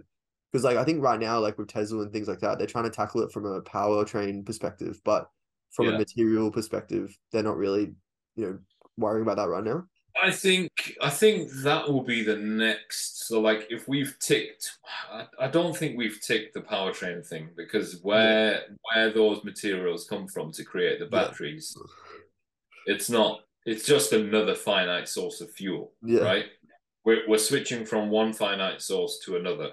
[0.53, 2.85] because like I think right now, like with Tesla and things like that, they're trying
[2.85, 5.29] to tackle it from a powertrain perspective, but
[5.73, 7.95] from a material perspective, they're not really,
[8.37, 8.59] you know,
[8.97, 9.87] worrying about that right now.
[10.23, 13.27] I think I think that will be the next.
[13.27, 14.79] So, like, if we've ticked,
[15.11, 18.63] I, I don't think we've ticked the powertrain thing because where
[18.95, 21.11] where those materials come from to create the Yeah.
[21.11, 21.77] batteries,
[22.87, 23.41] it's not.
[23.67, 26.21] It's just another finite source of fuel, Yeah.
[26.21, 26.47] right?
[27.05, 29.73] We're we're switching from one finite source to another.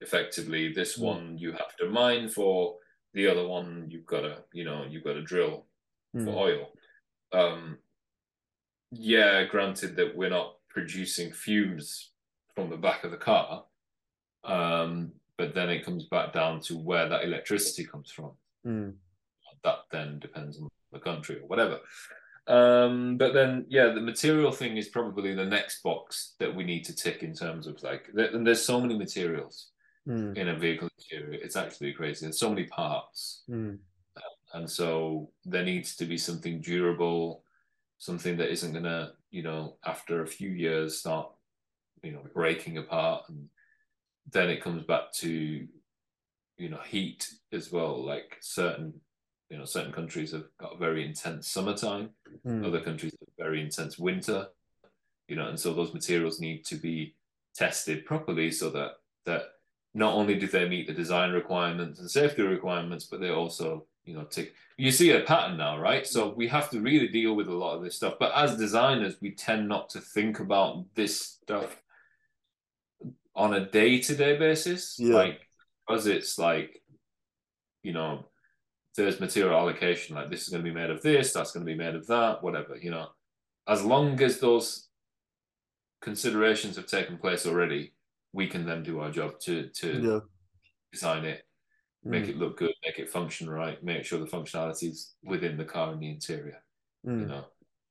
[0.00, 1.02] Effectively, this Mm.
[1.02, 2.78] one you have to mine for.
[3.14, 5.66] The other one you've got to, you know, you've got to drill
[6.12, 6.34] for Mm.
[6.34, 6.72] oil.
[7.32, 7.78] Um,
[8.94, 12.10] yeah, granted that we're not producing fumes
[12.54, 13.64] from the back of the car,
[14.44, 18.32] um, but then it comes back down to where that electricity comes from.
[18.66, 18.94] Mm.
[19.62, 21.80] That then depends on the country or whatever.
[22.46, 26.84] Um, but then, yeah, the material thing is probably the next box that we need
[26.84, 29.70] to tick in terms of like, and there's so many materials
[30.06, 30.36] Mm.
[30.36, 31.40] in a vehicle interior.
[31.42, 32.26] It's actually crazy.
[32.26, 33.42] There's so many parts.
[33.48, 33.78] Mm.
[34.52, 37.43] And so there needs to be something durable,
[38.04, 41.30] something that isn't going to, you know, after a few years start,
[42.02, 43.24] you know, breaking apart.
[43.30, 43.48] And
[44.30, 45.66] then it comes back to,
[46.58, 48.04] you know, heat as well.
[48.04, 48.92] Like certain,
[49.48, 52.10] you know, certain countries have got very intense summertime,
[52.44, 52.66] Mm.
[52.66, 54.48] other countries have very intense winter,
[55.28, 57.16] you know, and so those materials need to be
[57.54, 59.42] tested properly so that that
[59.94, 64.14] not only do they meet the design requirements and safety requirements, but they also, you
[64.14, 64.54] know, tick.
[64.76, 66.06] You see a pattern now, right?
[66.06, 68.14] So we have to really deal with a lot of this stuff.
[68.18, 71.80] But as designers, we tend not to think about this stuff
[73.34, 75.14] on a day-to-day basis, Yeah.
[75.14, 75.40] like
[75.86, 76.82] because it's like,
[77.82, 78.26] you know,
[78.96, 80.14] there's material allocation.
[80.16, 82.06] Like this is going to be made of this, that's going to be made of
[82.06, 82.76] that, whatever.
[82.76, 83.08] You know,
[83.66, 84.88] as long as those
[86.00, 87.92] considerations have taken place already,
[88.32, 90.20] we can then do our job to to Yeah.
[90.92, 91.44] design it,
[92.04, 92.28] make Mm.
[92.30, 95.92] it look good, make it function right, make sure the functionality is within the car
[95.92, 96.62] and the interior.
[97.02, 97.28] You Mm.
[97.28, 97.46] know,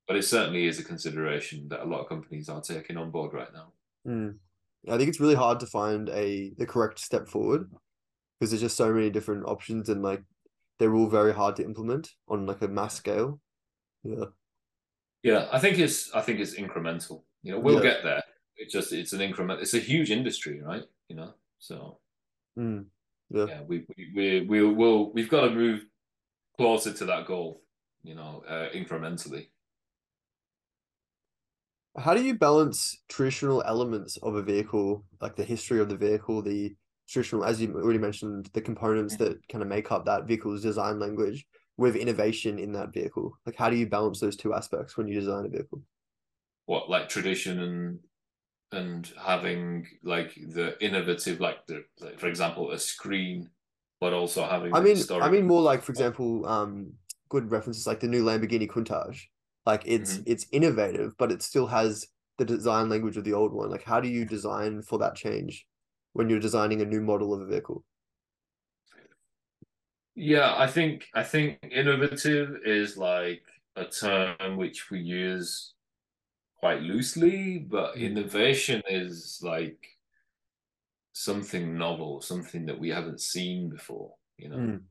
[0.07, 3.33] but it certainly is a consideration that a lot of companies are taking on board
[3.33, 3.73] right now.
[4.07, 4.39] Mm.
[4.89, 7.71] I think it's really hard to find a the correct step forward
[8.39, 10.23] because there's just so many different options and like
[10.77, 13.39] they're all very hard to implement on like a mass scale.
[14.03, 14.25] Yeah.
[15.21, 17.23] Yeah, I think it's I think it's incremental.
[17.43, 17.91] You know, we'll Yeah.
[17.91, 18.23] get there.
[18.57, 19.61] It's just it's an increment.
[19.61, 20.83] It's a huge industry, right?
[21.07, 21.99] You know, so
[22.57, 22.87] Mm.
[23.33, 23.45] Yeah.
[23.47, 25.85] yeah, we we we we will we've got to move
[26.55, 27.61] closer to that goal.
[28.03, 29.47] You know, uh, incrementally.
[31.97, 36.41] How do you balance traditional elements of a vehicle, like the history of the vehicle,
[36.41, 36.75] the
[37.07, 40.99] traditional, as you already mentioned, the components that kind of make up that vehicle's design
[40.99, 41.45] language
[41.77, 43.33] with innovation in that vehicle?
[43.45, 45.81] Like, how do you balance those two aspects when you design a vehicle?
[46.65, 47.99] What like tradition and
[48.73, 53.49] and having like the innovative, like the like, for example, a screen,
[53.99, 54.75] but also having.
[54.75, 56.93] I mean, I mean more like, for example, um,
[57.29, 59.19] good references like the new Lamborghini Countach.
[59.65, 60.23] Like it's Mhm.
[60.25, 63.69] it's innovative, but it still has the design language of the old one.
[63.69, 65.65] Like, how do you design for that change
[66.13, 67.85] when you're designing a new model of a vehicle?
[70.15, 73.43] Yeah, I think I think innovative is like
[73.75, 75.73] a term which we use
[76.63, 79.85] quite loosely, but innovation is like
[81.11, 84.55] something novel, something that we haven't seen before, you know.
[84.55, 84.81] Mm.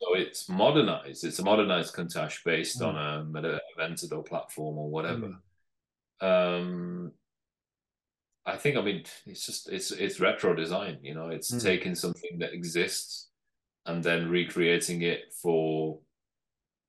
[0.00, 1.24] So it's modernized.
[1.24, 2.86] It's a modernized Countach based Mm.
[2.86, 5.38] on a Meta- Aventador platform or whatever.
[6.22, 6.26] Mm.
[6.30, 7.12] Um,
[8.46, 11.28] I think I mean it's just it's it's retro design, you know.
[11.28, 11.62] It's Mm.
[11.62, 13.28] taking something that exists
[13.84, 16.00] and then recreating it for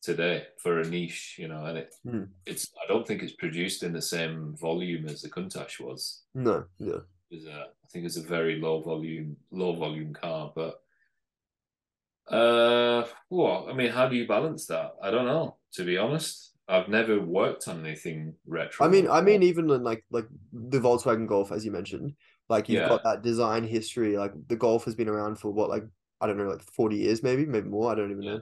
[0.02, 1.66] today for a niche, you know.
[1.66, 2.30] And it Mm.
[2.46, 6.24] it's I don't think it's produced in the same volume as the Countach was.
[6.34, 7.00] No, yeah.
[7.32, 10.82] It's a, I think it's a very low volume low volume car, but
[12.28, 14.92] uh, well, I mean, how do you balance that?
[15.02, 15.58] I don't know.
[15.74, 18.86] To be honest, I've never worked on anything retro.
[18.86, 22.14] I mean, I mean, even in like like the Volkswagen Golf, as you mentioned,
[22.48, 22.90] like you've Yeah.
[22.90, 24.18] got that design history.
[24.18, 25.86] Like the Golf has been around for what, like
[26.22, 27.92] I don't know, like forty years, maybe, maybe more.
[27.92, 28.34] I don't even Yeah.
[28.34, 28.42] know.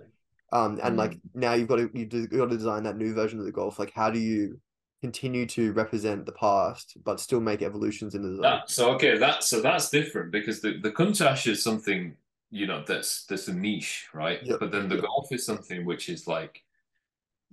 [0.52, 1.20] Um, and like Mm.
[1.36, 3.80] now you've got to you have got to design that new version of the Golf.
[3.80, 4.60] Like, how do you
[5.02, 8.62] continue to represent the past but still make evolutions in the design?
[8.62, 12.16] That, so okay, that so that's different because the the Countach is something
[12.50, 14.40] you know that's that's a niche, right?
[14.44, 15.04] Yep, But then the yep.
[15.04, 16.64] Golf is something which is like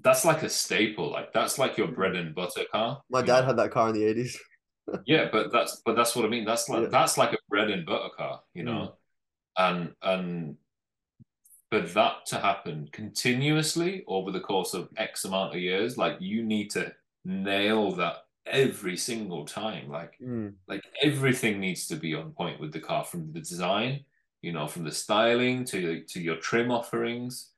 [0.01, 3.03] that's like a staple, like that's like your bread and butter car.
[3.11, 3.47] My dad know?
[3.47, 4.39] had that car in the eighties.
[5.07, 6.45] Yeah, but that's but that's what I mean.
[6.45, 6.89] That's like Yeah.
[6.91, 8.97] that's like a bread and butter car, you know,
[9.57, 10.57] and and
[11.71, 16.45] for that to happen continuously over the course of X amount of years, like you
[16.45, 19.89] need to nail that every single time.
[19.89, 24.05] Like Mm, like everything needs to be on point with the car from the design,
[24.43, 27.51] you know, from the styling to to your trim offerings.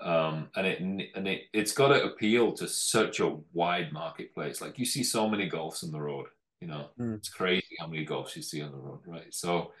[0.00, 4.60] Um, and it and it it's got to appeal to such a wide marketplace.
[4.60, 6.26] Like you see so many golfs on the road,
[6.60, 7.16] you know, Mm.
[7.16, 9.32] it's crazy how many golfs you see on the road, right?
[9.32, 9.72] So,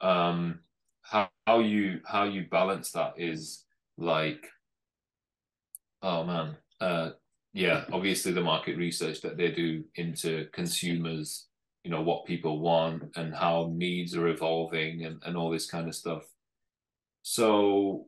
[0.00, 0.60] um,
[1.02, 3.64] how how you how you balance that is
[3.98, 4.46] like,
[6.02, 7.10] oh man, uh,
[7.52, 11.48] yeah, obviously the market research that they do into consumers,
[11.84, 15.88] you know, what people want and how needs are evolving and, and all this kind
[15.88, 16.22] of stuff.
[17.22, 18.06] So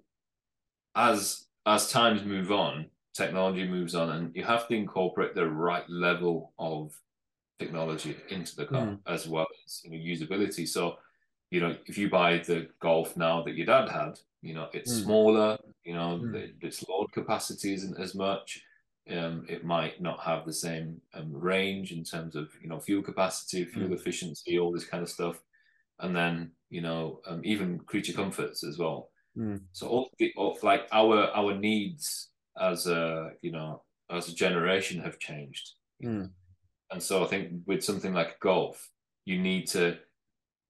[0.95, 5.89] as as times move on, technology moves on and you have to incorporate the right
[5.89, 6.93] level of
[7.59, 8.99] technology into the car Mm.
[9.07, 10.67] as well as you know, usability.
[10.67, 10.97] So
[11.53, 14.91] you know, if you buy the Golf now that your dad had, you know, it's
[14.91, 15.03] Mm.
[15.05, 15.59] smaller.
[15.85, 16.33] You know, Mm.
[16.33, 18.65] the, its load capacity isn't as much.
[19.11, 23.03] Um, it might not have the same um, range in terms of you know fuel
[23.03, 23.95] capacity, fuel Mm.
[23.99, 25.43] efficiency, all this kind of stuff,
[25.99, 29.11] and then you know um, even creature comforts as well.
[29.37, 29.61] Mm.
[29.73, 35.03] So all, the, all like our our needs as a you know as a generation
[35.03, 36.33] have changed, Mm.
[36.93, 38.91] and so I think with something like golf,
[39.27, 39.99] you need to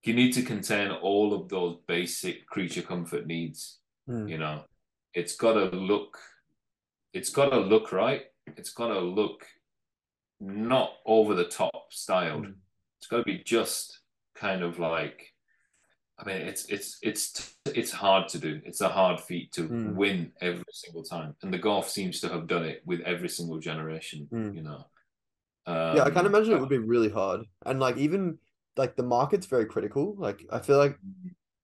[0.05, 3.79] you need to contain all of those basic creature comfort needs.
[4.09, 4.29] Mm.
[4.29, 4.65] You know,
[5.15, 6.19] it's got to look,
[7.13, 8.23] it's got to look right.
[8.57, 9.47] It's got to look
[10.41, 12.47] not over the top styled.
[12.47, 12.55] Mm.
[12.99, 14.01] It's got to be just
[14.35, 15.29] kind of like.
[16.19, 18.61] I mean, it's it's it's it's hard to do.
[18.65, 19.95] It's a hard feat to Mm.
[19.95, 23.59] win every single time, and the golf seems to have done it with every single
[23.59, 24.29] generation.
[24.33, 24.55] Mm.
[24.55, 24.87] You know.
[25.67, 27.43] Yeah, I can't Um, imagine it would be really hard.
[27.67, 28.39] And like even
[28.77, 30.15] like the market's very critical.
[30.19, 30.99] Like I feel like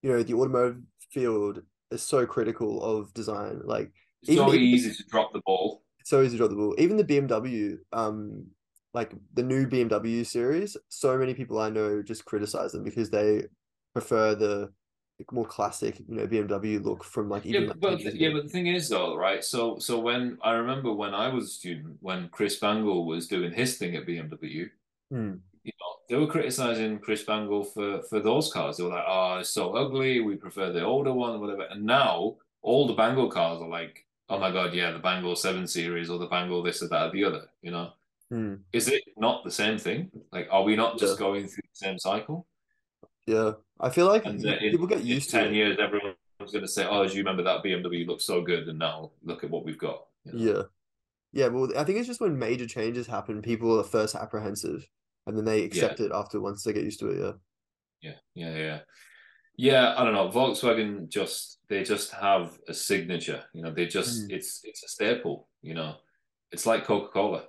[0.02, 3.60] you know the automotive field is so critical of design.
[3.64, 5.82] Like It's so easy to drop the ball.
[6.04, 6.74] so easy to drop the ball.
[6.78, 8.46] Even the BMW, um,
[8.94, 13.44] like the new BMW series, so many people I know just criticize them because they
[13.94, 14.72] prefer the
[15.18, 18.30] like, more classic, you know, BMW look from like even Yeah, like but 10 yeah,
[18.32, 19.42] but the thing is though, right?
[19.44, 23.52] So so when I remember when I was a student, when Chris Bangle was doing
[23.52, 24.70] his thing at BMW,
[25.10, 25.34] Hmm.
[25.68, 28.76] You know, they were criticizing Chris Bangle for for those cars.
[28.76, 30.20] They were like, "Oh, it's so ugly.
[30.20, 34.38] We prefer the older one, whatever." And now all the Bangle cars are like, "Oh
[34.38, 37.24] my god, yeah, the Bangle Seven Series or the Bangle this or that or the
[37.24, 37.92] other." You know,
[38.30, 38.54] Hmm.
[38.72, 40.10] is it not the same thing?
[40.32, 41.26] Like, are we not just Yeah.
[41.26, 42.46] going through the same cycle?
[43.26, 45.54] Yeah, I feel like And in, people get used to ten it.
[45.54, 48.78] years, everyone's going to say, "Oh, do you remember that BMW looked so good?" And
[48.78, 50.06] now look at what we've got.
[50.24, 50.38] you know?
[50.52, 50.62] Yeah.
[51.32, 54.88] Yeah, well, I think it's just when major changes happen, people are first apprehensive
[55.28, 57.18] and then they accept it after once they get used to it.
[57.20, 57.32] Yeah.
[58.00, 58.80] Yeah, yeah, yeah.
[59.56, 60.28] Yeah, I don't know.
[60.28, 63.42] Volkswagen just they just have a signature.
[63.52, 64.32] You know, they just Mm.
[64.32, 65.96] it's it's a staple, you know.
[66.52, 67.44] It's like Coca-Cola.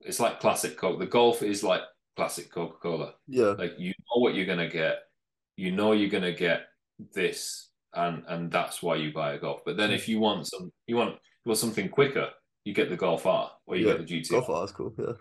[0.00, 0.98] It's like classic Coke.
[0.98, 1.82] The Golf is like
[2.16, 3.14] classic Coca-Cola.
[3.28, 3.54] Yeah.
[3.58, 5.00] Like you know what you're gonna get.
[5.56, 6.66] You know you're gonna get
[7.12, 9.60] this and and that's why you buy a Golf.
[9.64, 9.94] But then Mm.
[9.96, 11.14] if you want some you want
[11.44, 12.30] you want something quicker,
[12.64, 14.30] you get the Golf R or you Yeah, get the GT.
[14.30, 14.94] Golf R is cool.
[14.98, 15.04] Yeah.
[15.04, 15.16] know?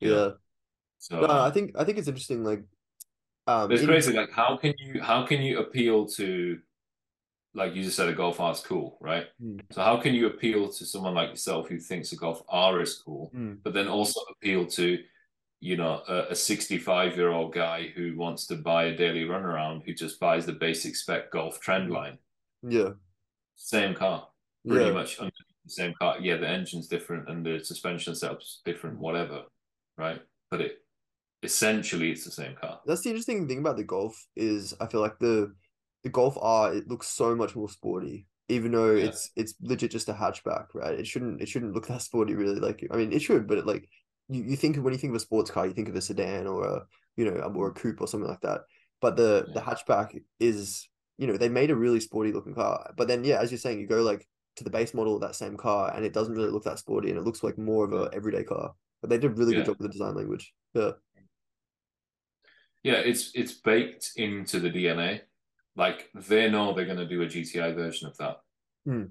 [0.00, 0.30] Yeah.
[0.98, 2.44] So No, I think I think it's interesting.
[2.44, 2.62] Like,
[3.46, 4.12] um, It's in- crazy.
[4.12, 6.58] Like, how can you how can you appeal to,
[7.54, 9.26] like you just said, a golf R's cool, right?
[9.42, 9.60] Mm.
[9.70, 12.94] So how can you appeal to someone like yourself who thinks a golf R is
[12.96, 13.58] cool, Mm.
[13.62, 15.02] but then also appeal to,
[15.60, 19.94] you know, a 65 year old guy who wants to buy a daily runaround who
[19.94, 22.18] just buys the basic spec golf trend line,
[22.62, 22.92] Yeah.
[23.56, 24.28] same car,
[24.66, 24.92] pretty Yeah.
[24.92, 25.18] much
[25.66, 26.18] same car.
[26.20, 29.44] Yeah, the engine's different and the suspension setup's different, whatever,
[29.96, 30.20] right?
[30.50, 30.84] But it
[31.42, 32.80] essentially it's the same car.
[32.86, 35.54] That's the interesting thing about the Golf is I feel like the
[36.04, 39.06] the Golf R it looks so much more sporty, even though Yeah.
[39.06, 40.98] it's it's legit just a hatchback, right?
[40.98, 42.60] It shouldn't it shouldn't look that sporty really.
[42.60, 43.88] Like I mean, it should, but it, like
[44.28, 46.46] you, you think when you think of a sports car, you think of a sedan
[46.46, 46.86] or a
[47.16, 48.62] you know or a coupe or something like that.
[49.00, 50.88] But the the hatchback is
[51.18, 52.92] you know they made a really sporty looking car.
[52.96, 55.36] But then yeah, as you're saying, you go like to the base model of that
[55.36, 57.92] same car and it doesn't really look that sporty and it looks like more of
[57.92, 58.72] a everyday car.
[59.00, 59.58] But they did a really Yeah.
[59.58, 60.52] good job with the design language.
[60.74, 60.92] Yeah.
[62.88, 65.10] Yeah, it's it's baked into the DNA.
[65.76, 68.36] Like they know they're going to do a GTI version of that.
[68.86, 69.04] Hmm.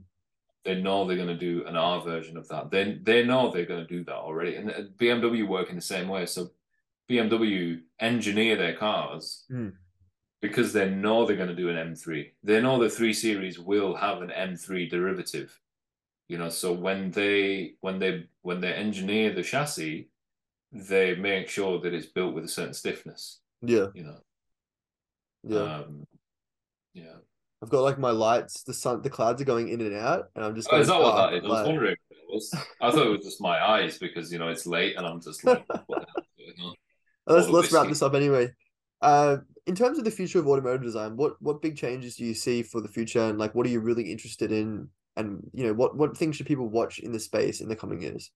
[0.66, 2.72] They know they're going to do an R version of that.
[2.72, 4.56] Then they know they're going to do that already.
[4.56, 6.26] And uh, BMW work in the same way.
[6.26, 6.50] So
[7.08, 9.70] BMW engineer their cars Hmm.
[10.42, 12.32] because they know they're going to do an M3.
[12.44, 15.52] They know the 3 Series will have an M3 derivative.
[16.30, 20.10] You know, so when they when they when they engineer the chassis,
[20.72, 23.24] they make sure that it's built with a certain stiffness.
[23.62, 23.88] Yeah.
[23.94, 24.20] You know,
[25.44, 25.76] Yeah.
[25.78, 26.06] um,
[26.94, 27.16] yeah.
[27.62, 30.46] I've got like my lights, the sun, the clouds are going in and out, and
[30.46, 31.44] I'm just Oh, is that what that is?
[31.44, 31.96] I was wondering.
[32.12, 32.54] It was.
[32.82, 35.44] I thought it was just my eyes because you know it's late and I'm just
[35.44, 36.76] like, what the hell is going on?
[37.36, 38.50] Let's let's wrap this up anyway.
[39.02, 42.34] Uh, in terms of the future of automotive design, what what big changes do you
[42.34, 45.74] see for the future, and like what are you really interested in, and you know
[45.74, 48.32] what what things should people watch in the space in the coming years?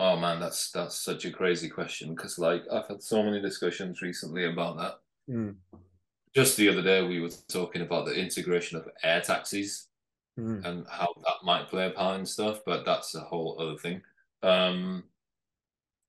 [0.00, 4.02] Oh man, that's that's such a crazy question because like I've had so many discussions
[4.02, 4.94] recently about that.
[5.32, 5.56] Mm.
[6.34, 9.86] Just the other day, we were talking about the integration of air taxis
[10.38, 10.64] Mm.
[10.64, 14.00] and how that might play a part in stuff, but that's a whole other thing.
[14.42, 15.04] Um,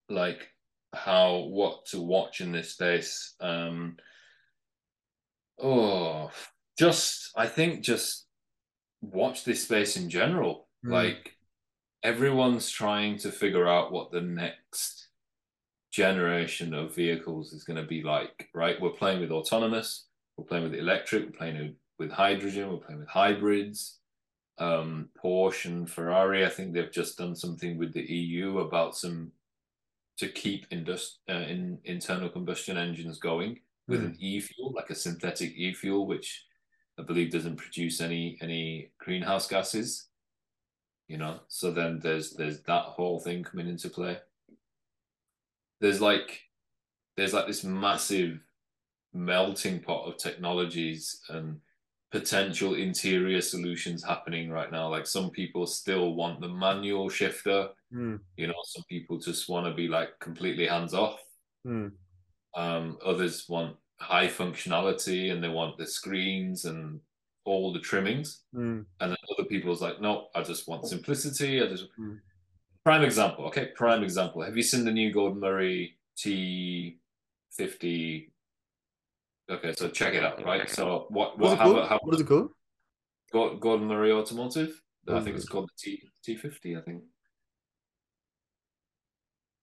[0.09, 0.47] like
[0.93, 3.35] how what to watch in this space.
[3.41, 3.97] Um,
[5.61, 6.31] oh,
[6.77, 8.27] just I think just
[9.01, 10.68] watch this space in general.
[10.85, 10.91] Mm.
[10.91, 11.35] Like
[12.03, 15.07] everyone's trying to figure out what the next
[15.91, 18.80] generation of vehicles is going to be like, right?
[18.80, 20.06] We're playing with autonomous,
[20.38, 23.99] we're playing with electric, we're playing with hydrogen, we're playing with hybrids.
[24.57, 29.32] Um, Porsche and Ferrari, I think they've just done something with the EU about some
[30.18, 34.06] to keep indust- uh, in internal combustion engines going with mm.
[34.06, 36.45] an e-fuel, like a synthetic e-fuel, which
[36.99, 40.10] I believe doesn't produce any any greenhouse gases.
[41.12, 44.18] You know, so then there's there's that whole thing coming into play.
[45.82, 46.40] There's like
[47.18, 48.40] there's like this massive
[49.14, 51.60] melting pot of technologies and
[52.14, 54.88] potential interior solutions happening right now.
[54.88, 57.68] Like some people still want the manual shifter.
[57.94, 58.22] Mm.
[58.38, 61.20] You know, some people just want to be like completely hands off.
[61.68, 61.92] Mm.
[62.56, 67.02] Um, others want high functionality and they want the screens and
[67.43, 68.41] all the trimmings.
[68.53, 68.85] Mm.
[68.99, 71.61] And then other people is like, no, I just want simplicity.
[71.61, 72.19] I just mm.
[72.84, 73.45] prime example.
[73.45, 74.41] Okay, prime example.
[74.41, 76.99] Have you seen the new Gordon Murray T
[77.51, 78.31] fifty?
[79.49, 80.43] Okay, so check it out.
[80.45, 80.69] Right.
[80.69, 82.51] So what what how, how, what is it called?
[83.31, 84.81] Gordon Murray Automotive.
[85.07, 86.77] I think it's called the T T fifty.
[86.77, 87.03] I think.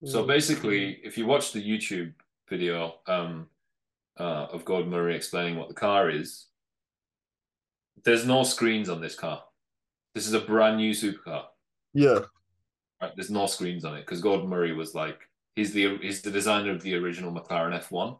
[0.05, 2.13] So basically, if you watch the YouTube
[2.49, 3.47] video um,
[4.17, 6.45] uh, of Gordon Murray explaining what the car is,
[8.03, 9.43] there's no screens on this car.
[10.15, 11.45] This is a brand new supercar.
[11.93, 12.19] Yeah.
[13.01, 13.11] Right.
[13.15, 15.19] There's no screens on it because Gordon Murray was like
[15.55, 18.19] he's the he's the designer of the original McLaren F1.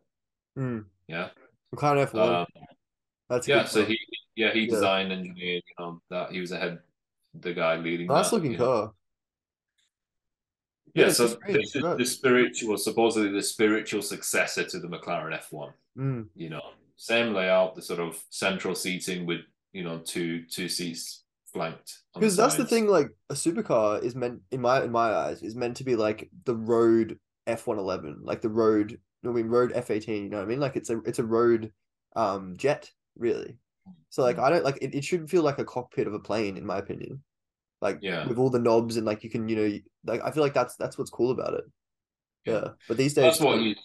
[0.58, 0.86] Mm.
[1.08, 1.30] Yeah.
[1.76, 2.42] McLaren F1.
[2.42, 2.48] Um,
[3.30, 3.66] That's yeah.
[3.66, 3.98] So he
[4.36, 5.18] yeah he designed yeah.
[5.18, 6.80] engineered you know that he was ahead
[7.34, 8.08] the guy leading.
[8.08, 8.66] Nice that, looking car.
[8.66, 8.94] Know.
[10.96, 15.72] Yeah, yeah so this is the spiritual, supposedly the spiritual successor to the McLaren F1.
[15.98, 16.28] Mm.
[16.36, 16.62] You know,
[16.96, 19.42] same layout, the sort of central seating with
[19.74, 22.00] you know two two seats flanked.
[22.14, 22.88] Because that's the thing.
[22.88, 26.30] Like a supercar is meant in my in my eyes is meant to be like
[26.46, 29.00] the road F one eleven, like the road.
[29.26, 30.24] I mean, road F eighteen.
[30.24, 30.60] You know what I mean?
[30.60, 31.72] Like it's a it's a road
[32.16, 33.58] um jet really.
[34.10, 34.44] So like hmm.
[34.44, 34.96] I don't like it.
[34.96, 37.24] It should feel like a cockpit of a plane, in my opinion.
[37.82, 38.28] Like yeah.
[38.28, 40.76] with all the knobs and like you can you know like I feel like that's
[40.76, 41.64] that's what's cool about it.
[42.46, 43.76] Yeah, but these days that's what you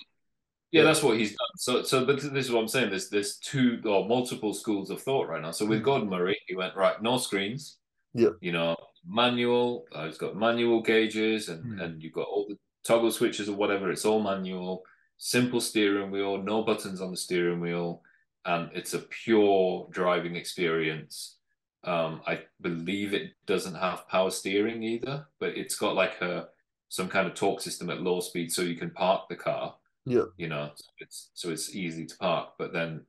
[0.74, 1.56] yeah, that's what he's done.
[1.56, 2.90] So, so but this is what I'm saying.
[2.90, 5.52] There's there's two or multiple schools of thought right now.
[5.52, 5.84] So with mm.
[5.84, 7.78] Gordon Murray, he went right, no screens.
[8.12, 8.30] Yeah.
[8.40, 8.76] You know,
[9.06, 9.86] manual.
[9.94, 11.82] Uh, he's got manual gauges, and mm.
[11.82, 13.90] and you've got all the toggle switches or whatever.
[13.92, 14.82] It's all manual.
[15.16, 18.02] Simple steering wheel, no buttons on the steering wheel,
[18.44, 21.36] and it's a pure driving experience.
[21.84, 26.48] Um, I believe it doesn't have power steering either, but it's got like a
[26.88, 29.76] some kind of torque system at low speed, so you can park the car
[30.06, 30.24] yeah.
[30.36, 33.04] You know, so it's so it's easy to park, but then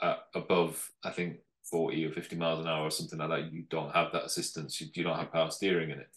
[0.00, 3.64] uh, above, I think forty or fifty miles an hour or something like that, you
[3.68, 4.80] don't have that assistance.
[4.80, 6.08] You, you don't have power steering in it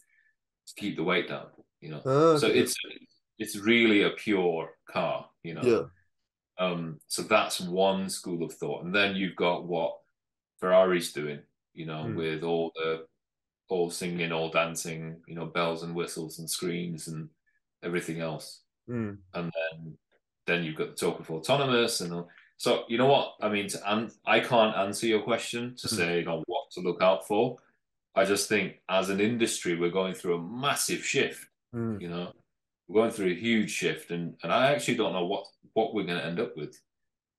[0.68, 1.48] to keep the weight down.
[1.82, 2.40] You know, oh, okay.
[2.40, 2.76] so it's
[3.38, 5.28] it's really a pure car.
[5.44, 5.62] You know.
[5.64, 5.84] Yeah.
[6.66, 7.00] Um.
[7.08, 9.98] So that's one school of thought, and then you've got what
[10.60, 11.40] Ferrari's doing.
[11.74, 12.16] You know, mm.
[12.16, 13.06] with all the
[13.70, 15.22] all singing, all dancing.
[15.28, 17.28] You know, bells and whistles and screens and
[17.84, 18.62] everything else.
[18.90, 19.18] Mm.
[19.34, 19.98] And then
[20.46, 22.30] then you've got the talk of autonomous and all.
[22.58, 23.68] so you know what I mean.
[23.70, 27.02] To, and I can't answer your question to mm say you know what to look
[27.02, 27.58] out for.
[28.16, 31.48] I just think as an industry we're going through a massive shift.
[31.74, 32.02] Mm.
[32.02, 32.34] You know,
[32.88, 36.04] we're going through a huge shift, and and I actually don't know what what we're
[36.04, 36.80] going to end up with,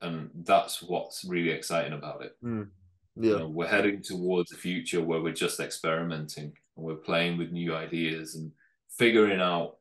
[0.00, 2.36] and that's what's really exciting about it.
[2.42, 2.68] Mm.
[3.16, 7.38] Yeah, you know, we're heading towards a future where we're just experimenting and we're playing
[7.38, 8.50] with new ideas and
[8.88, 9.76] figuring out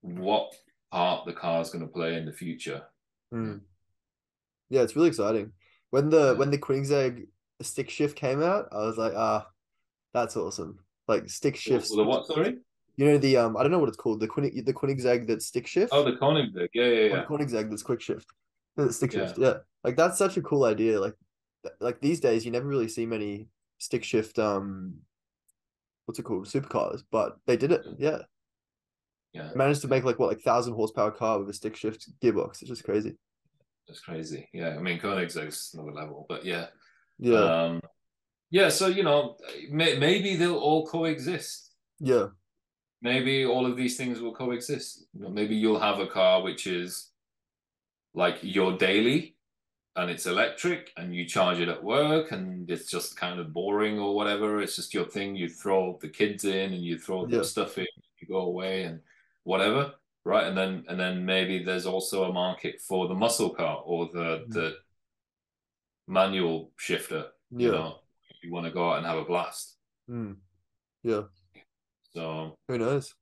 [0.00, 0.54] what
[0.92, 2.82] part the car is going to play in the future.
[3.34, 3.62] Mm.
[4.70, 5.52] Yeah, it's really exciting.
[5.90, 7.26] When the when the Koenigsegg
[7.60, 9.46] stick shift came out, I was like, ah,
[10.14, 10.78] that's awesome.
[11.08, 11.94] Like stick shifts.
[11.94, 12.26] The what?
[12.26, 12.58] Sorry.
[12.96, 15.42] You know the um I don't know what it's called the Koenig the Koenigsegg that
[15.42, 15.92] stick shift.
[15.92, 16.68] Oh, the Koenigsegg.
[16.74, 17.24] Yeah, yeah, yeah.
[17.24, 18.26] Oh, Koenigsegg that's quick shift.
[18.76, 19.36] The stick shift.
[19.36, 19.46] Yeah.
[19.46, 19.54] yeah.
[19.84, 20.98] Like that's such a cool idea.
[20.98, 21.14] Like
[21.80, 23.48] like these days you never really see many
[23.78, 24.94] stick shift um
[26.06, 27.84] what's it called supercars, but they did it.
[27.98, 28.22] Yeah.
[29.32, 29.50] Yeah.
[29.54, 32.60] Managed to make like what, like thousand horsepower car with a stick shift gearbox.
[32.60, 33.16] It's just crazy.
[33.88, 34.48] It's crazy.
[34.52, 34.76] Yeah.
[34.76, 36.66] I mean, Koenigsegg's another level, but yeah.
[37.18, 37.38] Yeah.
[37.38, 37.80] Um,
[38.50, 38.68] yeah.
[38.68, 39.36] So, you know,
[39.70, 41.70] may, maybe they'll all coexist.
[41.98, 42.26] Yeah.
[43.00, 45.06] Maybe all of these things will coexist.
[45.14, 47.10] You know, maybe you'll have a car which is
[48.14, 49.36] like your daily
[49.96, 53.98] and it's electric and you charge it at work and it's just kind of boring
[53.98, 54.60] or whatever.
[54.60, 55.34] It's just your thing.
[55.36, 57.38] You throw the kids in and you throw yeah.
[57.38, 57.86] the stuff in,
[58.18, 59.00] you go away and
[59.44, 59.92] whatever,
[60.24, 60.46] right?
[60.46, 64.18] And then and then maybe there's also a market for the muscle car or the
[64.18, 64.48] mm.
[64.48, 64.74] the
[66.06, 67.26] manual shifter.
[67.50, 67.66] Yeah.
[67.66, 67.96] You know,
[68.42, 69.76] you want to go out and have a blast.
[70.10, 70.36] Mm.
[71.02, 71.22] Yeah.
[72.14, 73.14] So who knows?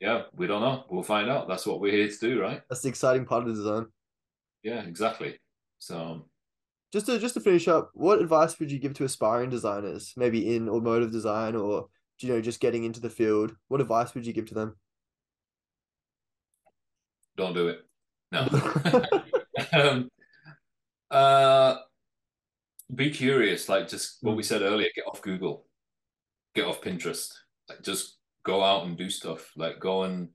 [0.00, 0.84] yeah, we don't know.
[0.88, 1.46] We'll find out.
[1.46, 2.62] That's what we're here to do, right?
[2.68, 3.86] That's the exciting part of the design.
[4.62, 5.38] Yeah, exactly.
[5.78, 6.26] So
[6.92, 10.56] just to just to finish up, what advice would you give to aspiring designers, maybe
[10.56, 11.86] in automotive design or
[12.18, 13.54] you know just getting into the field?
[13.68, 14.76] What advice would you give to them?
[17.36, 17.80] Don't do it.
[18.32, 18.48] No.
[19.72, 20.10] um,
[21.10, 21.76] uh,
[22.94, 23.68] be curious.
[23.68, 24.46] Like just what we hmm.
[24.46, 24.88] said earlier.
[24.94, 25.66] Get off Google.
[26.54, 27.32] Get off Pinterest.
[27.68, 29.50] Like just go out and do stuff.
[29.56, 30.28] Like go and.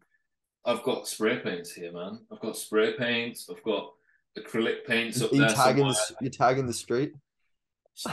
[0.67, 2.21] I've got spray paints here, man.
[2.31, 3.47] I've got spray paints.
[3.51, 3.91] I've got
[4.37, 5.49] acrylic paints up you there.
[5.49, 7.13] Tagging the, you tagging the street?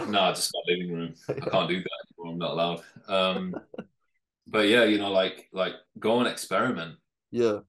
[0.09, 1.15] no, just my living room.
[1.29, 2.33] I can't do that anymore.
[2.33, 2.83] I'm not allowed.
[3.09, 3.57] Um,
[4.47, 6.97] but yeah, you know, like like go and experiment.
[7.31, 7.61] Yeah.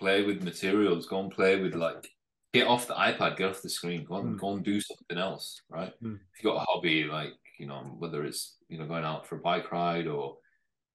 [0.00, 1.06] Play with materials.
[1.06, 2.10] Go and play with like
[2.52, 4.04] get off the iPad, get off the screen.
[4.04, 4.40] Go and mm.
[4.40, 5.60] go and do something else.
[5.68, 5.92] Right.
[6.02, 6.16] Mm.
[6.16, 9.36] If you got a hobby, like you know, whether it's you know going out for
[9.36, 10.38] a bike ride or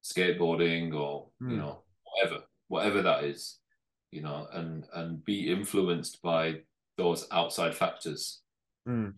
[0.04, 1.52] skateboarding or mm.
[1.52, 3.60] you know whatever, whatever that is,
[4.12, 6.56] you know, and and be influenced by
[6.98, 8.42] those outside factors.
[8.88, 9.14] Mm.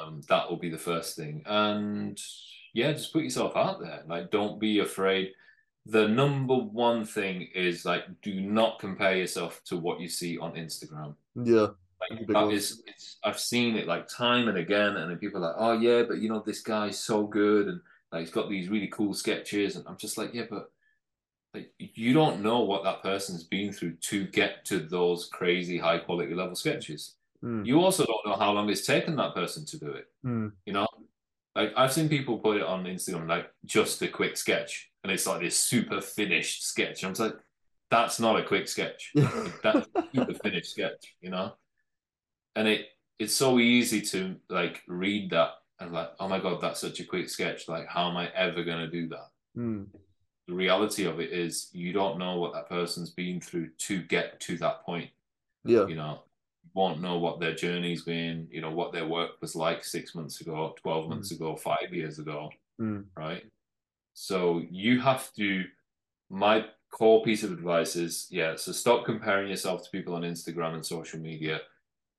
[0.00, 2.18] Um, that will be the first thing, and
[2.74, 4.02] yeah, just put yourself out there.
[4.06, 5.32] Like, don't be afraid.
[5.86, 10.52] The number one thing is like, do not compare yourself to what you see on
[10.52, 11.14] Instagram.
[11.34, 11.68] Yeah.
[12.10, 15.56] Like, that is, it's, I've seen it like time and again, and people are like,
[15.58, 17.80] oh yeah, but you know, this guy's so good, and
[18.10, 20.70] like he's got these really cool sketches, and I'm just like, yeah, but
[21.54, 25.98] like you don't know what that person's been through to get to those crazy high
[25.98, 27.14] quality level sketches.
[27.42, 27.66] Mm.
[27.66, 30.06] You also don't know how long it's taken that person to do it.
[30.24, 30.52] Mm.
[30.66, 30.86] You know,
[31.54, 35.26] like I've seen people put it on Instagram like just a quick sketch, and it's
[35.26, 37.02] like this super finished sketch.
[37.02, 37.36] And I'm like,
[37.90, 39.12] that's not a quick sketch.
[39.62, 41.52] that's a super finished sketch, you know.
[42.56, 42.86] And it
[43.18, 47.04] it's so easy to like read that and like, oh my god, that's such a
[47.04, 47.68] quick sketch.
[47.68, 49.28] Like, how am I ever gonna do that?
[49.56, 49.86] Mm
[50.48, 54.40] the reality of it is you don't know what that person's been through to get
[54.40, 55.10] to that point.
[55.64, 55.86] Yeah.
[55.86, 56.24] You know,
[56.74, 60.40] won't know what their journey's been, you know, what their work was like six months
[60.40, 61.36] ago, 12 months mm.
[61.36, 62.50] ago, five years ago.
[62.80, 63.04] Mm.
[63.16, 63.44] Right.
[64.14, 65.64] So you have to,
[66.30, 70.74] my core piece of advice is, yeah, so stop comparing yourself to people on Instagram
[70.74, 71.60] and social media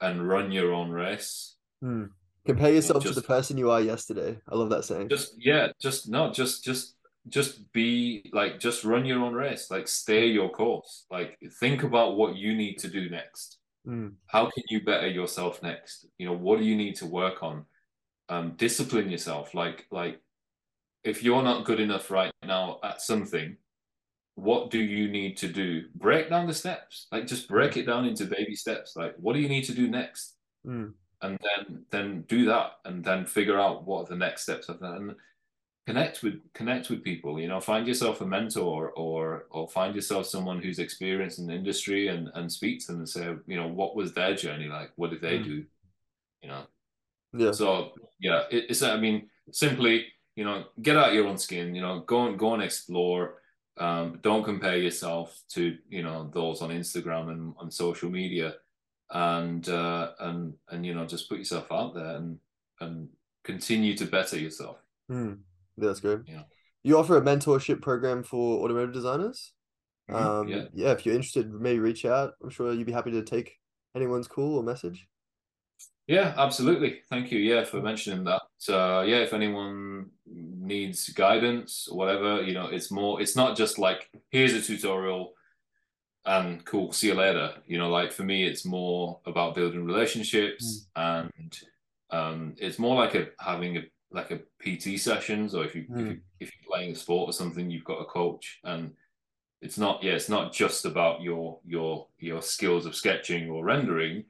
[0.02, 1.56] and run your own race.
[1.84, 2.10] Mm.
[2.46, 4.38] Compare yourself just, to the person you are yesterday.
[4.50, 5.10] I love that saying.
[5.10, 6.96] Just, yeah, just, no, just, just,
[7.30, 12.18] just be like just run your own race like stay your course like think about
[12.18, 14.14] what you need to do next mm.
[14.28, 16.08] how can you better yourself next?
[16.18, 17.66] You know what do you need to work on?
[18.30, 19.54] Um discipline yourself.
[19.54, 20.20] Like like
[21.04, 23.58] if you're not good enough right now at something
[24.36, 25.86] what do you need to do?
[25.94, 27.08] Break down the steps.
[27.12, 28.96] Like just break it down into baby steps.
[28.96, 30.36] Like what do you need to do next?
[30.66, 30.94] Mm.
[31.22, 34.78] and then then do that and then figure out what are the next steps are.
[34.82, 35.16] And
[35.86, 40.26] connect with connect with people you know find yourself a mentor or or find yourself
[40.26, 43.68] someone who's experienced in the industry and and speak to them and say you know
[43.68, 44.92] what was their journey like?
[44.96, 45.44] What did they mm.
[45.44, 45.66] do?
[46.42, 46.64] You know?
[47.34, 47.52] Yeah.
[47.52, 50.06] So yeah it, it's i mean simply
[50.36, 53.40] you know get out your own skin you know go and go and explore.
[53.76, 58.56] Um, don't compare yourself to you know those on instagram and on social media.
[59.10, 62.40] And uh and and you know just put yourself out there and
[62.80, 63.10] and
[63.44, 64.78] continue to better yourself.
[65.12, 65.40] Mm.
[65.78, 66.20] That's great.
[66.28, 66.44] Yeah.
[66.84, 69.54] You offer a mentorship program for automotive designers.
[70.10, 70.26] Mm-hmm.
[70.26, 70.66] Um, yeah.
[70.74, 72.34] yeah, if you're interested, maybe reach out.
[72.44, 73.58] I'm sure you'd be happy to take
[73.96, 75.08] anyone's call or message.
[76.08, 77.02] Yeah, absolutely.
[77.10, 77.40] Thank you.
[77.40, 78.42] Yeah, for mentioning that.
[78.68, 83.22] Uh, yeah, if anyone needs guidance or whatever, you know, it's more.
[83.22, 85.34] It's not just like here's a tutorial
[86.26, 87.54] and cool, see you later.
[87.66, 91.30] You know, like for me, it's more about building relationships mm.
[91.32, 91.60] and
[92.10, 93.84] um, it's more like a having a
[94.14, 95.92] like a PT sessions, or if you, mm.
[95.92, 96.20] if you hmm.
[96.40, 98.92] if you're playing a sport or something, you've got a coach, and
[99.62, 104.24] it's not yeah, it's not just about your your your skills of sketching or rendering.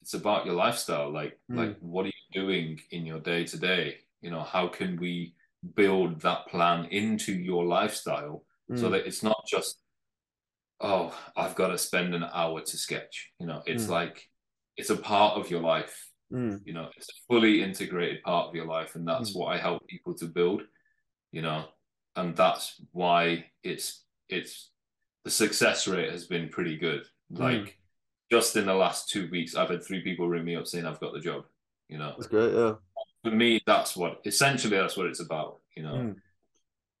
[0.00, 1.12] It's about your lifestyle.
[1.12, 1.56] Like mm.
[1.58, 3.98] like what are you doing in your day to day?
[4.22, 5.34] You know, how can we
[5.74, 8.78] build that plan into your lifestyle mm.
[8.78, 8.92] so hmm.
[8.92, 9.78] that it's not just
[10.80, 13.32] oh I've got to spend an hour to sketch.
[13.38, 13.92] You know, it's hmm.
[13.92, 14.28] like
[14.76, 16.60] it's a part of your life Mm.
[16.64, 19.40] You know, it's a fully integrated part of your life, and that's mm.
[19.40, 20.62] what I help people to build.
[21.32, 21.66] You know,
[22.16, 24.70] and that's why it's it's
[25.24, 27.02] the success rate has been pretty good.
[27.32, 27.38] Mm.
[27.38, 27.72] Like mm.
[28.30, 31.00] just in the last two weeks, I've had three people ring me up saying I've
[31.00, 31.44] got the job.
[31.88, 32.54] You know, that's great.
[32.54, 32.74] Yeah.
[33.22, 35.58] For me, that's what essentially that's what it's about.
[35.76, 36.16] You know, mm.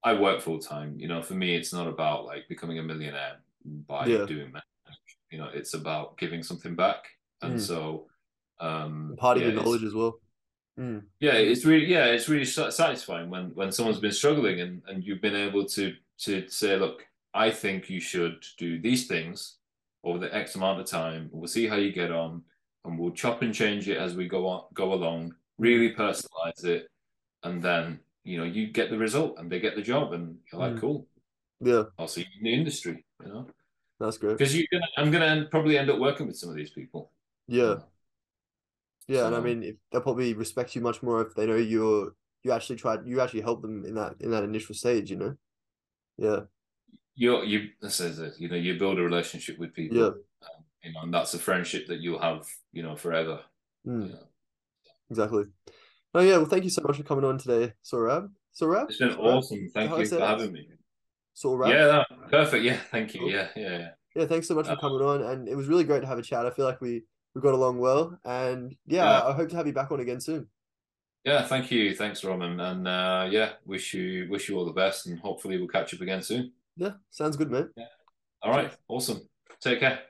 [0.04, 0.96] I work full time.
[0.98, 4.24] You know, for me, it's not about like becoming a millionaire by yeah.
[4.26, 4.64] doing that.
[5.30, 7.04] You know, it's about giving something back,
[7.42, 7.60] and mm.
[7.60, 8.06] so
[8.60, 10.20] um, part of yeah, knowledge as well.
[10.78, 11.04] Mm.
[11.20, 15.22] Yeah, it's really yeah, it's really satisfying when when someone's been struggling and and you've
[15.22, 19.56] been able to to say, look, I think you should do these things
[20.04, 21.28] over the X amount of time.
[21.32, 22.42] We'll see how you get on,
[22.84, 25.34] and we'll chop and change it as we go on, go along.
[25.58, 26.88] Really personalize it,
[27.42, 30.60] and then you know you get the result, and they get the job, and you're
[30.60, 30.80] like, Mm.
[30.80, 31.06] cool.
[31.60, 33.02] Yeah, I'll see you in the industry.
[33.24, 33.46] You know,
[33.98, 34.36] that's great.
[34.36, 37.12] because you're gonna, I'm gonna end, probably end up working with some of these people.
[37.48, 37.76] Yeah,
[39.08, 42.12] yeah, and I mean, if, they'll probably respect you much more if they know you're
[42.42, 45.10] you actually tried you actually helped them in that in that initial stage.
[45.10, 45.34] You know.
[46.18, 46.40] Yeah.
[47.14, 48.34] you you this is it.
[48.38, 49.96] You know, you build a relationship with people.
[49.96, 50.04] Yeah.
[50.06, 52.46] um, you know, and that's a friendship that you'll have.
[52.72, 53.40] You know, forever.
[53.86, 54.16] Mm, Yeah.
[55.10, 55.44] exactly.
[56.14, 56.36] Oh yeah.
[56.38, 58.30] Well, thank you so much for coming on today, Saurabh.
[58.60, 58.88] Saurabh.
[58.88, 59.36] It's been Saurabh?
[59.36, 59.70] awesome.
[59.74, 60.68] Thank you for having me.
[61.36, 61.68] Saurabh.
[61.68, 62.64] Yeah, no, perfect.
[62.64, 63.20] Yeah, thank you.
[63.20, 63.30] Cool.
[63.30, 63.88] Yeah, yeah, yeah.
[64.14, 66.18] Yeah, thanks so much for Uh, coming on, and it was really great to have
[66.18, 66.46] a chat.
[66.46, 67.04] I feel like we
[67.36, 69.26] we got along well, and yeah, Yeah.
[69.26, 70.48] I, hope to have you back on again soon.
[71.22, 71.94] Yeah, thank you.
[71.94, 72.58] Thanks, Roman.
[72.58, 76.00] And uh, yeah, wish you wish you all the best, and hopefully we'll catch up
[76.00, 76.52] again soon.
[76.78, 77.68] Yeah, sounds good, man.
[77.76, 77.84] Yeah.
[78.42, 79.20] All right, awesome.
[79.60, 80.00] Take care.